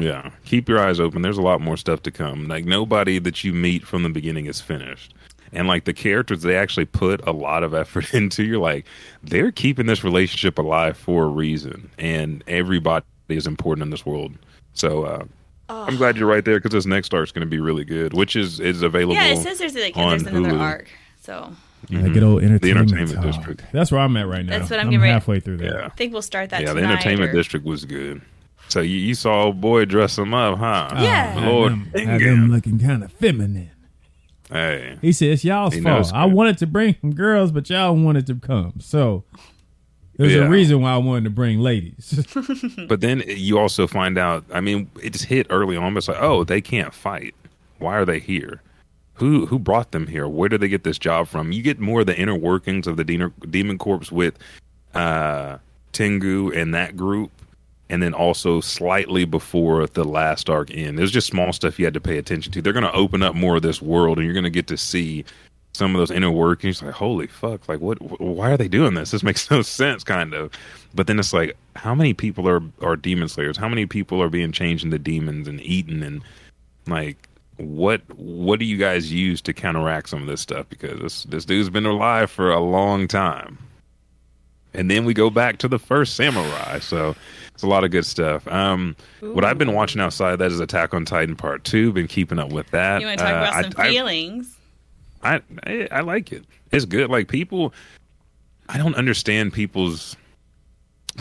Yeah, 0.00 0.30
keep 0.46 0.66
your 0.66 0.78
eyes 0.78 0.98
open. 0.98 1.20
There's 1.20 1.36
a 1.36 1.42
lot 1.42 1.60
more 1.60 1.76
stuff 1.76 2.02
to 2.04 2.10
come. 2.10 2.48
Like 2.48 2.64
nobody 2.64 3.18
that 3.18 3.44
you 3.44 3.52
meet 3.52 3.84
from 3.84 4.02
the 4.02 4.08
beginning 4.08 4.46
is 4.46 4.58
finished. 4.58 5.14
And 5.52 5.66
like 5.66 5.84
the 5.84 5.92
characters 5.92 6.42
they 6.42 6.56
actually 6.56 6.84
put 6.86 7.26
a 7.26 7.32
lot 7.32 7.62
of 7.64 7.74
effort 7.74 8.14
into. 8.14 8.44
You're 8.44 8.58
like, 8.60 8.86
they're 9.22 9.50
keeping 9.52 9.86
this 9.86 10.04
relationship 10.04 10.58
alive 10.58 10.96
for 10.96 11.24
a 11.24 11.28
reason. 11.28 11.90
And 11.98 12.44
everybody 12.46 13.04
is 13.28 13.46
important 13.46 13.82
in 13.84 13.90
this 13.90 14.06
world. 14.06 14.32
So 14.74 15.04
uh, 15.04 15.24
I'm 15.68 15.96
glad 15.96 16.16
you're 16.16 16.28
right 16.28 16.44
there 16.44 16.58
because 16.58 16.72
this 16.72 16.86
next 16.86 17.12
arc's 17.14 17.32
going 17.32 17.46
to 17.46 17.50
be 17.50 17.60
really 17.60 17.84
good, 17.84 18.12
which 18.14 18.36
is 18.36 18.60
is 18.60 18.82
available. 18.82 19.14
yeah, 19.14 19.26
it 19.32 19.38
says 19.38 19.58
there's 19.58 19.74
like 19.74 19.96
on 19.96 20.10
there's 20.10 20.22
another 20.22 20.54
Hulu. 20.54 20.60
arc. 20.60 20.88
So 21.20 21.52
Yeah, 21.88 22.08
good 22.08 22.22
old 22.22 22.42
entertainment, 22.42 22.90
entertainment 22.92 23.16
talk. 23.24 23.24
district. 23.34 23.62
That's 23.72 23.90
where 23.92 24.00
I'm 24.00 24.16
at 24.16 24.26
right 24.28 24.44
now. 24.44 24.58
That's 24.58 24.70
what 24.70 24.78
I'm 24.80 24.86
I'm 24.86 24.90
getting 24.90 25.02
ready- 25.02 25.12
halfway 25.12 25.40
through 25.40 25.58
that. 25.58 25.72
Yeah, 25.72 25.86
I 25.86 25.88
think 25.90 26.12
we'll 26.12 26.22
start 26.22 26.50
that 26.50 26.62
yeah. 26.62 26.72
The 26.72 26.82
entertainment 26.82 27.30
or- 27.30 27.34
district 27.34 27.66
was 27.66 27.84
good. 27.84 28.22
So 28.68 28.80
you, 28.80 28.96
you 28.98 29.14
saw 29.16 29.46
old 29.46 29.60
boy 29.60 29.84
dress 29.84 30.16
him 30.16 30.32
up, 30.32 30.56
huh? 30.58 30.90
Yeah. 30.94 31.32
Had 31.32 31.48
Lord, 31.48 31.72
them, 31.72 31.90
had 31.92 32.20
them 32.20 32.50
looking 32.52 32.78
kind 32.78 33.02
of 33.02 33.12
feminine. 33.12 33.70
Hey, 34.50 34.96
He 35.00 35.12
said, 35.12 35.28
"It's 35.28 35.44
y'all's 35.44 35.74
He 35.74 35.80
fault. 35.80 36.12
I 36.12 36.24
wanted 36.26 36.58
to 36.58 36.66
bring 36.66 36.96
some 37.00 37.14
girls, 37.14 37.52
but 37.52 37.70
y'all 37.70 37.94
wanted 37.96 38.26
to 38.26 38.34
come. 38.34 38.74
So 38.80 39.24
there's 40.16 40.34
Yeah. 40.34 40.46
a 40.46 40.48
reason 40.50 40.80
why 40.82 40.92
I 40.92 40.96
wanted 40.98 41.24
to 41.24 41.30
bring 41.30 41.60
ladies. 41.60 42.26
But 42.88 43.00
then 43.00 43.22
you 43.26 43.58
also 43.58 43.86
find 43.86 44.18
out. 44.18 44.44
I 44.52 44.60
mean, 44.60 44.90
it's 45.02 45.22
hit 45.22 45.46
early 45.50 45.76
on. 45.76 45.96
It's 45.96 46.08
like, 46.08 46.20
oh, 46.20 46.44
they 46.44 46.60
can't 46.60 46.92
fight. 46.92 47.34
Why 47.78 47.94
are 47.96 48.04
they 48.04 48.18
here? 48.18 48.60
Who 49.14 49.46
who 49.46 49.58
brought 49.58 49.92
them 49.92 50.06
here? 50.08 50.26
Where 50.26 50.48
did 50.48 50.60
they 50.62 50.68
get 50.68 50.82
this 50.84 50.98
job 50.98 51.28
from? 51.28 51.52
You 51.52 51.62
get 51.62 51.78
more 51.78 52.00
of 52.00 52.06
the 52.06 52.18
inner 52.18 52.34
workings 52.34 52.86
of 52.86 52.96
the 52.96 53.04
Demon, 53.04 53.32
Demon 53.48 53.78
Corps 53.78 54.10
with 54.10 54.34
uh, 54.94 55.58
Tengen 55.92 56.56
and 56.56 56.74
that 56.74 56.96
group, 56.96 57.30
and 57.90 58.02
then 58.02 58.14
also 58.14 58.60
slightly 58.60 59.24
before 59.24 59.86
the 59.86 60.04
last 60.04 60.48
arc 60.48 60.70
end. 60.72 60.98
There's 60.98 61.10
just 61.10 61.26
small 61.26 61.52
stuff 61.52 61.78
you 61.78 61.84
had 61.84 61.94
to 61.94 62.00
pay 62.00 62.16
attention 62.16 62.52
to. 62.52 62.62
They're 62.62 62.72
going 62.72 62.84
to 62.84 62.92
open 62.94 63.22
up 63.22 63.34
more 63.34 63.56
of 63.56 63.62
this 63.62 63.82
world, 63.82 64.18
and 64.18 64.24
you're 64.24 64.34
going 64.34 64.44
to 64.44 64.50
get 64.50 64.68
to 64.68 64.76
see 64.76 65.24
some 65.74 65.94
of 65.94 65.98
those 65.98 66.10
inner 66.10 66.30
workings. 66.30 66.82
Like, 66.82 66.94
holy 66.94 67.26
fuck! 67.26 67.68
Like, 67.68 67.80
what? 67.80 67.98
wh- 67.98 68.20
Why 68.20 68.52
are 68.52 68.56
they 68.56 68.68
doing 68.68 68.94
this? 68.94 69.10
This 69.10 69.22
makes 69.22 69.50
no 69.50 69.62
sense, 69.62 70.04
kind 70.04 70.32
of. 70.34 70.52
But 70.94 71.06
then 71.08 71.18
it's 71.18 71.32
like, 71.32 71.56
how 71.76 71.94
many 71.94 72.14
people 72.14 72.48
are 72.48 72.62
are 72.80 72.96
demon 72.96 73.28
slayers? 73.28 73.56
How 73.56 73.68
many 73.68 73.86
people 73.86 74.22
are 74.22 74.30
being 74.30 74.52
changed 74.52 74.84
into 74.84 74.98
demons 74.98 75.48
and 75.48 75.60
eaten? 75.60 76.02
And 76.02 76.22
like 76.86 77.28
what 77.56 78.02
what 78.16 78.58
do 78.58 78.64
you 78.64 78.76
guys 78.76 79.12
use 79.12 79.40
to 79.42 79.52
counteract 79.52 80.08
some 80.08 80.22
of 80.22 80.28
this 80.28 80.40
stuff? 80.40 80.68
Because 80.68 81.00
this 81.00 81.24
this 81.24 81.44
dude's 81.44 81.70
been 81.70 81.86
alive 81.86 82.30
for 82.30 82.50
a 82.50 82.60
long 82.60 83.06
time. 83.06 83.58
And 84.74 84.90
then 84.90 85.04
we 85.04 85.14
go 85.14 85.30
back 85.30 85.58
to 85.58 85.68
the 85.68 85.78
first 85.78 86.14
samurai. 86.14 86.78
So 86.78 87.16
it's 87.54 87.62
a 87.62 87.66
lot 87.66 87.82
of 87.84 87.90
good 87.90 88.06
stuff. 88.06 88.46
Um, 88.48 88.94
what 89.20 89.44
I've 89.44 89.58
been 89.58 89.74
watching 89.74 90.00
outside 90.00 90.36
that 90.36 90.52
is 90.52 90.60
Attack 90.60 90.94
on 90.94 91.04
Titan 91.04 91.34
Part 91.36 91.64
Two. 91.64 91.92
Been 91.92 92.06
keeping 92.08 92.38
up 92.38 92.50
with 92.50 92.70
that. 92.70 93.00
You 93.00 93.06
want 93.08 93.18
to 93.18 93.24
talk 93.24 93.34
Uh, 93.34 93.36
about 93.38 93.64
some 93.64 93.72
I- 93.76 93.88
feelings? 93.90 94.56
I, 95.22 95.40
I 95.66 95.88
I 95.90 96.00
like 96.00 96.32
it. 96.32 96.44
It's 96.72 96.84
good. 96.86 97.10
Like 97.10 97.28
people, 97.28 97.74
I 98.68 98.78
don't 98.78 98.94
understand 98.94 99.52
people's 99.52 100.16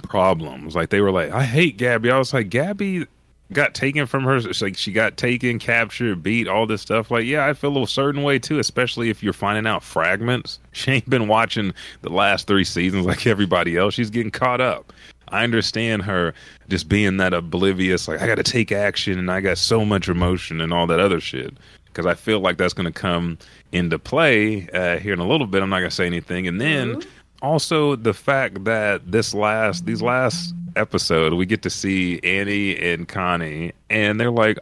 problems. 0.04 0.76
Like 0.76 0.89
they 0.89 1.02
were 1.02 1.12
like, 1.12 1.32
I 1.32 1.43
hate 1.43 1.78
Gabby. 1.78 2.12
I 2.12 2.18
was 2.18 2.34
like, 2.34 2.50
Gabby 2.50 3.08
got 3.54 3.74
taken 3.74 4.06
from 4.06 4.24
her. 4.24 4.38
It's 4.38 4.62
like 4.62 4.78
she 4.78 4.91
got 4.91 5.18
taken, 5.18 5.60
captured, 5.60 6.22
beat, 6.22 6.47
all 6.47 6.68
this 6.68 6.82
stuff. 6.82 7.10
Like, 7.12 7.26
yeah, 7.26 7.45
I 7.45 7.54
feel 7.54 7.82
a 7.82 7.88
certain 7.88 8.24
way 8.24 8.39
too, 8.39 8.60
especially 8.60 9.10
if 9.10 9.24
you're 9.24 9.34
finding 9.34 9.68
out 9.68 9.84
fragments. 9.84 10.60
She 10.72 10.91
ain't 10.91 11.10
been 11.10 11.28
watching 11.28 11.74
the 12.04 12.10
last 12.10 12.47
three 12.47 12.64
seasons 12.64 13.06
like 13.06 13.28
everybody 13.28 13.76
else. 13.76 13.95
She's 13.95 14.10
getting 14.10 14.32
caught 14.32 14.62
up. 14.62 14.93
I 15.28 15.43
understand 15.43 16.04
her 16.04 16.34
just 16.70 16.88
being 16.88 17.18
that 17.18 17.34
oblivious, 17.34 18.08
like 18.08 18.22
I 18.22 18.28
got 18.28 18.36
to 18.36 18.43
take 18.43 18.72
action 18.72 19.20
and 19.20 19.30
I 19.30 19.41
got 19.41 19.58
so 19.58 19.84
much 19.84 20.08
emotion 20.08 20.62
and 20.62 20.72
all 20.72 20.88
that 20.88 21.00
other 21.00 21.20
shit. 21.20 21.58
Because 21.86 22.06
I 22.06 22.14
feel 22.14 22.39
like 22.39 22.58
that's 22.58 22.74
going 22.74 22.86
to 22.86 22.97
come 22.97 23.38
into 23.74 24.00
play 24.00 24.70
uh, 24.70 25.00
here 25.00 25.12
in 25.12 25.20
a 25.20 25.28
little 25.28 25.47
bit. 25.47 25.62
I'm 25.62 25.70
not 25.70 25.80
going 25.80 25.89
to 25.89 25.95
say 25.95 26.06
anything, 26.06 26.47
and 26.47 26.62
then 26.62 27.02
also 27.41 27.95
the 27.95 28.14
fact 28.14 28.64
that 28.66 29.12
this 29.12 29.34
last 29.34 29.86
these 29.86 30.02
last 30.02 30.54
episode 30.76 31.34
we 31.34 31.45
get 31.45 31.61
to 31.63 31.70
see 31.70 32.20
Annie 32.24 32.78
and 32.78 33.07
Connie, 33.07 33.74
and 33.89 34.20
they're 34.20 34.32
like, 34.32 34.57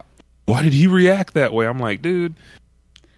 "Why 0.46 0.62
did 0.62 0.72
he 0.72 0.86
react 0.86 1.34
that 1.34 1.52
way?" 1.52 1.66
I'm 1.66 1.78
like, 1.78 2.02
dude, 2.02 2.34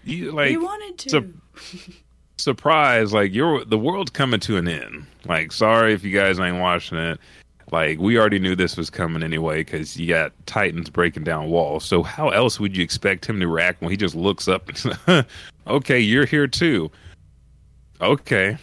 you 0.04 0.32
like 0.32 0.50
you 0.50 0.62
wanted 0.62 0.98
to. 0.98 1.10
sur- 1.10 1.92
surprise 2.38 3.12
like 3.12 3.34
you're 3.34 3.64
the 3.66 3.78
world's 3.78 4.10
coming 4.10 4.40
to 4.40 4.56
an 4.56 4.66
end. 4.66 5.06
Like 5.26 5.52
sorry 5.52 5.92
if 5.92 6.02
you 6.02 6.12
guys 6.16 6.40
ain't 6.40 6.58
watching 6.58 6.98
it. 6.98 7.18
Like 7.70 7.98
we 7.98 8.18
already 8.18 8.38
knew 8.38 8.56
this 8.56 8.76
was 8.76 8.90
coming 8.90 9.22
anyway 9.22 9.58
because 9.58 9.96
you 9.96 10.08
got 10.08 10.32
titans 10.46 10.90
breaking 10.90 11.24
down 11.24 11.50
walls. 11.50 11.84
So 11.84 12.02
how 12.02 12.30
else 12.30 12.58
would 12.58 12.76
you 12.76 12.82
expect 12.82 13.26
him 13.26 13.38
to 13.40 13.46
react 13.46 13.80
when 13.80 13.90
he 13.90 13.96
just 13.96 14.14
looks 14.14 14.48
up 14.48 14.68
and 14.68 15.26
okay 15.66 16.00
you're 16.00 16.26
here 16.26 16.46
too. 16.46 16.90
Okay 18.00 18.56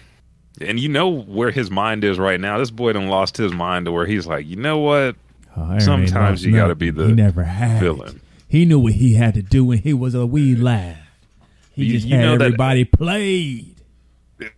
and 0.62 0.80
you 0.80 0.90
know 0.90 1.10
where 1.10 1.52
his 1.52 1.70
mind 1.72 2.04
is 2.04 2.18
right 2.20 2.40
now 2.40 2.58
this 2.58 2.72
boy 2.72 2.94
done 2.94 3.08
lost 3.08 3.38
his 3.38 3.52
mind 3.54 3.86
to 3.86 3.92
where 3.92 4.06
he's 4.06 4.26
like 4.28 4.46
you 4.46 4.56
know 4.56 4.80
what 4.80 5.16
Oh, 5.60 5.80
Sometimes 5.80 6.46
you 6.46 6.52
gotta 6.56 6.76
be 6.76 6.92
the 6.92 7.08
He 7.08 7.14
never 7.14 7.44
had. 7.44 7.78
it. 7.78 7.80
villain. 7.80 8.22
He 8.48 8.64
knew 8.66 8.78
what 8.80 8.94
he 8.94 9.14
had 9.16 9.34
to 9.34 9.42
do 9.42 9.66
when 9.66 9.80
he 9.80 9.92
was 9.92 10.14
a 10.14 10.24
wee 10.26 10.56
lad. 10.56 11.00
He 11.74 11.86
You- 11.86 11.94
just 11.94 12.06
you 12.06 12.16
had 12.16 12.22
know 12.26 12.38
that- 12.38 12.46
everybody 12.46 12.86
played. 12.86 13.74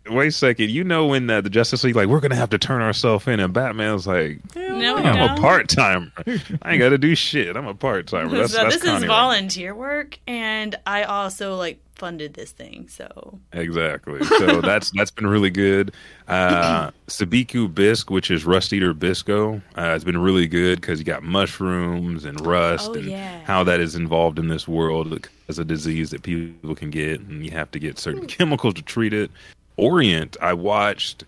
wait 0.09 0.27
a 0.27 0.31
second 0.31 0.69
you 0.69 0.83
know 0.83 1.05
when 1.05 1.29
uh, 1.29 1.39
the 1.39 1.49
justice 1.49 1.85
league 1.85 1.95
like 1.95 2.09
we're 2.09 2.19
gonna 2.19 2.35
have 2.35 2.49
to 2.49 2.57
turn 2.57 2.81
ourselves 2.81 3.25
in 3.29 3.39
and 3.39 3.53
batman's 3.53 4.05
like 4.05 4.41
no, 4.55 4.97
I'm 4.97 5.03
don't. 5.15 5.37
a 5.37 5.41
part 5.41 5.69
timer. 5.69 6.11
I 6.61 6.71
ain't 6.73 6.79
got 6.79 6.89
to 6.89 6.97
do 6.97 7.15
shit. 7.15 7.55
I'm 7.55 7.65
a 7.67 7.73
part 7.73 8.07
timer. 8.07 8.29
That's, 8.37 8.51
so 8.53 8.63
that's 8.63 8.75
this 8.75 8.83
is 8.83 8.89
Connie 8.89 9.07
right 9.07 9.07
volunteer 9.07 9.73
work, 9.75 10.17
and 10.27 10.75
I 10.85 11.03
also 11.03 11.55
like 11.55 11.79
funded 11.99 12.33
this 12.33 12.51
thing. 12.51 12.87
So. 12.89 13.39
Exactly. 13.53 14.23
So 14.23 14.61
that's 14.69 14.91
that's 14.95 15.11
been 15.11 15.27
really 15.27 15.49
good. 15.51 15.93
Uh, 16.27 16.91
Sabikui 17.07 17.73
Bisco, 17.73 18.13
which 18.13 18.31
is 18.31 18.45
rust 18.45 18.73
eater 18.73 18.93
bisco, 18.93 19.61
uh, 19.75 19.81
has 19.83 20.03
been 20.03 20.17
really 20.17 20.47
good 20.47 20.81
because 20.81 20.97
you 20.99 21.05
got 21.05 21.23
mushrooms 21.23 22.25
and 22.25 22.39
rust 22.45 22.91
Oh, 22.91 22.93
and 22.95 23.05
yeah. 23.05 23.43
how 23.45 23.63
that 23.65 23.79
is 23.79 23.95
involved 23.95 24.39
in 24.39 24.47
this 24.47 24.67
world 24.67 25.27
as 25.47 25.59
a 25.59 25.65
disease 25.65 26.09
that 26.11 26.23
people 26.23 26.75
can 26.75 26.89
get, 26.89 27.19
and 27.21 27.45
you 27.45 27.51
have 27.51 27.69
to 27.71 27.79
get 27.79 27.99
certain 27.99 28.25
chemicals 28.27 28.75
to 28.75 28.81
treat 28.81 29.13
it. 29.13 29.29
Orient, 29.77 30.37
I 30.41 30.53
watched 30.53 31.23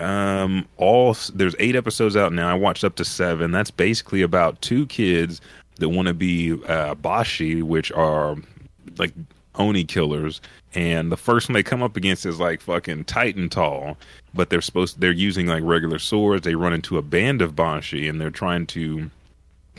um 0.00 0.66
all 0.76 1.16
there's 1.34 1.54
eight 1.60 1.76
episodes 1.76 2.16
out 2.16 2.32
now 2.32 2.50
i 2.50 2.54
watched 2.54 2.82
up 2.82 2.96
to 2.96 3.04
seven 3.04 3.52
that's 3.52 3.70
basically 3.70 4.22
about 4.22 4.60
two 4.60 4.86
kids 4.86 5.40
that 5.76 5.88
want 5.88 6.08
to 6.08 6.14
be 6.14 6.60
uh 6.66 6.94
bushi 6.96 7.62
which 7.62 7.92
are 7.92 8.34
like 8.98 9.12
oni 9.56 9.84
killers 9.84 10.40
and 10.74 11.12
the 11.12 11.16
first 11.16 11.48
one 11.48 11.54
they 11.54 11.62
come 11.62 11.82
up 11.82 11.96
against 11.96 12.26
is 12.26 12.40
like 12.40 12.60
fucking 12.60 13.04
titan 13.04 13.48
tall 13.48 13.96
but 14.32 14.50
they're 14.50 14.60
supposed 14.60 15.00
they're 15.00 15.12
using 15.12 15.46
like 15.46 15.62
regular 15.62 15.98
swords 15.98 16.44
they 16.44 16.54
run 16.54 16.72
into 16.72 16.98
a 16.98 17.02
band 17.02 17.40
of 17.40 17.54
bushi 17.54 18.08
and 18.08 18.20
they're 18.20 18.30
trying 18.30 18.66
to 18.66 19.10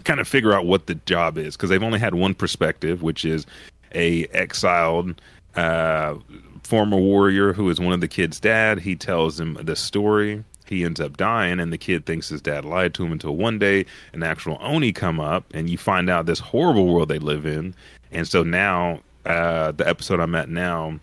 kind 0.03 0.19
of 0.19 0.27
figure 0.27 0.53
out 0.53 0.65
what 0.65 0.87
the 0.87 0.95
job 0.95 1.37
is 1.37 1.55
because 1.55 1.69
they've 1.69 1.83
only 1.83 1.99
had 1.99 2.15
one 2.15 2.33
perspective, 2.33 3.01
which 3.01 3.25
is 3.25 3.45
a 3.93 4.25
exiled 4.27 5.21
uh, 5.55 6.15
former 6.63 6.97
warrior 6.97 7.53
who 7.53 7.69
is 7.69 7.79
one 7.79 7.93
of 7.93 8.01
the 8.01 8.07
kid's 8.07 8.39
dad. 8.39 8.79
He 8.79 8.95
tells 8.95 9.39
him 9.39 9.55
the 9.61 9.75
story. 9.75 10.43
He 10.67 10.83
ends 10.83 10.99
up 10.99 11.17
dying, 11.17 11.59
and 11.59 11.71
the 11.71 11.77
kid 11.77 12.07
thinks 12.07 12.29
his 12.29 12.41
dad 12.41 12.65
lied 12.65 12.95
to 12.95 13.05
him 13.05 13.11
until 13.11 13.35
one 13.35 13.59
day 13.59 13.85
an 14.13 14.23
actual 14.23 14.57
Oni 14.61 14.91
come 14.91 15.19
up, 15.19 15.45
and 15.53 15.69
you 15.69 15.77
find 15.77 16.09
out 16.09 16.25
this 16.25 16.39
horrible 16.39 16.87
world 16.87 17.07
they 17.07 17.19
live 17.19 17.45
in. 17.45 17.75
And 18.11 18.27
so 18.27 18.41
now, 18.41 19.01
uh, 19.25 19.71
the 19.71 19.87
episode 19.87 20.19
I'm 20.19 20.35
at 20.35 20.49
now, 20.49 20.99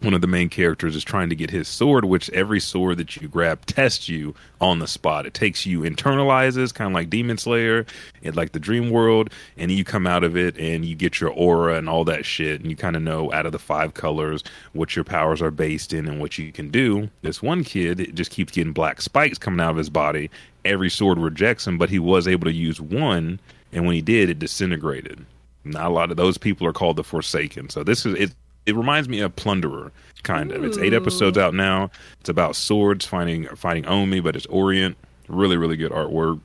one 0.00 0.12
of 0.12 0.20
the 0.20 0.26
main 0.26 0.50
characters 0.50 0.94
is 0.94 1.02
trying 1.02 1.30
to 1.30 1.34
get 1.34 1.50
his 1.50 1.66
sword, 1.66 2.04
which 2.04 2.28
every 2.30 2.60
sword 2.60 2.98
that 2.98 3.16
you 3.16 3.28
grab 3.28 3.64
tests 3.64 4.08
you 4.10 4.34
on 4.60 4.78
the 4.78 4.86
spot. 4.86 5.24
It 5.24 5.32
takes 5.32 5.64
you 5.64 5.80
internalizes, 5.80 6.74
kind 6.74 6.90
of 6.90 6.94
like 6.94 7.08
Demon 7.08 7.38
Slayer, 7.38 7.86
and 8.22 8.36
like 8.36 8.52
the 8.52 8.60
Dream 8.60 8.90
World, 8.90 9.30
and 9.56 9.72
you 9.72 9.84
come 9.84 10.06
out 10.06 10.22
of 10.22 10.36
it 10.36 10.58
and 10.58 10.84
you 10.84 10.94
get 10.94 11.18
your 11.18 11.30
aura 11.30 11.76
and 11.76 11.88
all 11.88 12.04
that 12.04 12.26
shit, 12.26 12.60
and 12.60 12.68
you 12.70 12.76
kind 12.76 12.94
of 12.94 13.02
know 13.02 13.32
out 13.32 13.46
of 13.46 13.52
the 13.52 13.58
five 13.58 13.94
colors 13.94 14.44
what 14.74 14.94
your 14.94 15.04
powers 15.04 15.40
are 15.40 15.50
based 15.50 15.94
in 15.94 16.06
and 16.06 16.20
what 16.20 16.36
you 16.36 16.52
can 16.52 16.68
do. 16.68 17.08
This 17.22 17.42
one 17.42 17.64
kid 17.64 18.14
just 18.14 18.30
keeps 18.30 18.52
getting 18.52 18.74
black 18.74 19.00
spikes 19.00 19.38
coming 19.38 19.60
out 19.60 19.70
of 19.70 19.76
his 19.76 19.90
body. 19.90 20.30
Every 20.64 20.90
sword 20.90 21.18
rejects 21.18 21.66
him, 21.66 21.78
but 21.78 21.90
he 21.90 21.98
was 21.98 22.28
able 22.28 22.44
to 22.44 22.52
use 22.52 22.80
one, 22.80 23.40
and 23.72 23.86
when 23.86 23.94
he 23.94 24.02
did, 24.02 24.28
it 24.28 24.38
disintegrated. 24.38 25.24
Not 25.70 25.86
a 25.86 25.90
lot 25.90 26.10
of 26.10 26.16
those 26.16 26.38
people 26.38 26.66
are 26.66 26.72
called 26.72 26.96
the 26.96 27.04
Forsaken. 27.04 27.68
So 27.70 27.82
this 27.84 28.04
is 28.06 28.14
it. 28.14 28.34
It 28.66 28.74
reminds 28.74 29.08
me 29.08 29.20
of 29.20 29.34
Plunderer, 29.36 29.92
kind 30.24 30.50
of. 30.50 30.64
It's 30.64 30.76
eight 30.78 30.92
episodes 30.92 31.38
out 31.38 31.54
now. 31.54 31.90
It's 32.20 32.28
about 32.28 32.56
swords 32.56 33.06
fighting 33.06 33.46
fighting 33.54 33.86
Oni, 33.86 34.20
but 34.20 34.34
it's 34.34 34.46
Orient. 34.46 34.96
Really, 35.28 35.56
really 35.56 35.76
good 35.76 35.92
artwork. 35.92 36.40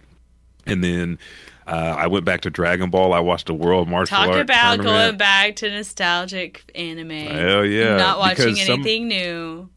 And 0.67 0.83
then 0.83 1.17
uh, 1.65 1.95
I 1.97 2.05
went 2.07 2.23
back 2.25 2.41
to 2.41 2.49
Dragon 2.51 2.89
Ball. 2.91 3.13
I 3.13 3.19
watched 3.19 3.47
the 3.47 3.53
World 3.55 3.87
Martial 3.87 4.15
talk 4.17 4.27
Arts 4.29 4.41
about 4.41 4.75
tournament. 4.75 4.83
going 5.07 5.17
back 5.17 5.55
to 5.57 5.69
nostalgic 5.71 6.69
anime. 6.75 7.09
Hell 7.09 7.65
yeah, 7.65 7.97
Not 7.97 8.19
watching 8.19 8.45
because 8.53 8.65
some- 8.65 8.73
anything 8.81 9.07
new. 9.07 9.69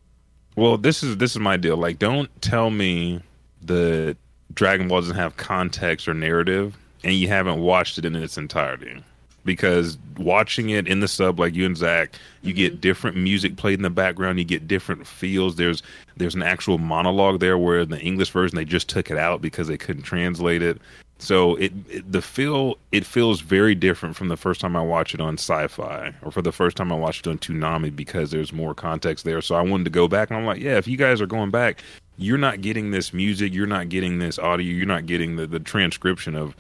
Well, 0.57 0.77
this 0.79 1.03
is 1.03 1.17
this 1.17 1.33
is 1.33 1.39
my 1.39 1.57
deal. 1.57 1.77
Like, 1.77 1.99
don't 1.99 2.31
tell 2.43 2.71
me 2.71 3.21
the 3.63 4.17
Dragon 4.53 4.87
Ball 4.89 5.01
doesn't 5.01 5.17
have 5.17 5.37
context 5.37 6.07
or 6.07 6.15
narrative, 6.15 6.77
and 7.03 7.15
you 7.15 7.27
haven't 7.29 7.59
watched 7.61 7.99
it 7.99 8.05
in 8.05 8.15
its 8.15 8.37
entirety. 8.39 9.03
Because 9.45 9.99
watching 10.17 10.71
it 10.71 10.89
in 10.89 11.01
the 11.01 11.09
sub, 11.09 11.39
like 11.39 11.55
you 11.55 11.67
and 11.67 11.77
Zach, 11.77 12.19
you 12.43 12.53
Mm-hmm. 12.53 12.57
get 12.57 12.81
different 12.81 13.17
music 13.17 13.57
played 13.57 13.79
in 13.79 13.83
the 13.83 13.91
background. 13.91 14.39
You 14.39 14.45
get 14.45 14.69
different 14.69 15.07
feels. 15.07 15.57
There's 15.57 15.83
there's 16.17 16.35
an 16.35 16.43
actual 16.43 16.79
monologue 16.79 17.41
there, 17.41 17.59
where 17.59 17.81
in 17.81 17.91
the 17.91 18.01
English 18.01 18.31
version 18.31 18.57
they 18.57 18.65
just 18.65 18.89
took 18.89 19.11
it 19.11 19.19
out 19.19 19.41
because 19.43 19.69
they 19.69 19.77
couldn't 19.77 20.03
translate 20.03 20.63
it. 20.63 20.81
So 21.19 21.57
it, 21.57 21.73
it 21.89 22.11
the 22.11 22.23
feel 22.23 22.77
it 22.93 23.07
feels 23.07 23.41
very 23.41 23.75
different 23.75 24.17
from 24.17 24.29
the 24.29 24.37
first 24.37 24.61
time 24.61 24.77
I 24.77 24.83
watched 24.83 25.15
it 25.15 25.21
on 25.21 25.35
Sci-Fi 25.35 26.13
or 26.23 26.31
for 26.31 26.43
the 26.43 26.53
first 26.53 26.77
time 26.77 26.93
I 26.93 26.97
watched 26.97 27.27
it 27.27 27.31
on 27.31 27.39
Toonami 27.39 27.95
because 27.95 28.31
there's 28.31 28.53
more 28.53 28.75
context 28.75 29.25
there. 29.25 29.41
So 29.41 29.55
I 29.55 29.63
wanted 29.63 29.85
to 29.85 29.91
go 29.91 30.09
back 30.09 30.31
and 30.31 30.39
I'm 30.39 30.45
like, 30.45 30.61
yeah, 30.61 30.77
if 30.77 30.87
you 30.87 30.97
guys 30.97 31.21
are 31.21 31.27
going 31.27 31.51
back, 31.51 31.83
you're 32.19 32.39
not 32.39 32.61
getting 32.61 32.91
this 32.91 33.13
music, 33.13 33.55
you're 33.55 33.67
not 33.67 33.89
getting 33.89 34.19
this 34.19 34.39
audio, 34.39 34.67
you're 34.67 34.87
not 34.87 35.07
getting 35.07 35.37
the, 35.37 35.47
the 35.47 35.61
transcription 35.61 36.35
of 36.37 36.55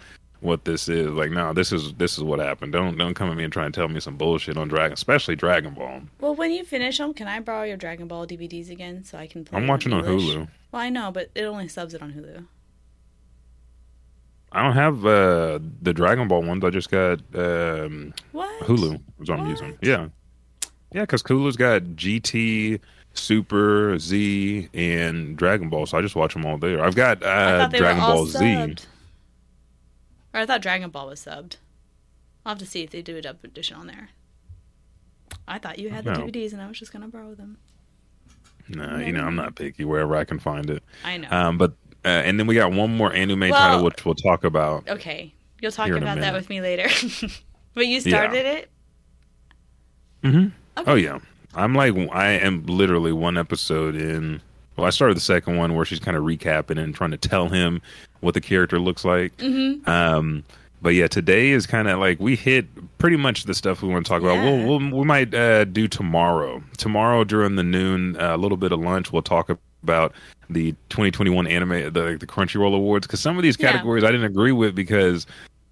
what 0.44 0.64
this 0.64 0.88
is. 0.88 1.08
Like, 1.08 1.30
no, 1.30 1.52
this 1.52 1.72
is 1.72 1.94
this 1.94 2.18
is 2.18 2.22
what 2.24 2.38
happened. 2.38 2.72
Don't 2.72 2.96
don't 2.96 3.14
come 3.14 3.30
at 3.30 3.36
me 3.36 3.44
and 3.44 3.52
try 3.52 3.64
and 3.64 3.74
tell 3.74 3.88
me 3.88 3.98
some 3.98 4.16
bullshit 4.16 4.56
on 4.56 4.68
Dragon, 4.68 4.92
especially 4.92 5.36
Dragon 5.36 5.74
Ball. 5.74 6.02
Well, 6.20 6.34
when 6.34 6.52
you 6.52 6.64
finish 6.64 6.98
them, 6.98 7.14
can 7.14 7.26
I 7.26 7.40
borrow 7.40 7.64
your 7.64 7.76
Dragon 7.76 8.06
Ball 8.06 8.26
DVDs 8.26 8.70
again 8.70 9.04
so 9.04 9.18
I 9.18 9.26
can 9.26 9.44
play? 9.44 9.58
I'm 9.58 9.66
watching 9.66 9.92
in 9.92 9.98
on 9.98 10.04
English? 10.04 10.36
Hulu. 10.36 10.48
Well, 10.72 10.82
I 10.82 10.90
know, 10.90 11.10
but 11.10 11.30
it 11.34 11.44
only 11.44 11.68
subs 11.68 11.94
it 11.94 12.02
on 12.02 12.12
Hulu. 12.12 12.46
I 14.52 14.62
don't 14.62 14.74
have 14.74 15.04
uh, 15.04 15.58
the 15.82 15.92
Dragon 15.92 16.28
Ball 16.28 16.42
ones. 16.42 16.62
I 16.64 16.70
just 16.70 16.90
got 16.90 17.20
um, 17.34 18.14
What? 18.32 18.62
Hulu 18.64 19.00
is 19.20 19.28
what 19.30 19.40
I'm 19.40 19.50
using. 19.50 19.76
Yeah, 19.82 20.08
yeah, 20.92 21.00
because 21.02 21.22
Hulu's 21.24 21.56
got 21.56 21.82
GT, 21.82 22.80
Super, 23.14 23.98
Z, 23.98 24.68
and 24.74 25.36
Dragon 25.36 25.70
Ball, 25.70 25.86
so 25.86 25.98
I 25.98 26.02
just 26.02 26.14
watch 26.14 26.34
them 26.34 26.44
all 26.44 26.58
there. 26.58 26.84
I've 26.84 26.94
got 26.94 27.22
uh, 27.22 27.66
Dragon 27.68 28.00
Ball 28.00 28.26
Z. 28.26 28.76
Or 30.34 30.40
I 30.40 30.46
thought 30.46 30.60
Dragon 30.60 30.90
Ball 30.90 31.06
was 31.06 31.20
subbed. 31.24 31.56
I'll 32.44 32.50
have 32.50 32.58
to 32.58 32.66
see 32.66 32.82
if 32.82 32.90
they 32.90 33.00
do 33.00 33.16
a 33.16 33.22
dub 33.22 33.38
edition 33.44 33.76
on 33.76 33.86
there. 33.86 34.10
I 35.48 35.58
thought 35.58 35.78
you 35.78 35.88
had 35.90 36.04
the 36.04 36.12
No. 36.12 36.18
DVDs 36.26 36.52
and 36.52 36.60
I 36.60 36.66
was 36.68 36.78
just 36.78 36.92
gonna 36.92 37.08
borrow 37.08 37.34
them. 37.34 37.56
Nah, 38.68 38.98
you 38.98 39.12
know 39.12 39.24
I'm 39.24 39.36
not 39.36 39.54
picky 39.54 39.84
wherever 39.84 40.16
I 40.16 40.24
can 40.24 40.38
find 40.38 40.68
it. 40.70 40.82
I 41.04 41.16
know. 41.18 41.28
Um, 41.30 41.56
but 41.58 41.72
uh, 42.04 42.08
and 42.08 42.38
then 42.38 42.46
we 42.46 42.54
got 42.54 42.72
one 42.72 42.94
more 42.96 43.12
anime 43.12 43.40
Well- 43.40 43.52
title 43.52 43.84
which 43.84 44.04
we'll 44.04 44.14
talk 44.14 44.44
about. 44.44 44.88
okay, 44.88 45.32
you'll 45.62 45.70
talk 45.72 45.86
here 45.86 45.96
in 45.96 46.02
a 46.02 46.06
about 46.06 46.18
that 46.20 46.34
with 46.34 46.48
me 46.50 46.60
later. 46.60 46.88
But 47.74 47.88
you 47.88 48.00
started 48.00 48.46
it. 48.46 48.70
Oh 50.86 50.94
yeah, 50.94 51.18
I'm 51.54 51.74
like 51.74 51.94
I 52.12 52.26
am 52.32 52.64
literally 52.66 53.12
one 53.12 53.36
episode 53.36 53.94
in. 53.96 54.40
Well, 54.76 54.86
I 54.86 54.90
started 54.90 55.16
the 55.16 55.20
second 55.22 55.56
one 55.56 55.74
where 55.74 55.84
she's 55.84 56.00
kind 56.00 56.16
of 56.16 56.24
recapping 56.24 56.78
and 56.82 56.94
trying 56.94 57.12
to 57.12 57.16
tell 57.16 57.48
him 57.48 57.80
what 58.20 58.34
the 58.34 58.40
character 58.40 58.78
looks 58.80 59.04
like. 59.04 59.36
Mm-hmm. 59.36 59.88
Um, 59.88 60.42
but 60.82 60.90
yeah, 60.90 61.06
today 61.06 61.50
is 61.50 61.66
kind 61.66 61.88
of 61.88 61.98
like 61.98 62.20
we 62.20 62.36
hit 62.36 62.66
pretty 62.98 63.16
much 63.16 63.44
the 63.44 63.54
stuff 63.54 63.82
we 63.82 63.88
want 63.88 64.04
to 64.04 64.08
talk 64.10 64.20
about. 64.20 64.34
Yeah. 64.34 64.64
We'll, 64.64 64.78
we'll 64.78 64.98
we 65.00 65.04
might 65.06 65.32
uh, 65.34 65.64
do 65.64 65.88
tomorrow. 65.88 66.62
Tomorrow 66.76 67.24
during 67.24 67.56
the 67.56 67.62
noon, 67.62 68.16
uh, 68.20 68.34
a 68.34 68.36
little 68.36 68.58
bit 68.58 68.72
of 68.72 68.80
lunch, 68.80 69.12
we'll 69.12 69.22
talk 69.22 69.48
about 69.82 70.12
the 70.50 70.72
2021 70.90 71.46
anime, 71.46 71.70
the 71.92 72.16
the 72.20 72.26
Crunchyroll 72.26 72.74
Awards, 72.74 73.06
because 73.06 73.20
some 73.20 73.36
of 73.38 73.42
these 73.42 73.56
Yeah. 73.58 73.72
categories 73.72 74.04
I 74.04 74.10
didn't 74.10 74.26
agree 74.26 74.52
with 74.52 74.74
because 74.74 75.26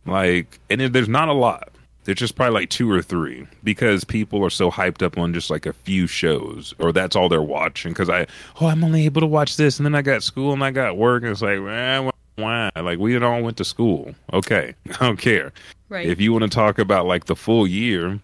like, 0.07 0.59
and 0.71 0.81
there's 0.81 1.09
not 1.09 1.29
a 1.29 1.33
lot. 1.35 1.69
There's 2.05 2.19
just 2.19 2.35
probably 2.35 2.61
like 2.61 2.71
two 2.71 2.91
or 2.91 3.01
three 3.01 3.47
because 3.63 4.03
people 4.05 4.45
are 4.45 4.51
so 4.51 4.71
hyped 4.71 5.03
up 5.03 5.17
on 5.17 5.33
just 5.33 5.51
like 5.51 5.67
a 5.67 5.73
few 5.73 6.07
shows, 6.07 6.75
or 6.79 6.93
that's 6.93 7.15
all 7.15 7.29
they're 7.29 7.43
watching. 7.43 7.93
Because 7.93 8.11
I, 8.11 8.27
oh, 8.61 8.67
I'm 8.67 8.83
only 8.83 9.05
able 9.05 9.21
to 9.21 9.27
watch 9.27 9.57
this, 9.57 9.79
and 9.79 9.87
then 9.87 9.95
I 9.95 10.03
got 10.03 10.23
school 10.23 10.53
and 10.53 10.65
I 10.65 10.73
got 10.73 10.97
work, 10.97 11.23
and 11.23 11.31
it's 11.31 11.43
like, 11.43 11.59
eh, 11.59 12.11
why? 12.37 12.71
Like 12.75 12.99
we 12.99 13.17
all 13.17 13.43
went 13.43 13.57
to 13.59 13.65
school. 13.65 14.15
Okay, 14.33 14.75
I 15.01 15.07
don't 15.07 15.19
care. 15.19 15.53
Right. 15.89 16.07
If 16.07 16.21
you 16.21 16.33
want 16.33 16.43
to 16.43 16.51
talk 16.51 16.79
about 16.79 17.07
like 17.07 17.27
the 17.27 17.37
full 17.37 17.67
year, 17.67 18.19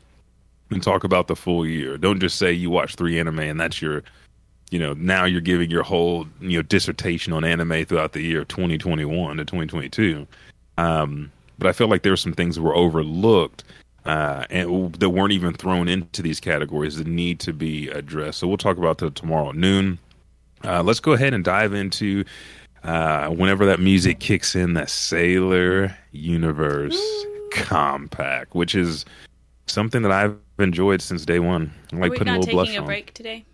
and 0.71 0.83
talk 0.83 1.05
about 1.05 1.29
the 1.29 1.37
full 1.37 1.67
year. 1.67 1.97
Don't 1.97 2.21
just 2.21 2.37
say 2.37 2.53
you 2.53 2.71
watch 2.71 2.95
three 2.95 3.19
anime 3.19 3.39
and 3.39 3.61
that's 3.61 3.81
your, 3.81 4.03
you 4.71 4.79
know, 4.79 4.95
now 4.95 5.25
you're 5.25 5.41
giving 5.41 5.71
your 5.71 5.83
whole 5.83 6.27
you 6.41 6.59
know 6.59 6.63
dissertation 6.63 7.33
on 7.33 7.45
anime 7.45 7.85
throughout 7.85 8.13
the 8.13 8.23
year 8.23 8.43
of 8.43 8.49
2021 8.49 9.37
to 9.37 9.45
2022. 9.45 10.27
Um, 10.77 11.33
but 11.59 11.67
I 11.69 11.73
feel 11.73 11.89
like 11.89 12.03
there 12.03 12.13
were 12.13 12.17
some 12.17 12.33
things 12.33 12.57
that 12.57 12.63
were 12.63 12.75
overlooked 12.75 13.65
uh, 14.05 14.47
and 14.49 14.95
that 14.95 15.11
weren't 15.11 15.33
even 15.33 15.53
thrown 15.53 15.89
into 15.89 16.23
these 16.23 16.41
categories 16.41 16.97
that 16.97 17.07
need 17.07 17.41
to 17.41 17.53
be 17.53 17.89
addressed. 17.89 18.39
So 18.39 18.49
we'll 18.49 18.57
talk 18.57 18.79
about 18.79 18.99
that 18.99 19.15
tomorrow 19.15 19.51
at 19.51 19.57
noon. 19.57 19.99
Uh, 20.65 20.83
let's 20.83 21.01
go 21.01 21.13
ahead 21.13 21.35
and 21.35 21.45
dive 21.45 21.75
into 21.75 22.25
uh, 22.85 23.29
whenever 23.29 23.67
that 23.67 23.81
music 23.81 24.19
kicks 24.19 24.55
in, 24.55 24.75
that 24.75 24.89
Sailor 24.91 25.97
Universe 26.13 26.99
Compact, 27.53 28.55
which 28.55 28.75
is 28.75 29.05
something 29.67 30.03
that 30.03 30.13
I've 30.13 30.37
enjoyed 30.59 31.03
since 31.03 31.25
day 31.25 31.39
one. 31.39 31.73
I 31.93 31.97
Are 31.97 32.01
like 32.01 32.13
we 32.13 32.19
putting 32.19 32.35
a 32.35 32.37
not 32.37 32.41
little 32.41 32.55
blush 32.55 32.69
taking 32.69 32.79
a 32.79 32.83
on. 32.83 32.87
break 32.87 33.15
today? 33.15 33.45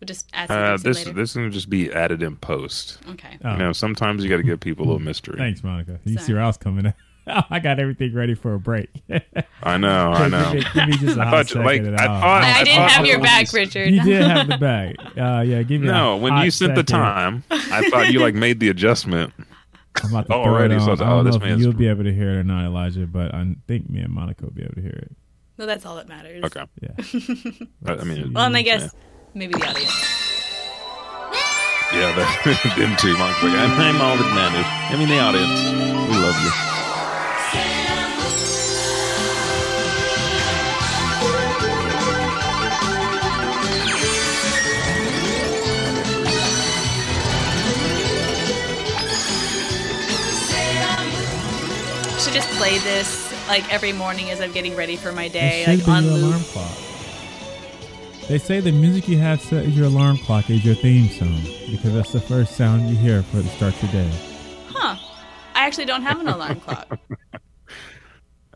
We'll 0.00 0.06
just 0.06 0.28
add 0.32 0.48
some 0.48 0.56
Uh, 0.56 0.76
this 0.78 0.96
later. 0.98 1.12
this 1.12 1.30
is 1.30 1.36
gonna 1.36 1.50
just 1.50 1.68
be 1.70 1.92
added 1.92 2.22
in 2.22 2.36
post. 2.36 2.98
okay. 3.10 3.36
Oh, 3.44 3.52
You 3.52 3.58
know, 3.58 3.72
sometimes 3.72 4.24
you 4.24 4.30
got 4.30 4.38
to 4.38 4.42
give 4.42 4.58
people 4.60 4.84
a 4.84 4.88
little 4.88 4.98
mystery. 5.02 5.36
thanks, 5.36 5.62
Monica. 5.62 6.00
You 6.04 6.14
Sorry. 6.14 6.26
see 6.26 6.32
where 6.32 6.42
I 6.42 6.46
was 6.46 6.56
coming 6.56 6.86
in. 6.86 6.94
I 7.50 7.60
got 7.60 7.78
everything 7.78 8.14
ready 8.14 8.34
for 8.34 8.54
a 8.54 8.58
break. 8.58 8.88
I 9.62 9.76
know, 9.76 10.10
I 10.12 10.28
know. 10.28 10.52
give, 10.54 10.74
me, 10.88 10.96
just 10.96 11.16
a 11.18 11.20
I 11.20 11.24
hot 11.26 11.30
thought, 11.30 11.48
second. 11.48 11.64
like, 11.64 11.82
I 12.00 12.06
thought- 12.06 12.22
I, 12.42 12.60
I 12.60 12.64
didn't 12.64 12.76
thought 12.78 12.90
have 12.92 13.04
it 13.04 13.08
your 13.08 13.18
was- 13.18 13.26
back, 13.28 13.52
Richard. 13.52 13.90
You 13.90 14.02
did 14.02 14.22
have 14.22 14.48
the 14.48 14.56
back. 14.58 14.96
Uh, 15.16 15.42
yeah, 15.42 15.62
give 15.62 15.82
me. 15.82 15.86
No, 15.88 16.14
a 16.14 16.16
when 16.16 16.32
hot 16.32 16.44
you 16.46 16.50
sent 16.50 16.74
the 16.74 16.82
time, 16.82 17.44
I 17.50 17.88
thought 17.90 18.10
you 18.10 18.20
like 18.20 18.34
made 18.34 18.58
the 18.58 18.70
adjustment. 18.70 19.32
I'm 20.02 20.10
about 20.10 20.26
to 20.28 20.34
Oh, 20.34 20.44
throw 20.44 20.52
already, 20.54 20.76
it 20.76 20.80
so 20.80 20.86
on. 20.86 20.92
it's- 20.94 21.06
I 21.06 21.10
don't 21.10 21.18
oh, 21.20 21.22
this 21.24 21.36
know 21.38 21.46
if 21.46 21.58
you'll 21.60 21.72
be 21.74 21.88
able 21.88 22.04
to 22.04 22.12
hear 22.14 22.30
it 22.30 22.36
or 22.36 22.44
not, 22.44 22.64
Elijah, 22.64 23.06
but 23.06 23.34
I 23.34 23.46
think 23.68 23.90
me 23.90 24.00
and 24.00 24.12
Monica 24.14 24.44
will 24.46 24.52
be 24.52 24.62
able 24.62 24.74
to 24.76 24.80
hear 24.82 24.90
it. 25.02 25.14
No, 25.58 25.66
that's 25.66 25.84
all 25.84 25.96
that 25.96 26.08
matters. 26.08 26.42
Okay, 26.44 26.64
Yeah. 26.80 26.94
I, 27.84 27.92
I 28.00 28.04
mean, 28.04 28.32
Well, 28.32 28.46
and 28.46 28.56
I 28.56 28.62
guess 28.62 28.94
maybe 29.34 29.54
the 29.54 29.66
audience. 29.68 29.94
yeah, 31.92 32.12
that, 32.16 32.74
them 32.78 32.96
two. 32.98 33.16
Monk's 33.16 33.42
like, 33.42 33.52
I'm, 33.52 33.70
I'm 33.80 34.00
all 34.00 34.16
that 34.16 34.34
matters. 34.34 34.66
I 34.92 34.96
mean, 34.98 35.08
the 35.08 35.18
audience, 35.20 35.60
we 36.10 36.16
love 36.18 36.36
you. 36.44 36.50
Should 52.20 52.34
just 52.34 52.50
play 52.58 52.76
this 52.80 53.32
like 53.48 53.72
every 53.72 53.92
morning 53.94 54.28
as 54.30 54.42
I'm 54.42 54.52
getting 54.52 54.76
ready 54.76 54.96
for 54.96 55.10
my 55.10 55.28
day, 55.28 55.64
It 55.64 55.68
like 55.78 55.84
be 55.86 55.90
on 55.90 56.04
your 56.04 56.12
loop. 56.14 56.24
alarm 56.24 56.42
clock. 56.44 56.76
They 58.30 58.38
say 58.38 58.60
the 58.60 58.70
music 58.70 59.08
you 59.08 59.18
have 59.18 59.40
set 59.40 59.64
as 59.64 59.76
your 59.76 59.86
alarm 59.86 60.16
clock 60.18 60.50
is 60.50 60.64
your 60.64 60.76
theme 60.76 61.08
song 61.08 61.42
because 61.68 61.92
that's 61.92 62.12
the 62.12 62.20
first 62.20 62.54
sound 62.54 62.88
you 62.88 62.94
hear 62.94 63.24
for 63.24 63.42
to 63.42 63.48
start 63.48 63.74
your 63.82 63.90
day. 63.90 64.08
Huh? 64.68 64.94
I 65.56 65.66
actually 65.66 65.86
don't 65.86 66.02
have 66.02 66.20
an 66.20 66.28
alarm 66.28 66.60
clock. 66.60 66.96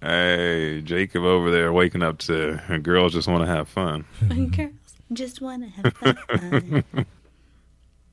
Hey, 0.01 0.81
Jacob 0.83 1.25
over 1.25 1.51
there 1.51 1.73
waking 1.73 2.03
up 2.03 2.19
to 2.19 2.61
girls 2.83 3.15
just 3.15 3.27
want 3.27 3.41
to 3.43 3.47
have 3.47 3.69
fun. 3.69 4.05
Girls 4.55 4.71
just 5.13 5.41
wanna 5.41 5.69
have 5.71 5.93
fun. 5.95 6.19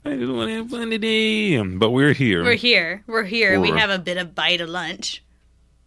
I 0.06 0.16
just 0.16 0.32
want 0.32 0.50
to 0.50 0.56
have 0.56 0.70
fun 0.70 0.90
today. 0.90 1.62
But 1.62 1.92
we're 1.92 2.14
here. 2.14 2.44
We're 2.44 2.54
here. 2.56 3.04
We're 3.06 3.24
here. 3.24 3.60
We 3.60 3.72
Or- 3.72 3.78
have 3.78 3.90
a 3.92 4.00
bit 4.00 4.18
of 4.18 4.34
bite 4.34 4.62
of 4.62 4.70
lunch. 4.70 5.22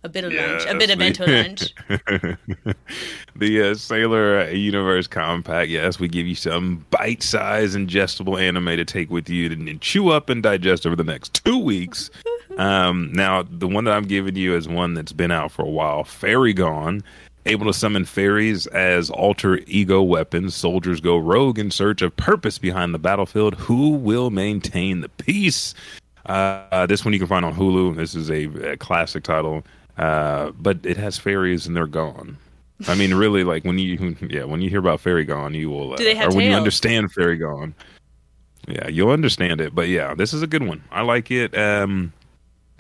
A 0.05 0.09
bit 0.11 0.25
of 0.25 0.35
lunch. 0.35 0.67
A 0.67 0.75
bit 0.75 0.91
of 0.91 0.99
bento 0.99 1.27
lunch. 1.27 1.75
the 3.37 3.71
uh, 3.71 3.75
Sailor 3.75 4.51
Universe 4.51 5.07
Compact. 5.07 5.71
Yes, 5.71 5.99
we 5.99 6.09
give 6.09 6.27
you 6.27 6.35
some 6.35 6.85
bite-sized, 6.91 7.75
ingestible 7.75 8.39
anime 8.39 8.77
to 8.77 8.85
take 8.85 9.09
with 9.09 9.31
you 9.31 9.51
and, 9.51 9.67
and 9.67 9.81
chew 9.81 10.11
up 10.11 10.29
and 10.29 10.43
digest 10.43 10.87
over 10.87 10.95
the 10.95 11.05
next 11.05 11.43
two 11.43 11.59
weeks. 11.59 12.11
um, 12.59 13.11
now, 13.15 13.45
the 13.45 13.67
one 13.67 13.85
that 13.85 13.93
I'm 13.93 14.05
giving 14.05 14.37
you 14.37 14.55
is 14.55 14.69
one 14.69 14.93
that's 14.93 15.13
been 15.15 15.31
out 15.31 15.51
for 15.51 15.63
a 15.63 15.71
while. 15.71 16.05
Fairy 16.05 16.53
Gone. 16.53 17.03
Able 17.47 17.67
to 17.67 17.75
summon 17.75 18.05
fairies 18.05 18.67
as 18.69 19.09
alter 19.09 19.61
ego 19.67 20.03
weapons, 20.03 20.55
soldiers 20.55 21.01
go 21.01 21.17
rogue 21.17 21.59
in 21.59 21.71
search 21.71 22.01
of 22.03 22.15
purpose 22.17 22.59
behind 22.59 22.95
the 22.95 22.99
battlefield. 22.99 23.55
Who 23.55 23.91
will 23.91 24.31
maintain 24.31 25.01
the 25.01 25.11
peace? 25.11 25.75
Uh, 26.27 26.87
this 26.87 27.05
one 27.05 27.13
you 27.13 27.19
can 27.19 27.29
find 27.29 27.45
on 27.45 27.55
Hulu. 27.55 27.97
This 27.97 28.15
is 28.15 28.31
a, 28.31 28.45
a 28.73 28.77
classic 28.79 29.25
title, 29.25 29.63
uh, 29.99 30.51
but 30.53 30.79
it 30.85 30.97
has 30.97 31.19
fairies 31.19 31.67
and 31.67 31.77
they're 31.77 31.87
gone. 31.87 32.39
I 32.89 32.95
mean, 32.95 33.15
really, 33.15 33.45
like 33.45 33.65
when 33.65 33.79
you, 33.79 34.17
yeah, 34.29 34.45
when 34.45 34.61
you 34.61 34.69
hear 34.69 34.81
about 34.81 35.01
Fairy 35.01 35.25
Gone, 35.25 35.55
you 35.55 35.71
will, 35.71 35.95
uh, 35.95 35.97
Do 35.97 36.05
they 36.05 36.15
have 36.15 36.33
or 36.33 36.37
when 36.37 36.51
you 36.51 36.57
understand 36.57 37.13
Fairy 37.13 37.37
Gone, 37.37 37.75
yeah, 38.67 38.89
you'll 38.89 39.11
understand 39.11 39.61
it. 39.61 39.75
But 39.75 39.89
yeah, 39.89 40.15
this 40.15 40.33
is 40.33 40.43
a 40.43 40.47
good 40.47 40.67
one. 40.67 40.83
I 40.91 41.03
like 41.03 41.31
it. 41.31 41.57
Um, 41.57 42.13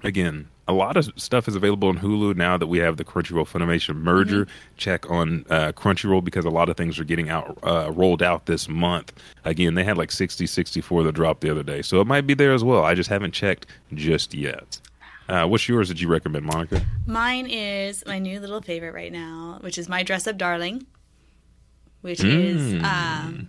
again, 0.03 0.49
a 0.67 0.73
lot 0.73 0.97
of 0.97 1.11
stuff 1.17 1.47
is 1.47 1.57
available 1.57 1.89
on 1.89 1.99
Hulu 1.99 2.37
now 2.37 2.57
that 2.57 2.67
we 2.67 2.79
have 2.79 2.97
the 2.97 3.05
Crunchyroll 3.05 3.47
Funimation 3.47 3.97
merger. 3.97 4.47
Check 4.77 5.11
on 5.11 5.45
uh, 5.51 5.73
Crunchyroll 5.73 6.25
because 6.25 6.45
a 6.45 6.51
lot 6.51 6.69
of 6.69 6.77
things 6.77 6.99
are 6.99 7.05
getting 7.05 7.29
out 7.29 7.59
uh, 7.63 7.91
rolled 7.93 8.23
out 8.23 8.47
this 8.47 8.69
month. 8.69 9.13
Again, 9.45 9.75
they 9.75 9.85
had 9.85 9.99
like 9.99 10.11
60, 10.11 10.47
64 10.47 11.03
that 11.05 11.13
dropped 11.13 11.43
the 11.43 11.51
other 11.51 11.63
day, 11.63 11.83
so 11.83 12.01
it 12.01 12.07
might 12.07 12.27
be 12.27 12.35
there 12.35 12.53
as 12.53 12.65
well. 12.65 12.85
I 12.85 12.95
just 12.95 13.11
haven't 13.11 13.33
checked 13.33 13.67
just 13.93 14.35
yet. 14.35 14.81
Uh, 15.29 15.47
what's 15.47 15.69
yours 15.69 15.89
that 15.89 16.01
you 16.01 16.09
recommend, 16.09 16.45
Monica? 16.45 16.83
Mine 17.07 17.47
is 17.47 18.05
my 18.07 18.19
new 18.19 18.41
little 18.41 18.61
favorite 18.61 18.93
right 18.95 19.13
now, 19.13 19.59
which 19.63 19.79
is 19.79 19.89
My 19.89 20.03
Dress 20.03 20.27
Up 20.27 20.37
Darling, 20.37 20.87
which 22.03 22.21
Mm. 22.21 22.45
is 22.45 22.75
um, 22.85 23.49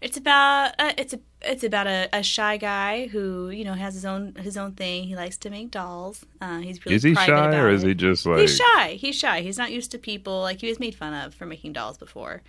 it's 0.00 0.16
about 0.16 0.72
uh, 0.78 0.92
it's 0.98 1.12
a 1.12 1.20
it's 1.42 1.62
about 1.64 1.86
a, 1.86 2.08
a 2.12 2.22
shy 2.22 2.56
guy 2.56 3.06
who 3.08 3.50
you 3.50 3.64
know 3.64 3.74
has 3.74 3.94
his 3.94 4.04
own 4.04 4.34
his 4.36 4.56
own 4.56 4.72
thing. 4.72 5.04
He 5.04 5.14
likes 5.16 5.36
to 5.38 5.50
make 5.50 5.70
dolls. 5.70 6.24
Uh, 6.40 6.58
he's 6.58 6.84
really 6.84 6.96
Is 6.96 7.02
he 7.04 7.14
shy 7.14 7.56
or 7.56 7.68
is 7.70 7.82
he 7.82 7.94
just 7.94 8.26
like? 8.26 8.40
He's 8.40 8.56
shy. 8.56 8.90
He's 8.94 9.16
shy. 9.16 9.40
He's 9.40 9.58
not 9.58 9.70
used 9.72 9.90
to 9.92 9.98
people. 9.98 10.40
Like 10.40 10.60
he 10.60 10.68
was 10.68 10.80
made 10.80 10.94
fun 10.94 11.14
of 11.14 11.34
for 11.34 11.46
making 11.46 11.72
dolls 11.74 11.98
before. 11.98 12.42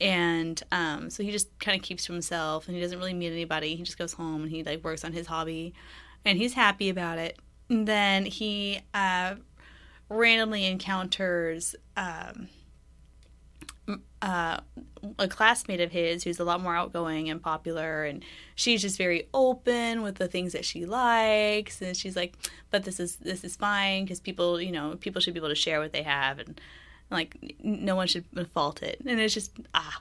And 0.00 0.62
um, 0.72 1.08
so 1.10 1.22
he 1.22 1.30
just 1.32 1.56
kind 1.58 1.76
of 1.76 1.82
keeps 1.82 2.04
to 2.06 2.12
himself 2.12 2.66
and 2.68 2.76
he 2.76 2.82
doesn't 2.82 2.98
really 2.98 3.14
meet 3.14 3.32
anybody. 3.32 3.74
He 3.76 3.82
just 3.82 3.98
goes 3.98 4.12
home 4.12 4.42
and 4.42 4.50
he 4.50 4.62
like 4.62 4.84
works 4.84 5.04
on 5.04 5.12
his 5.12 5.26
hobby 5.26 5.74
and 6.24 6.36
he's 6.38 6.52
happy 6.54 6.88
about 6.90 7.18
it. 7.18 7.38
Then 7.68 8.26
he 8.26 8.80
uh, 8.94 9.36
randomly 10.08 10.66
encounters 10.66 11.74
um, 11.96 12.48
uh, 14.22 14.60
a 15.18 15.28
classmate 15.28 15.80
of 15.80 15.92
his 15.92 16.24
who's 16.24 16.40
a 16.40 16.44
lot 16.44 16.60
more 16.60 16.74
outgoing 16.74 17.28
and 17.28 17.40
popular 17.40 18.04
and 18.04 18.24
she's 18.54 18.82
just 18.82 18.98
very 18.98 19.28
open 19.32 20.02
with 20.02 20.16
the 20.16 20.26
things 20.26 20.52
that 20.52 20.64
she 20.64 20.84
likes 20.84 21.80
and 21.80 21.96
she's 21.96 22.16
like 22.16 22.34
but 22.72 22.82
this 22.82 22.98
is 22.98 23.16
this 23.16 23.44
is 23.44 23.54
fine 23.54 24.04
because 24.04 24.18
people 24.18 24.60
you 24.60 24.72
know 24.72 24.96
people 25.00 25.20
should 25.20 25.34
be 25.34 25.38
able 25.38 25.48
to 25.48 25.54
share 25.54 25.78
what 25.78 25.92
they 25.92 26.02
have 26.02 26.40
and 26.40 26.60
like 27.10 27.56
no 27.62 27.96
one 27.96 28.06
should 28.06 28.24
fault 28.52 28.82
it. 28.82 29.00
And 29.06 29.20
it's 29.20 29.34
just 29.34 29.52
ah 29.74 30.00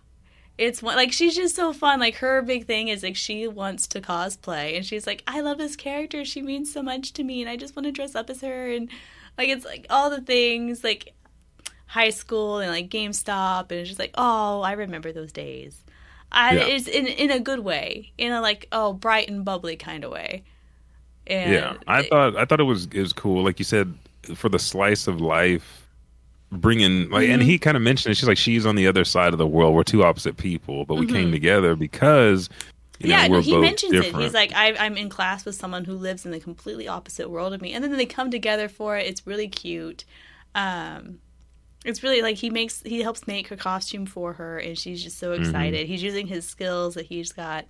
it's 0.57 0.81
one 0.81 0.95
like 0.95 1.11
she's 1.11 1.35
just 1.35 1.55
so 1.55 1.73
fun 1.73 1.99
like 1.99 2.15
her 2.15 2.41
big 2.41 2.65
thing 2.65 2.87
is 2.87 3.03
like 3.03 3.15
she 3.15 3.47
wants 3.47 3.87
to 3.87 3.99
cosplay 4.01 4.75
and 4.75 4.85
she's 4.85 5.05
like 5.05 5.21
i 5.27 5.41
love 5.41 5.57
this 5.57 5.75
character 5.75 6.23
she 6.23 6.41
means 6.41 6.71
so 6.71 6.81
much 6.81 7.11
to 7.13 7.23
me 7.23 7.41
and 7.41 7.49
i 7.49 7.57
just 7.57 7.75
want 7.75 7.85
to 7.85 7.91
dress 7.91 8.15
up 8.15 8.29
as 8.29 8.41
her 8.41 8.69
and 8.71 8.89
like 9.37 9.49
it's 9.49 9.65
like 9.65 9.85
all 9.89 10.09
the 10.09 10.21
things 10.21 10.83
like 10.83 11.13
high 11.87 12.09
school 12.09 12.59
and 12.59 12.69
like 12.71 12.89
GameStop, 12.89 13.69
and 13.71 13.79
it's 13.79 13.89
just 13.89 13.99
like, 13.99 14.11
oh, 14.15 14.61
I 14.61 14.73
remember 14.73 15.13
those 15.13 15.31
days. 15.31 15.81
I, 16.31 16.55
Yeah. 16.55 16.63
It's 16.65 16.87
in 16.87 17.05
in 17.07 17.31
a 17.31 17.39
good 17.39 17.59
way, 17.59 18.11
in 18.17 18.31
a 18.33 18.41
like 18.41 18.67
oh 18.71 18.91
bright 18.93 19.29
and 19.29 19.45
bubbly 19.45 19.75
kind 19.77 20.03
of 20.03 20.11
way. 20.11 20.43
And 21.27 21.53
Yeah, 21.53 21.77
I 21.87 22.01
it- 22.01 22.09
thought 22.09 22.35
I 22.35 22.43
thought 22.45 22.59
it 22.59 22.63
was 22.63 22.85
it 22.87 22.99
was 22.99 23.13
cool. 23.13 23.43
Like 23.43 23.59
you 23.59 23.65
said, 23.65 23.93
for 24.35 24.49
the 24.49 24.59
slice 24.59 25.07
of 25.07 25.21
life 25.21 25.84
bringing 26.51 27.09
like, 27.09 27.27
and 27.29 27.41
he 27.41 27.57
kind 27.59 27.77
of 27.77 27.83
mentioned 27.83 28.11
it. 28.11 28.15
She's 28.15 28.27
like, 28.27 28.37
she's 28.37 28.65
on 28.65 28.75
the 28.75 28.87
other 28.87 29.05
side 29.05 29.33
of 29.33 29.39
the 29.39 29.47
world. 29.47 29.75
We're 29.75 29.83
two 29.83 30.03
opposite 30.03 30.37
people, 30.37 30.85
but 30.85 30.95
we 30.95 31.05
came 31.07 31.31
together 31.31 31.75
because 31.75 32.49
you 32.99 33.09
know 33.09 33.21
yeah, 33.21 33.27
we're 33.27 33.41
he 33.41 33.51
both 33.51 33.61
mentions 33.61 33.91
different. 33.91 34.15
it. 34.15 34.15
He's 34.15 34.33
like, 34.33 34.53
I, 34.53 34.73
I'm 34.75 34.97
in 34.97 35.09
class 35.09 35.45
with 35.45 35.55
someone 35.55 35.85
who 35.85 35.93
lives 35.95 36.25
in 36.25 36.31
the 36.31 36.39
completely 36.39 36.87
opposite 36.87 37.29
world 37.29 37.53
of 37.53 37.61
me, 37.61 37.73
and 37.73 37.83
then 37.83 37.91
they 37.97 38.05
come 38.05 38.31
together 38.31 38.69
for 38.69 38.97
it. 38.97 39.05
It's 39.07 39.27
really 39.27 39.47
cute. 39.49 40.05
Um, 40.55 41.19
it's 41.85 42.03
really 42.03 42.21
like 42.21 42.37
he 42.37 42.49
makes 42.49 42.81
he 42.83 43.01
helps 43.01 43.27
make 43.27 43.47
her 43.49 43.57
costume 43.57 44.05
for 44.05 44.33
her, 44.33 44.57
and 44.59 44.77
she's 44.77 45.03
just 45.03 45.19
so 45.19 45.33
Mm-hmm. 45.37 45.71
excited. 45.71 45.87
He's 45.87 46.03
using 46.03 46.27
his 46.27 46.47
skills 46.47 46.95
that 46.95 47.05
he's 47.07 47.31
got 47.31 47.65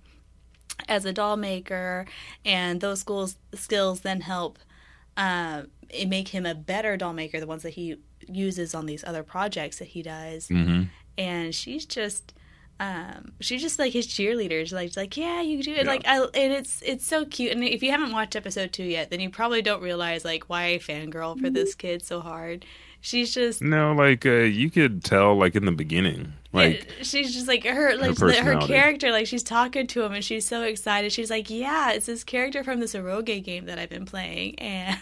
as 0.88 1.04
a 1.04 1.12
doll 1.12 1.36
maker, 1.36 2.06
and 2.44 2.80
those 2.80 3.00
skills 3.00 3.36
skills 3.54 4.00
then 4.00 4.20
help 4.22 4.58
uh, 5.16 5.62
it 5.90 6.08
make 6.08 6.28
him 6.28 6.46
a 6.46 6.54
better 6.54 6.96
doll 6.96 7.12
maker. 7.12 7.40
The 7.40 7.46
ones 7.46 7.62
that 7.62 7.74
he 7.74 7.96
uses 8.28 8.74
on 8.74 8.86
these 8.86 9.04
other 9.04 9.22
projects 9.22 9.78
that 9.78 9.88
he 9.88 10.02
does, 10.02 10.48
Mm-hmm. 10.48 10.84
and 11.18 11.54
she's 11.54 11.84
just 11.86 12.32
um 12.78 13.32
she's 13.40 13.62
just 13.62 13.78
like 13.78 13.90
his 13.94 14.06
cheerleader 14.06 14.60
she's 14.60 14.72
like, 14.74 14.88
she's 14.88 14.96
like 14.98 15.16
yeah 15.16 15.40
you 15.40 15.62
do 15.62 15.72
it. 15.72 15.78
Yeah. 15.86 15.90
like 15.90 16.06
I, 16.06 16.18
and 16.18 16.52
it's 16.52 16.82
it's 16.84 17.06
so 17.06 17.24
cute. 17.24 17.52
And 17.52 17.64
if 17.64 17.82
you 17.82 17.90
haven't 17.90 18.12
watched 18.12 18.36
episode 18.36 18.72
two 18.72 18.84
yet 18.84 19.08
then 19.10 19.18
you 19.20 19.30
probably 19.30 19.62
don't 19.62 19.82
realize 19.82 20.24
like 20.26 20.44
why 20.50 20.66
I 20.74 20.78
fangirl 20.78 21.40
for 21.40 21.48
this 21.48 21.74
kid 21.74 22.04
so 22.04 22.20
hard. 22.20 22.66
She's 23.00 23.32
just 23.32 23.62
no, 23.62 23.92
like 23.92 24.26
uh, 24.26 24.30
you 24.30 24.68
could 24.68 25.04
tell, 25.04 25.36
like 25.36 25.54
in 25.54 25.64
the 25.64 25.70
beginning, 25.72 26.32
like 26.52 26.86
it- 26.98 27.06
she's 27.06 27.32
just 27.32 27.46
like 27.48 27.64
her 27.64 27.96
like 27.96 28.10
her, 28.18 28.26
personality. 28.26 28.66
character 28.66 29.10
like 29.10 29.26
she's 29.26 29.44
talking 29.44 29.86
to 29.86 30.02
him 30.02 30.12
and 30.12 30.24
she's 30.24 30.46
so 30.46 30.62
excited. 30.62 31.12
She's 31.12 31.30
like 31.30 31.48
yeah 31.48 31.92
it's 31.92 32.06
this 32.06 32.24
character 32.24 32.62
from 32.64 32.80
this 32.80 32.94
eroge 32.94 33.42
game 33.44 33.66
that 33.66 33.78
i've 33.78 33.90
been 33.90 34.04
playing. 34.06 34.58
And 34.58 34.98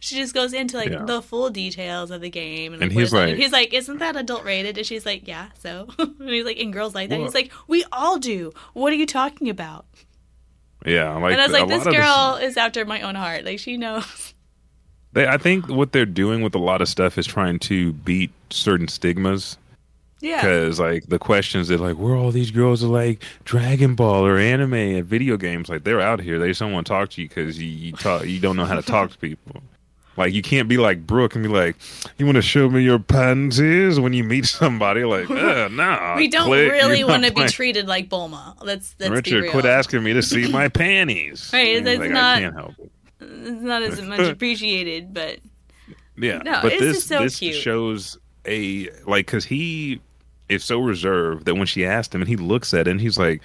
she 0.00 0.16
just 0.16 0.34
goes 0.34 0.52
into 0.52 0.76
like 0.76 0.90
Yeah. 0.90 1.04
the 1.04 1.22
full 1.22 1.50
details 1.50 2.10
of 2.10 2.20
the 2.20 2.30
game 2.30 2.72
and, 2.72 2.82
like, 2.82 2.90
he's 2.90 3.12
like. 3.12 3.36
he's 3.36 3.52
like 3.52 3.72
isn't 3.72 3.98
that 3.98 4.16
adult 4.16 4.44
rated 4.44 4.76
and 4.78 4.86
she's 4.86 5.06
like 5.06 5.28
yeah 5.28 5.48
so 5.58 5.86
and 5.98 6.28
he's 6.28 6.44
like 6.44 6.58
and 6.58 6.72
girls 6.72 6.94
like 6.94 7.08
that 7.10 7.18
Well- 7.18 7.26
he's 7.28 7.34
like 7.34 7.52
we 7.68 7.84
all 7.92 8.18
do 8.18 8.52
what 8.72 8.92
are 8.92 8.96
you 8.96 9.06
talking 9.06 9.48
about 9.48 9.84
yeah, 10.86 11.14
like 11.18 11.32
and 11.32 11.40
i 11.40 11.44
was 11.46 11.52
like 11.52 11.68
this 11.68 11.84
girl 11.84 12.38
is 12.40 12.56
after 12.56 12.84
my 12.86 13.02
own 13.02 13.14
heart 13.14 13.44
like 13.44 13.58
she 13.58 13.76
knows 13.76 14.34
They, 15.12 15.26
I 15.26 15.38
think 15.38 15.68
what 15.68 15.90
they're 15.90 16.06
doing 16.06 16.40
with 16.40 16.54
a 16.54 16.58
lot 16.60 16.80
of 16.80 16.88
stuff 16.88 17.18
is 17.18 17.26
trying 17.26 17.58
to 17.60 17.92
beat 17.92 18.30
certain 18.50 18.86
stigmas. 18.86 19.58
yeah 20.20 20.36
Because 20.40 20.78
like 20.78 21.08
the 21.08 21.18
questions 21.18 21.66
that 21.66 21.80
like, 21.80 21.96
where 21.96 22.14
all 22.14 22.30
these 22.30 22.52
girls 22.52 22.84
are 22.84 22.86
like 22.86 23.20
Dragon 23.44 23.96
Ball 23.96 24.24
or 24.24 24.38
anime 24.38 24.72
and 24.74 25.04
video 25.04 25.36
games, 25.36 25.68
like 25.68 25.82
they're 25.82 26.00
out 26.00 26.20
here. 26.20 26.38
They 26.38 26.46
just 26.46 26.60
don't 26.60 26.72
want 26.72 26.86
to 26.86 26.92
talk 26.92 27.10
to 27.10 27.22
you 27.22 27.28
because 27.28 27.58
you 27.60 27.66
you 27.66 27.90
talk 27.92 28.24
you 28.24 28.38
don't 28.38 28.56
know 28.56 28.66
how 28.66 28.76
to 28.76 28.82
talk 28.82 29.10
to 29.10 29.18
people. 29.18 29.60
Like 30.16 30.34
you 30.34 30.42
can't 30.42 30.68
be 30.68 30.76
like 30.76 31.06
Brook 31.06 31.34
and 31.34 31.42
be 31.42 31.48
like, 31.48 31.76
you 32.18 32.26
want 32.26 32.36
to 32.36 32.42
show 32.42 32.68
me 32.68 32.82
your 32.82 32.98
panties 32.98 33.98
when 33.98 34.12
you 34.12 34.24
meet 34.24 34.44
somebody? 34.46 35.04
Like, 35.04 35.28
no, 35.30 36.14
we 36.16 36.28
don't 36.28 36.50
really 36.50 37.04
want 37.04 37.24
to 37.24 37.32
be 37.32 37.46
treated 37.46 37.86
like 37.86 38.08
bulma 38.08 38.54
let's 38.62 38.94
be 38.94 39.08
Richard, 39.08 39.50
quit 39.50 39.64
asking 39.64 40.02
me 40.02 40.12
to 40.12 40.22
see 40.22 40.50
my 40.50 40.68
panties. 40.82 41.50
Right, 41.52 41.82
that's 41.82 42.00
like, 42.00 42.10
not- 42.10 42.36
I 42.36 42.40
can't 42.40 42.54
help 42.54 42.74
it. 42.78 42.90
it's 43.20 43.62
not 43.62 43.82
as 43.82 44.02
much 44.02 44.20
appreciated 44.28 45.14
but 45.14 45.38
Yeah, 46.16 46.38
No, 46.38 46.60
but 46.62 46.72
it's 46.72 46.80
this 46.82 46.96
just 46.96 47.08
so 47.08 47.22
this 47.22 47.38
cute. 47.38 47.54
shows 47.54 48.18
a 48.46 48.88
like 49.06 49.26
because 49.26 49.44
he 49.44 50.00
is 50.48 50.64
so 50.64 50.80
reserved 50.80 51.46
that 51.46 51.54
when 51.54 51.66
she 51.66 51.86
asked 51.86 52.14
him 52.14 52.20
and 52.20 52.28
he 52.28 52.36
looks 52.36 52.74
at 52.74 52.88
it 52.88 52.90
and 52.90 53.00
he's 53.00 53.16
like, 53.18 53.40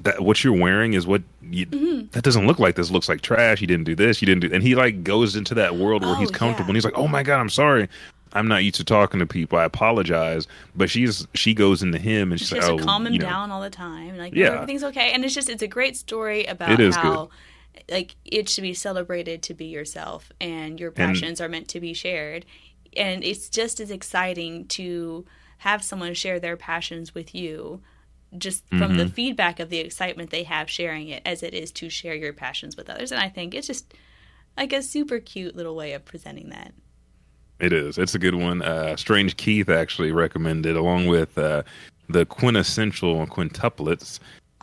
"That 0.00 0.20
what 0.22 0.42
you're 0.44 0.52
wearing 0.58 0.94
is 0.94 1.06
what 1.06 1.22
you, 1.42 1.66
Mm-hmm. 1.66 2.06
that 2.12 2.24
doesn't 2.24 2.46
look 2.46 2.58
like 2.58 2.74
this. 2.76 2.90
Looks 2.90 3.08
like 3.08 3.20
trash. 3.22 3.60
You 3.60 3.66
didn't 3.66 3.84
do 3.84 3.94
this. 3.94 4.20
You 4.20 4.26
didn't 4.26 4.40
do." 4.40 4.50
And 4.52 4.62
he 4.62 4.74
like 4.74 5.04
goes 5.04 5.36
into 5.36 5.54
that 5.54 5.76
world 5.76 6.02
where 6.02 6.12
Oh, 6.12 6.14
he's 6.16 6.30
comfortable 6.30 6.66
yeah. 6.66 6.70
and 6.70 6.76
he's 6.76 6.84
like, 6.84 6.98
"Oh 6.98 7.08
my 7.08 7.22
god, 7.22 7.40
I'm 7.40 7.50
sorry." 7.50 7.88
I'm 8.36 8.48
not 8.48 8.64
used 8.64 8.74
to 8.76 8.84
talking 8.84 9.20
to 9.20 9.26
people. 9.26 9.60
I 9.60 9.64
apologize, 9.64 10.48
but 10.74 10.90
she's 10.90 11.24
she 11.34 11.54
goes 11.54 11.84
into 11.84 11.98
him 11.98 12.32
and 12.32 12.40
she's 12.40 12.48
She 12.48 12.56
like, 12.60 12.64
"Oh, 12.68 12.78
calm 12.78 13.06
him 13.06 13.12
know, 13.12 13.18
down 13.20 13.52
all 13.52 13.60
the 13.60 13.70
time. 13.70 14.18
Like, 14.18 14.34
Yeah. 14.34 14.54
everything's 14.54 14.82
okay. 14.82 15.12
And 15.12 15.24
it's 15.24 15.34
just, 15.34 15.48
it's 15.48 15.62
a 15.62 15.68
great 15.68 15.96
story 15.96 16.44
about 16.46 16.72
It 16.72 16.80
is 16.80 16.96
how, 16.96 17.28
like, 17.88 18.16
it 18.24 18.48
should 18.48 18.62
be 18.62 18.74
celebrated 18.74 19.40
to 19.44 19.54
be 19.54 19.66
yourself 19.66 20.32
and 20.40 20.80
your 20.80 20.90
passions 20.90 21.40
are 21.40 21.48
meant 21.48 21.68
to 21.68 21.80
be 21.80 21.94
shared. 21.94 22.44
And 22.96 23.22
it's 23.22 23.48
just 23.48 23.78
as 23.78 23.92
exciting 23.92 24.66
to 24.66 25.24
have 25.58 25.84
someone 25.84 26.14
share 26.14 26.40
their 26.40 26.56
passions 26.56 27.14
with 27.14 27.36
you 27.36 27.82
just 28.38 28.66
from 28.68 28.78
Mm-hmm. 28.80 28.96
the 28.98 29.08
feedback 29.08 29.60
of 29.60 29.70
the 29.70 29.78
excitement 29.78 30.30
they 30.30 30.42
have 30.44 30.68
sharing 30.70 31.08
it 31.08 31.22
as 31.24 31.42
it 31.42 31.54
is 31.54 31.70
to 31.72 31.88
share 31.88 32.14
your 32.14 32.32
passions 32.32 32.76
with 32.76 32.88
others. 32.90 33.12
And 33.12 33.20
I 33.20 33.28
think 33.28 33.54
it's 33.54 33.66
just 33.66 33.94
like 34.56 34.72
a 34.72 34.82
super 34.82 35.18
cute 35.20 35.54
little 35.56 35.74
way 35.76 35.92
of 35.92 36.04
presenting 36.04 36.50
that. 36.50 36.72
It 37.60 37.72
is. 37.72 37.98
It's 37.98 38.14
a 38.14 38.18
good 38.18 38.34
one. 38.34 38.62
Uh, 38.62 38.96
Strange 38.96 39.36
Keith 39.36 39.68
actually 39.68 40.10
recommended, 40.12 40.76
along 40.76 41.06
with 41.06 41.38
uh, 41.38 41.62
the 42.08 42.26
quintessential 42.26 43.26
quintuplets, 43.28 44.18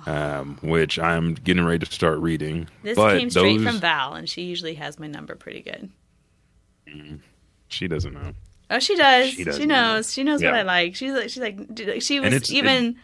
um, 0.05 0.57
which 0.61 0.99
I'm 0.99 1.34
getting 1.36 1.63
ready 1.65 1.86
to 1.86 1.91
start 1.91 2.19
reading. 2.19 2.67
This 2.84 2.95
but 2.97 3.17
came 3.17 3.30
straight 3.30 3.57
those, 3.59 3.65
from 3.65 3.80
Val, 3.80 4.13
and 4.15 4.28
she 4.30 4.43
usually 4.43 4.74
has 4.76 4.99
my 4.99 5.07
number 5.07 5.36
pretty 5.36 5.61
good. 5.61 5.89
She 7.69 7.88
doesn't 7.88 8.13
know. 8.13 8.34
Oh, 8.69 8.80
she 8.80 8.95
does. 8.95 9.30
She 9.30 9.43
She, 9.43 9.65
knows. 9.65 10.13
She 10.13 10.24
knows 10.24 10.41
what 10.43 10.53
I 10.53 10.61
like. 10.63 10.95
She's 10.95 11.13
like, 11.13 11.30
she's 11.30 11.38
like, 11.39 11.57
she 12.01 12.19
was 12.19 12.34
it's- 12.34 12.51
even, 12.51 12.97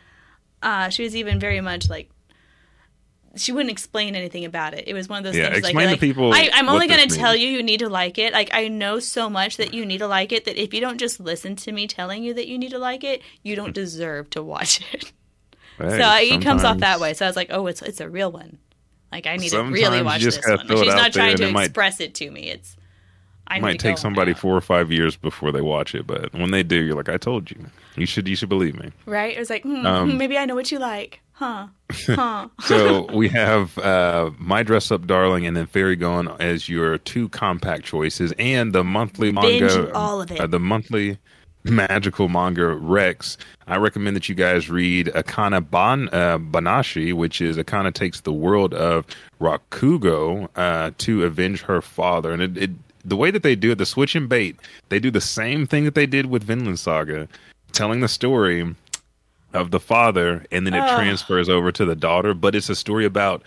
uh, 0.61 0.89
she 0.89 1.03
was 1.03 1.15
even 1.15 1.39
very 1.39 1.61
much 1.61 1.89
like, 1.89 2.09
she 3.35 3.51
wouldn't 3.51 3.69
explain 3.71 4.15
anything 4.15 4.45
about 4.45 4.73
it. 4.73 4.87
It 4.87 4.93
was 4.95 5.07
one 5.07 5.19
of 5.19 5.23
those 5.23 5.35
Yeah, 5.35 5.51
things 5.51 5.63
like, 5.63 5.73
to 5.75 5.85
like, 5.85 5.99
people 5.99 6.33
I, 6.33 6.49
I'm 6.53 6.65
what 6.65 6.73
only 6.73 6.87
going 6.87 7.07
to 7.07 7.15
tell 7.15 7.35
you 7.35 7.47
you 7.47 7.61
need 7.61 7.81
to 7.81 7.89
like 7.89 8.17
it. 8.17 8.33
Like 8.33 8.49
I 8.51 8.67
know 8.67 8.99
so 8.99 9.29
much 9.29 9.57
that 9.57 9.75
you 9.75 9.85
need 9.85 9.99
to 9.99 10.07
like 10.07 10.31
it 10.31 10.45
that 10.45 10.57
if 10.57 10.73
you 10.73 10.81
don't 10.81 10.97
just 10.97 11.19
listen 11.19 11.55
to 11.57 11.71
me 11.71 11.85
telling 11.85 12.23
you 12.23 12.33
that 12.33 12.47
you 12.47 12.57
need 12.57 12.71
to 12.71 12.79
like 12.79 13.03
it, 13.03 13.21
you 13.43 13.55
don't 13.55 13.73
deserve 13.73 14.29
to 14.31 14.41
watch 14.41 14.81
it. 14.93 15.11
Hey, 15.77 15.99
so 15.99 16.35
it 16.35 16.41
comes 16.41 16.63
off 16.63 16.79
that 16.79 16.99
way. 16.99 17.13
So 17.13 17.25
I 17.25 17.29
was 17.29 17.35
like, 17.35 17.49
oh, 17.51 17.67
it's 17.67 17.83
it's 17.83 18.01
a 18.01 18.09
real 18.09 18.31
one. 18.31 18.57
Like 19.11 19.27
I 19.27 19.37
need 19.37 19.49
to 19.49 19.61
really 19.63 20.01
watch 20.01 20.23
this 20.23 20.39
one. 20.43 20.67
She's 20.67 20.87
not 20.87 21.13
trying 21.13 21.37
to 21.37 21.43
it 21.49 21.51
might- 21.51 21.65
express 21.65 21.99
it 21.99 22.15
to 22.15 22.31
me. 22.31 22.49
It's 22.49 22.75
I 23.47 23.57
It 23.57 23.61
might 23.61 23.79
take 23.79 23.97
somebody 23.97 24.33
four 24.33 24.55
or 24.55 24.61
five 24.61 24.91
years 24.91 25.15
before 25.15 25.51
they 25.51 25.61
watch 25.61 25.95
it, 25.95 26.05
but 26.05 26.33
when 26.33 26.51
they 26.51 26.63
do, 26.63 26.75
you're 26.77 26.95
like, 26.95 27.09
I 27.09 27.17
told 27.17 27.49
you. 27.51 27.65
You 27.95 28.05
should. 28.05 28.27
You 28.27 28.35
should 28.35 28.49
believe 28.49 28.79
me. 28.79 28.91
Right? 29.05 29.35
It 29.35 29.39
was 29.39 29.49
like, 29.49 29.63
hmm, 29.63 29.85
Um, 29.85 30.17
maybe 30.17 30.37
I 30.37 30.45
know 30.45 30.55
what 30.55 30.71
you 30.71 30.79
like. 30.79 31.21
Huh. 31.33 31.67
Huh. 32.07 32.47
So 32.61 33.05
we 33.13 33.29
have 33.29 33.77
uh, 33.77 34.31
My 34.39 34.63
Dress 34.63 34.91
Up 34.91 35.07
Darling 35.07 35.45
and 35.47 35.55
then 35.55 35.65
Fairy 35.67 35.95
Gone 35.95 36.27
as 36.41 36.67
your 36.67 36.97
two 36.97 37.29
compact 37.29 37.85
choices, 37.85 38.33
and 38.37 38.73
the 38.73 38.83
monthly 38.83 39.31
manga, 39.31 39.67
Binge 39.67 39.91
all 39.93 40.21
of 40.21 40.31
it. 40.31 40.39
uh, 40.39 40.47
the 40.47 40.59
monthly 40.59 41.17
magical 41.63 42.27
manga 42.29 42.67
Rex. 42.75 43.37
I 43.67 43.77
recommend 43.77 44.15
that 44.15 44.29
you 44.29 44.35
guys 44.35 44.69
read 44.69 45.07
Akana 45.07 45.61
Ban 45.69 46.09
uh, 46.11 46.37
Banashi, 46.39 47.13
which 47.13 47.39
is 47.41 47.57
Akana 47.57 47.93
takes 47.93 48.21
the 48.21 48.31
world 48.33 48.73
of 48.73 49.05
Rakugo 49.41 50.47
uh, 50.55 50.91
to 50.97 51.23
avenge 51.23 51.61
her 51.63 51.81
father, 51.81 52.31
and 52.31 52.41
it, 52.41 52.57
it 52.57 52.71
the 53.07 53.15
way 53.17 53.31
that 53.31 53.41
they 53.41 53.55
do 53.55 53.71
it, 53.71 53.77
the 53.79 53.85
switch 53.85 54.15
and 54.15 54.27
bait, 54.29 54.57
they 54.89 54.99
do 54.99 55.09
the 55.09 55.21
same 55.21 55.65
thing 55.65 55.85
that 55.85 55.95
they 55.95 56.05
did 56.05 56.27
with 56.27 56.43
Vinland 56.43 56.79
Saga, 56.79 57.27
telling 57.71 58.01
the 58.01 58.07
story 58.07 58.75
of 59.53 59.71
the 59.71 59.79
father 59.79 60.45
and 60.51 60.67
then 60.67 60.73
it 60.73 60.87
transfers 60.95 61.47
over 61.47 61.71
to 61.71 61.85
the 61.85 61.95
daughter 61.95 62.33
but 62.33 62.53
it's 62.53 62.67
a 62.69 62.75
story 62.75 63.05
about 63.05 63.41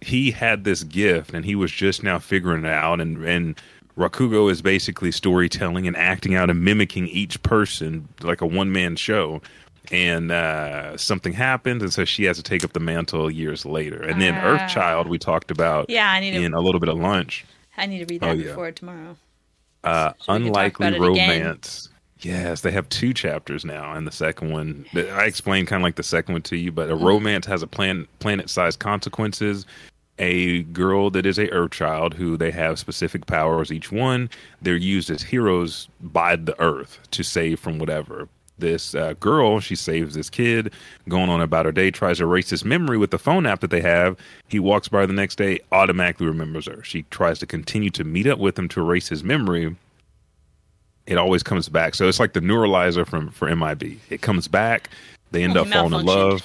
he 0.00 0.32
had 0.32 0.64
this 0.64 0.82
gift 0.82 1.32
and 1.32 1.44
he 1.44 1.54
was 1.54 1.70
just 1.70 2.02
now 2.02 2.18
figuring 2.18 2.64
it 2.64 2.70
out 2.70 3.00
and 3.00 3.16
and 3.24 3.54
Rakugo 3.96 4.50
is 4.50 4.60
basically 4.60 5.12
storytelling 5.12 5.86
and 5.86 5.96
acting 5.96 6.34
out 6.34 6.50
and 6.50 6.64
mimicking 6.64 7.06
each 7.08 7.40
person 7.42 8.08
like 8.22 8.40
a 8.40 8.46
one 8.46 8.72
man 8.72 8.96
show. 8.96 9.40
And 9.92 10.30
uh, 10.32 10.96
something 10.96 11.32
happens 11.32 11.82
and 11.82 11.92
so 11.92 12.04
she 12.04 12.24
has 12.24 12.36
to 12.36 12.42
take 12.42 12.64
up 12.64 12.72
the 12.72 12.80
mantle 12.80 13.30
years 13.30 13.64
later. 13.66 14.00
And 14.02 14.20
then 14.20 14.34
Ah. 14.34 14.42
Earthchild 14.56 15.06
we 15.08 15.18
talked 15.18 15.50
about 15.50 15.88
Yeah, 15.90 16.10
I 16.10 16.20
need 16.20 16.32
to- 16.32 16.42
in 16.42 16.54
a 16.54 16.60
little 16.60 16.80
bit 16.80 16.88
of 16.88 16.98
lunch 16.98 17.44
I 17.80 17.86
need 17.86 18.06
to 18.06 18.12
read 18.12 18.22
Oh, 18.22 18.28
that 18.28 18.38
yeah. 18.38 18.44
before 18.48 18.70
tomorrow. 18.72 19.16
uh, 19.84 20.12
So 20.20 20.34
we 20.34 20.38
can 20.44 20.52
talk 20.52 20.80
unlikely 20.80 20.86
it 20.86 20.88
again. 20.94 21.00
romance. 21.02 21.88
Yes, 22.20 22.60
they 22.60 22.70
have 22.70 22.86
two 22.90 23.14
chapters 23.14 23.64
now, 23.64 23.92
and 23.94 24.06
the 24.06 24.12
second 24.12 24.52
one 24.52 24.84
I 24.94 25.24
explained 25.24 25.68
kind 25.68 25.80
of 25.80 25.84
like 25.84 25.94
the 25.96 26.02
second 26.02 26.34
one 26.34 26.42
to 26.42 26.56
you, 26.56 26.70
but 26.70 26.90
a 26.90 26.94
Mm-hmm. 26.94 27.04
romance 27.06 27.46
has 27.46 27.62
a 27.62 27.66
plan 27.66 28.06
planet-sized 28.18 28.78
consequences. 28.78 29.64
A 30.18 30.64
girl 30.64 31.08
that 31.12 31.24
is 31.24 31.38
a 31.38 31.48
Earth 31.50 31.70
child 31.70 32.12
who 32.12 32.36
they 32.36 32.50
have 32.50 32.78
specific 32.78 33.24
powers. 33.24 33.72
Each 33.72 33.90
one 33.90 34.28
they're 34.60 34.76
used 34.76 35.08
as 35.10 35.22
heroes 35.22 35.88
by 36.02 36.36
the 36.36 36.60
Earth 36.60 36.98
to 37.12 37.22
save 37.22 37.58
from 37.58 37.78
whatever. 37.78 38.28
This 38.60 38.94
uh, 38.94 39.14
girl, 39.20 39.58
she 39.60 39.74
saves 39.74 40.14
this 40.14 40.30
kid, 40.30 40.72
going 41.08 41.28
on 41.28 41.40
about 41.40 41.66
her 41.66 41.72
day, 41.72 41.90
tries 41.90 42.18
to 42.18 42.24
erase 42.24 42.50
his 42.50 42.64
memory 42.64 42.96
with 42.98 43.10
the 43.10 43.18
phone 43.18 43.46
app 43.46 43.60
that 43.60 43.70
they 43.70 43.80
have. 43.80 44.16
He 44.48 44.58
walks 44.58 44.88
by 44.88 45.04
the 45.06 45.12
next 45.12 45.36
day, 45.36 45.60
automatically 45.72 46.26
remembers 46.26 46.66
her. 46.66 46.82
She 46.84 47.02
tries 47.10 47.38
to 47.40 47.46
continue 47.46 47.90
to 47.90 48.04
meet 48.04 48.26
up 48.26 48.38
with 48.38 48.58
him 48.58 48.68
to 48.68 48.80
erase 48.80 49.08
his 49.08 49.24
memory, 49.24 49.74
it 51.06 51.16
always 51.18 51.42
comes 51.42 51.68
back. 51.68 51.94
So 51.96 52.06
it's 52.08 52.20
like 52.20 52.34
the 52.34 52.40
neuralizer 52.40 53.04
from 53.06 53.30
for 53.30 53.52
MIB. 53.54 53.98
It 54.10 54.22
comes 54.22 54.46
back. 54.46 54.90
They 55.32 55.42
end 55.42 55.56
Oh, 55.56 55.62
up 55.62 55.68
falling 55.68 55.98
in 55.98 56.06
love, 56.06 56.42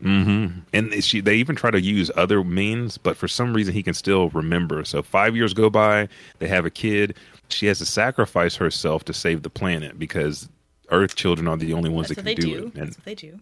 malfunction. 0.00 0.64
and 0.72 1.04
she 1.04 1.20
they 1.20 1.34
even 1.36 1.56
try 1.56 1.70
to 1.70 1.80
use 1.80 2.10
other 2.16 2.42
means, 2.44 2.96
but 2.96 3.16
for 3.16 3.28
some 3.28 3.52
reason 3.52 3.74
he 3.74 3.82
can 3.82 3.92
still 3.94 4.30
remember. 4.30 4.84
So 4.84 5.02
five 5.02 5.36
years 5.36 5.52
go 5.52 5.68
by, 5.68 6.08
they 6.38 6.48
have 6.48 6.64
a 6.64 6.70
kid. 6.70 7.16
she 7.48 7.66
has 7.66 7.78
to 7.78 7.86
sacrifice 7.86 8.56
herself 8.56 9.04
to 9.06 9.12
save 9.12 9.42
the 9.42 9.50
planet 9.50 9.98
because 9.98 10.48
Earth 10.90 11.16
children 11.16 11.48
are 11.48 11.56
the 11.56 11.72
only 11.72 11.90
ones 11.90 12.08
That's 12.08 12.22
that 12.22 12.36
can 12.36 12.36
do. 12.36 12.46
do, 12.46 12.58
it. 12.58 12.64
And 12.64 12.72
That's 12.74 12.96
what 12.96 13.04
they 13.04 13.14
do. 13.14 13.38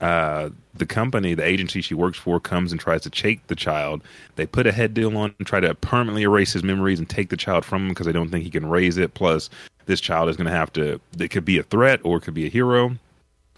uh, 0.00 0.50
the 0.74 0.86
company, 0.86 1.34
the 1.34 1.44
agency 1.44 1.80
she 1.80 1.94
works 1.94 2.18
for, 2.18 2.38
comes 2.38 2.70
and 2.72 2.80
tries 2.80 3.02
to 3.02 3.10
take 3.10 3.46
the 3.46 3.56
child. 3.56 4.02
They 4.36 4.46
put 4.46 4.66
a 4.66 4.72
head 4.72 4.94
deal 4.94 5.16
on 5.16 5.34
and 5.38 5.46
try 5.46 5.60
to 5.60 5.74
permanently 5.74 6.22
erase 6.22 6.52
his 6.52 6.62
memories 6.62 6.98
and 6.98 7.08
take 7.08 7.30
the 7.30 7.36
child 7.36 7.64
from 7.64 7.82
him 7.82 7.88
because 7.90 8.06
they 8.06 8.12
don't 8.12 8.30
think 8.30 8.44
he 8.44 8.50
can 8.50 8.68
raise 8.68 8.96
it. 8.98 9.14
Plus, 9.14 9.48
this 9.86 10.00
child 10.00 10.28
is 10.28 10.36
going 10.36 10.46
to 10.46 10.52
have 10.52 10.72
to. 10.74 11.00
It 11.18 11.28
could 11.28 11.44
be 11.44 11.58
a 11.58 11.62
threat 11.62 12.00
or 12.04 12.18
it 12.18 12.22
could 12.22 12.34
be 12.34 12.46
a 12.46 12.50
hero. 12.50 12.96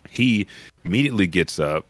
He 0.08 0.46
immediately 0.84 1.26
gets 1.26 1.58
up 1.58 1.84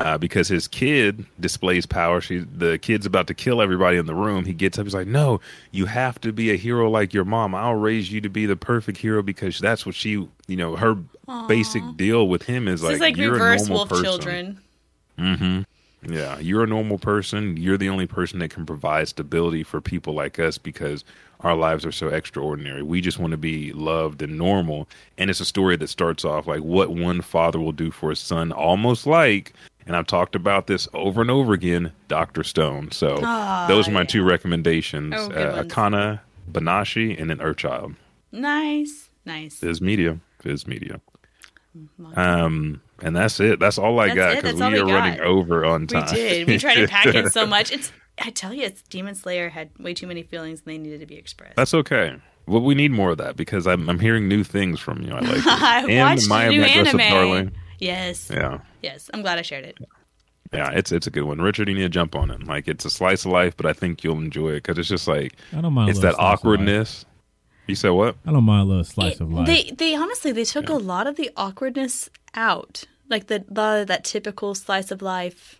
uh, 0.00 0.18
because 0.18 0.48
his 0.48 0.66
kid 0.66 1.24
displays 1.38 1.86
power. 1.86 2.20
She, 2.20 2.38
the 2.38 2.78
kid's 2.78 3.06
about 3.06 3.26
to 3.28 3.34
kill 3.34 3.60
everybody 3.62 3.96
in 3.96 4.06
the 4.06 4.14
room. 4.14 4.44
He 4.44 4.52
gets 4.52 4.78
up. 4.78 4.86
He's 4.86 4.94
like, 4.94 5.06
"No, 5.06 5.40
you 5.70 5.86
have 5.86 6.20
to 6.22 6.32
be 6.32 6.50
a 6.50 6.56
hero 6.56 6.90
like 6.90 7.14
your 7.14 7.24
mom. 7.24 7.54
I'll 7.54 7.74
raise 7.74 8.10
you 8.10 8.20
to 8.22 8.28
be 8.28 8.46
the 8.46 8.56
perfect 8.56 8.98
hero 8.98 9.22
because 9.22 9.58
that's 9.58 9.84
what 9.86 9.94
she, 9.94 10.10
you 10.46 10.56
know, 10.56 10.76
her 10.76 10.96
basic 11.46 11.82
deal 11.96 12.28
with 12.28 12.42
him 12.42 12.66
is 12.66 12.82
like, 12.82 12.94
is 12.94 13.00
like 13.00 13.16
you're 13.16 13.32
reverse 13.32 13.66
a 13.66 13.68
normal 13.68 13.76
wolf 13.78 13.88
person. 13.88 14.04
children. 14.04 15.66
Yeah, 16.08 16.38
you're 16.38 16.64
a 16.64 16.66
normal 16.66 16.98
person. 16.98 17.58
You're 17.58 17.76
the 17.76 17.90
only 17.90 18.06
person 18.06 18.38
that 18.38 18.50
can 18.50 18.64
provide 18.64 19.08
stability 19.08 19.62
for 19.62 19.82
people 19.82 20.14
like 20.14 20.38
us 20.38 20.56
because 20.56 21.04
our 21.40 21.54
lives 21.54 21.84
are 21.84 21.92
so 21.92 22.08
extraordinary. 22.08 22.82
We 22.82 23.02
just 23.02 23.18
want 23.18 23.32
to 23.32 23.36
be 23.36 23.72
loved 23.72 24.22
and 24.22 24.38
normal. 24.38 24.88
And 25.18 25.28
it's 25.28 25.40
a 25.40 25.44
story 25.44 25.76
that 25.76 25.88
starts 25.88 26.24
off 26.24 26.46
like 26.46 26.60
what 26.60 26.90
one 26.90 27.20
father 27.20 27.58
will 27.58 27.72
do 27.72 27.90
for 27.90 28.10
his 28.10 28.18
son, 28.18 28.50
almost 28.50 29.06
like, 29.06 29.52
and 29.90 29.96
I've 29.96 30.06
talked 30.06 30.36
about 30.36 30.68
this 30.68 30.86
over 30.94 31.20
and 31.20 31.32
over 31.32 31.52
again, 31.52 31.90
Dr. 32.06 32.44
Stone. 32.44 32.92
So 32.92 33.16
those 33.66 33.88
are 33.88 33.90
my 33.90 34.04
two 34.04 34.22
recommendations 34.22 35.14
Oh, 35.16 35.32
uh. 35.32 35.64
Akana, 35.64 36.20
Banashi, 36.48 37.20
and 37.20 37.28
then 37.28 37.38
Earthchild. 37.38 37.96
Nice, 38.30 39.10
nice. 39.24 39.58
Viz 39.58 39.80
Media. 39.80 40.20
Viz 40.44 40.64
Media. 40.68 41.00
Um, 42.14 42.80
and 43.02 43.16
that's 43.16 43.40
it. 43.40 43.58
That's 43.58 43.78
all 43.78 43.98
I 43.98 44.14
That's 44.14 44.16
got 44.16 44.36
because 44.36 44.60
we 44.60 44.78
are 44.78 44.86
running 44.86 45.18
over 45.22 45.64
on 45.64 45.88
time. 45.88 46.06
We 46.12 46.14
did. 46.14 46.46
We 46.46 46.58
tried 46.58 46.76
to 46.76 46.86
pack 46.86 47.06
in 47.06 47.28
so 47.28 47.44
much. 47.48 47.72
It's. 47.72 47.90
I 48.20 48.30
tell 48.30 48.54
you, 48.54 48.62
it's 48.62 48.82
Demon 48.82 49.16
Slayer 49.16 49.48
had 49.48 49.70
way 49.80 49.92
too 49.92 50.06
many 50.06 50.22
feelings 50.22 50.60
and 50.60 50.66
they 50.72 50.78
needed 50.78 51.00
to 51.00 51.06
be 51.06 51.16
expressed. 51.16 51.56
That's 51.56 51.74
okay. 51.74 52.14
Well, 52.46 52.60
we 52.60 52.76
need 52.76 52.92
more 52.92 53.10
of 53.10 53.18
that 53.18 53.34
because 53.34 53.66
I'm 53.66 53.90
I'm 53.90 53.98
hearing 53.98 54.28
new 54.28 54.44
things 54.44 54.78
from 54.78 55.02
you. 55.02 55.10
I 55.14 55.18
like. 55.18 55.42
I 55.46 55.84
and 55.90 55.98
watched 55.98 56.28
the 56.28 56.48
new 56.50 56.62
anime. 56.62 56.98
Darling. 56.98 57.52
Yes, 57.80 58.30
Yeah, 58.32 58.58
yes. 58.82 59.10
I'm 59.14 59.22
glad 59.22 59.38
I 59.38 59.42
shared 59.42 59.64
it. 59.64 59.78
yeah, 60.52 60.70
it's 60.72 60.92
it's 60.92 61.06
a 61.06 61.10
good 61.10 61.22
one. 61.24 61.40
Richard, 61.40 61.68
you 61.68 61.74
need 61.74 61.82
to 61.82 61.88
jump 61.88 62.14
on 62.14 62.30
it. 62.30 62.44
Like 62.46 62.68
it's 62.68 62.84
a 62.84 62.90
slice 62.90 63.24
of 63.24 63.32
life, 63.32 63.56
but 63.56 63.66
I 63.66 63.72
think 63.72 64.04
you'll 64.04 64.18
enjoy 64.18 64.50
it 64.50 64.54
because 64.62 64.78
it's 64.78 64.88
just 64.88 65.08
like 65.08 65.34
I 65.56 65.60
don't 65.60 65.72
mind. 65.72 65.90
it's 65.90 66.00
that 66.00 66.14
slice 66.14 66.18
of 66.18 66.18
life. 66.24 66.38
awkwardness. 66.38 67.06
You 67.66 67.74
said 67.76 67.90
what? 67.90 68.16
I 68.26 68.32
don't 68.32 68.44
mind 68.44 68.62
a 68.62 68.64
little 68.68 68.84
slice 68.84 69.14
It- 69.14 69.20
of 69.22 69.32
life. 69.32 69.46
They 69.46 69.70
they 69.70 69.94
honestly 69.94 70.32
they 70.32 70.44
took 70.44 70.68
a 70.68 70.74
lot 70.74 71.06
of 71.06 71.16
the 71.16 71.30
awkwardness 71.36 72.10
out, 72.34 72.84
like 73.08 73.28
the, 73.28 73.44
the 73.48 73.84
that 73.88 74.04
typical 74.04 74.54
slice 74.54 74.90
of 74.90 75.02
life. 75.02 75.56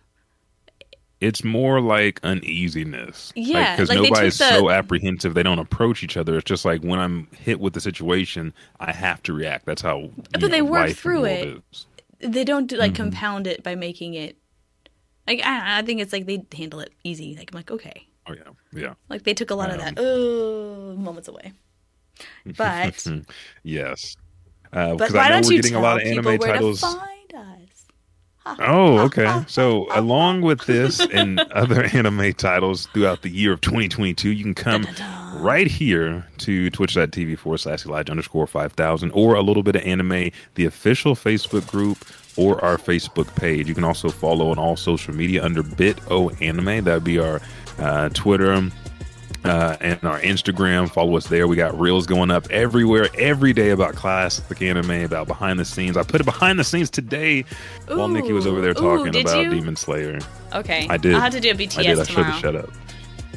It's 1.21 1.45
more 1.45 1.83
like 1.83 2.19
uneasiness. 2.23 3.31
Yeah, 3.37 3.77
because 3.77 3.91
like 3.91 3.99
they 3.99 4.05
took 4.07 4.11
nobody's 4.15 4.39
the- 4.39 4.49
so 4.59 4.71
apprehensive. 4.71 5.35
They 5.35 5.43
don't 5.43 5.59
approach 5.59 6.03
each 6.03 6.17
other. 6.17 6.37
It's 6.39 6.45
just 6.49 6.65
like 6.65 6.81
when 6.83 6.99
I'm 6.99 7.29
hit 7.39 7.61
with 7.61 7.75
the 7.75 7.81
situation, 7.81 8.55
I 8.81 8.93
have 8.93 9.23
to 9.25 9.35
react. 9.35 9.67
That's 9.67 9.83
how. 9.83 10.11
But 10.33 10.41
know, 10.41 10.49
they 10.49 10.63
work 10.63 10.93
through 10.93 11.21
world 11.21 11.27
it. 11.39 11.63
is. 11.73 11.87
They 12.21 12.45
don't 12.45 12.67
do, 12.67 12.77
Mm-hmm. 12.77 12.81
like 12.81 12.95
compound 12.95 13.47
it 13.47 13.63
by 13.63 13.75
making 13.75 14.15
it. 14.15 14.37
Like 15.27 15.41
I, 15.45 15.79
I 15.79 15.83
think 15.83 16.01
it's 16.01 16.13
like 16.13 16.27
they 16.27 16.45
handle 16.57 16.81
it 16.81 16.93
easy. 17.05 17.37
Like 17.37 17.51
I'm 17.53 17.57
like 17.57 17.71
okay, 17.71 18.07
Oh 18.27 18.35
yeah, 18.35 18.51
yeah. 18.73 18.95
like 19.09 19.23
they 19.25 19.35
took 19.35 19.51
a 19.51 19.55
lot 19.55 19.71
of 19.71 19.79
that 19.79 19.95
oh 19.97 20.95
moments 20.97 21.29
away. 21.29 21.53
But 22.57 23.07
Yes. 23.63 24.17
Uh, 24.73 24.95
but 24.97 25.11
because 25.11 25.15
why 25.15 25.27
I 25.27 25.29
know 25.31 25.41
don't 25.41 25.47
we're 25.47 25.53
you 25.53 25.59
getting 25.59 25.73
tell 25.73 25.81
a 25.81 25.83
lot 25.83 25.97
of 25.97 26.05
people 26.05 26.31
anime 26.31 26.39
where 26.39 26.53
titles. 26.53 26.81
to 26.81 26.87
find 26.87 27.35
us? 27.35 27.60
Oh, 28.47 28.99
okay. 29.01 29.45
So, 29.47 29.87
along 29.93 30.43
with 30.43 30.65
this 30.67 31.01
and 31.13 31.39
other 31.53 31.85
anime 31.85 32.33
titles 32.35 32.87
throughout 32.87 33.23
the 33.23 33.29
year 33.29 33.53
of 33.53 33.61
2022, 33.61 34.31
you 34.31 34.43
can 34.43 34.55
come 34.55 34.87
right 35.35 35.67
here 35.67 36.27
to 36.39 36.71
twitch.tv 36.71 37.39
forward 37.39 37.59
slash 37.59 37.85
Elijah 37.85 38.11
underscore 38.11 38.47
5000 38.47 39.11
or 39.13 39.35
a 39.35 39.43
little 39.43 39.63
bit 39.63 39.77
of 39.77 39.83
anime, 39.83 40.31
the 40.55 40.65
official 40.65 41.15
Facebook 41.15 41.71
group 41.71 41.99
or 42.37 42.63
our 42.65 42.79
Facebook 42.79 43.35
page. 43.37 43.69
You 43.69 43.75
can 43.75 43.85
also 43.85 44.09
follow 44.09 44.51
on 44.51 44.59
all 44.59 44.77
social 44.77 45.15
media 45.15 45.45
under 45.45 45.63
BitO 45.63 46.41
Anime. 46.41 46.85
That 46.85 46.95
would 46.95 47.05
be 47.05 47.19
our 47.19 47.41
uh, 47.79 48.09
Twitter, 48.11 48.53
uh, 49.45 49.77
and 49.81 50.03
our 50.05 50.21
Instagram. 50.21 50.91
Follow 50.91 51.17
us 51.17 51.27
there. 51.29 51.47
We 51.47 51.57
got 51.57 51.79
reels 51.79 52.07
going 52.07 52.31
up 52.31 52.51
everywhere, 52.51 53.09
every 53.19 53.53
day 53.53 53.71
about 53.71 53.95
classic 53.95 54.61
anime, 54.63 54.91
about 54.91 55.27
behind 55.27 55.59
the 55.59 55.65
scenes. 55.65 55.97
I 55.97 56.03
put 56.03 56.21
a 56.21 56.25
behind 56.25 56.59
the 56.59 56.65
scenes 56.65 56.91
today 56.91 57.45
while 57.87 58.09
Nikki 58.09 58.33
was 58.33 58.47
over 58.47 58.61
there 58.61 58.75
talking 58.75 59.13
did 59.13 59.27
about 59.27 59.45
you? 59.45 59.51
Demon 59.51 59.77
Slayer. 59.77 60.19
Okay, 60.55 60.87
I 60.89 60.97
did. 60.97 61.15
I'll 61.15 61.21
have 61.21 61.33
to 61.33 61.41
do 61.41 61.51
a 61.51 61.55
BTS 61.55 61.79
I 61.79 61.83
did. 61.83 61.99
I 61.99 62.05
should 62.05 62.25
have 62.25 62.41
shut 62.41 62.57
up. 62.57 62.71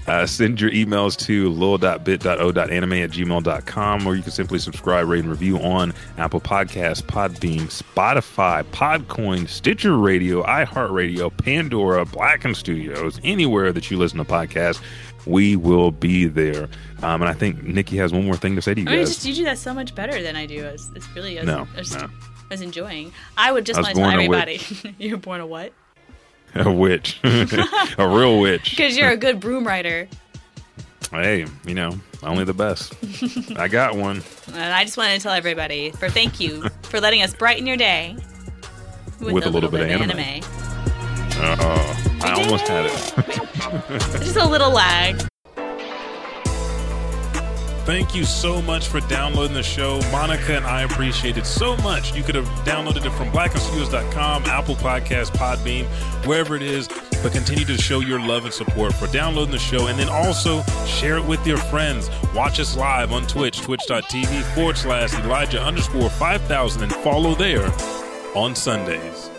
Uh, 0.06 0.26
send 0.26 0.60
your 0.60 0.70
emails 0.72 1.18
to 1.18 1.50
lil.bit.o.anime 1.52 2.94
at 2.94 3.10
gmail.com 3.12 4.06
or 4.06 4.16
you 4.16 4.22
can 4.22 4.32
simply 4.32 4.60
subscribe, 4.60 5.08
rate, 5.08 5.22
and 5.22 5.30
review 5.30 5.58
on 5.60 5.94
Apple 6.18 6.42
Podcasts, 6.42 7.02
Podbean, 7.02 7.62
Spotify, 7.62 8.64
Podcoin, 8.64 9.48
Stitcher 9.48 9.98
Radio, 9.98 10.44
iHeartRadio, 10.44 11.36
Pandora, 11.38 12.06
Blacken 12.06 12.54
Studios, 12.54 13.22
anywhere 13.24 13.72
that 13.72 13.90
you 13.90 13.98
listen 13.98 14.18
to 14.18 14.26
podcasts. 14.26 14.82
We 15.26 15.56
will 15.56 15.92
be 15.92 16.26
there. 16.26 16.68
Um, 17.02 17.22
and 17.22 17.26
I 17.26 17.34
think 17.34 17.64
Nikki 17.64 17.98
has 17.98 18.12
one 18.12 18.26
more 18.26 18.36
thing 18.36 18.56
to 18.56 18.62
say 18.62 18.74
to 18.74 18.82
you 18.82 18.88
I 18.88 18.92
mean, 18.92 19.00
guys. 19.00 19.10
just 19.10 19.26
you 19.26 19.34
do 19.34 19.44
that 19.46 19.58
so 19.58 19.74
much 19.74 19.96
better 19.96 20.22
than 20.22 20.36
I 20.36 20.46
do. 20.46 20.64
It's, 20.66 20.90
it's 20.96 21.08
really 21.16 21.38
I 21.40 21.44
was, 21.44 21.48
No, 21.48 21.68
I 21.76 21.78
was, 21.80 21.96
no. 21.96 22.06
I 22.06 22.10
was 22.50 22.62
enjoying. 22.62 23.14
I 23.38 23.52
would 23.52 23.66
just 23.66 23.80
I 23.80 23.84
want 23.84 23.96
to 23.96 24.02
tell 24.02 24.12
everybody 24.12 24.62
you're 25.00 25.18
born 25.18 25.42
a 25.42 25.46
what? 25.46 25.74
a 26.56 26.72
witch. 26.72 27.20
a 27.24 28.08
real 28.08 28.40
witch. 28.40 28.72
Because 28.72 28.98
you're 28.98 29.10
a 29.10 29.18
good 29.18 29.40
broom 29.40 29.66
rider. 29.66 30.08
Hey, 31.12 31.46
you 31.66 31.76
know, 31.76 31.92
only 32.24 32.44
the 32.44 32.54
best. 32.54 32.96
I 33.58 33.68
got 33.68 33.96
one. 33.96 34.24
And 34.48 34.74
I 34.74 34.84
just 34.84 34.98
wanted 34.98 35.18
to 35.18 35.20
tell 35.22 35.34
everybody 35.34 35.92
for 35.92 36.10
thank 36.10 36.40
you 36.40 36.68
for 36.84 37.00
letting 37.00 37.22
us 37.22 37.34
brighten 37.36 37.68
your 37.68 37.78
day 37.78 38.16
with, 39.20 39.34
With 39.34 39.46
a 39.46 39.50
little 39.50 39.70
bit 39.70 39.82
of 39.82 39.90
anime. 39.90 40.42
Uh, 41.38 41.96
I 42.22 42.34
almost 42.42 42.68
had 42.68 42.86
it. 42.86 44.00
Just 44.24 44.38
a 44.38 44.48
little 44.48 44.72
lag. 44.72 45.22
Thank 47.86 48.16
you 48.16 48.24
so 48.24 48.62
much 48.62 48.88
for 48.88 49.02
downloading 49.02 49.56
the 49.56 49.62
show. 49.62 50.00
Monica 50.10 50.56
and 50.56 50.66
I 50.66 50.84
appreciate 50.84 51.36
it 51.36 51.46
so 51.46 51.76
much. 51.78 52.16
You 52.16 52.24
could 52.24 52.36
have 52.36 52.46
downloaded 52.66 53.06
it 53.06 53.10
from 53.10 53.30
blackenstudios.com, 53.32 54.46
Apple 54.46 54.76
Podcast, 54.76 55.32
Podbean, 55.32 55.84
wherever 56.26 56.56
it 56.56 56.62
is. 56.62 56.88
But 57.22 57.34
continue 57.34 57.66
to 57.66 57.78
show 57.78 58.00
your 58.00 58.22
love 58.22 58.46
and 58.46 58.54
support 58.54 58.94
for 58.94 59.08
downloading 59.08 59.52
the 59.52 59.60
show 59.60 59.88
and 59.88 60.00
then 60.00 60.08
also 60.08 60.64
share 60.86 61.18
it 61.18 61.26
with 61.26 61.46
your 61.46 61.58
friends. 61.58 62.10
Watch 62.34 62.62
us 62.62 62.78
live 62.78 63.12
on 63.12 63.28
Twitch, 63.28 63.60
twitch.tv 63.60 64.44
forward 64.56 64.78
slash 64.78 65.14
Elijah 65.16 65.62
underscore 65.62 66.10
5000 66.10 66.84
and 66.84 66.94
follow 66.94 67.36
there 67.36 67.70
on 68.34 68.56
Sundays. 68.56 69.30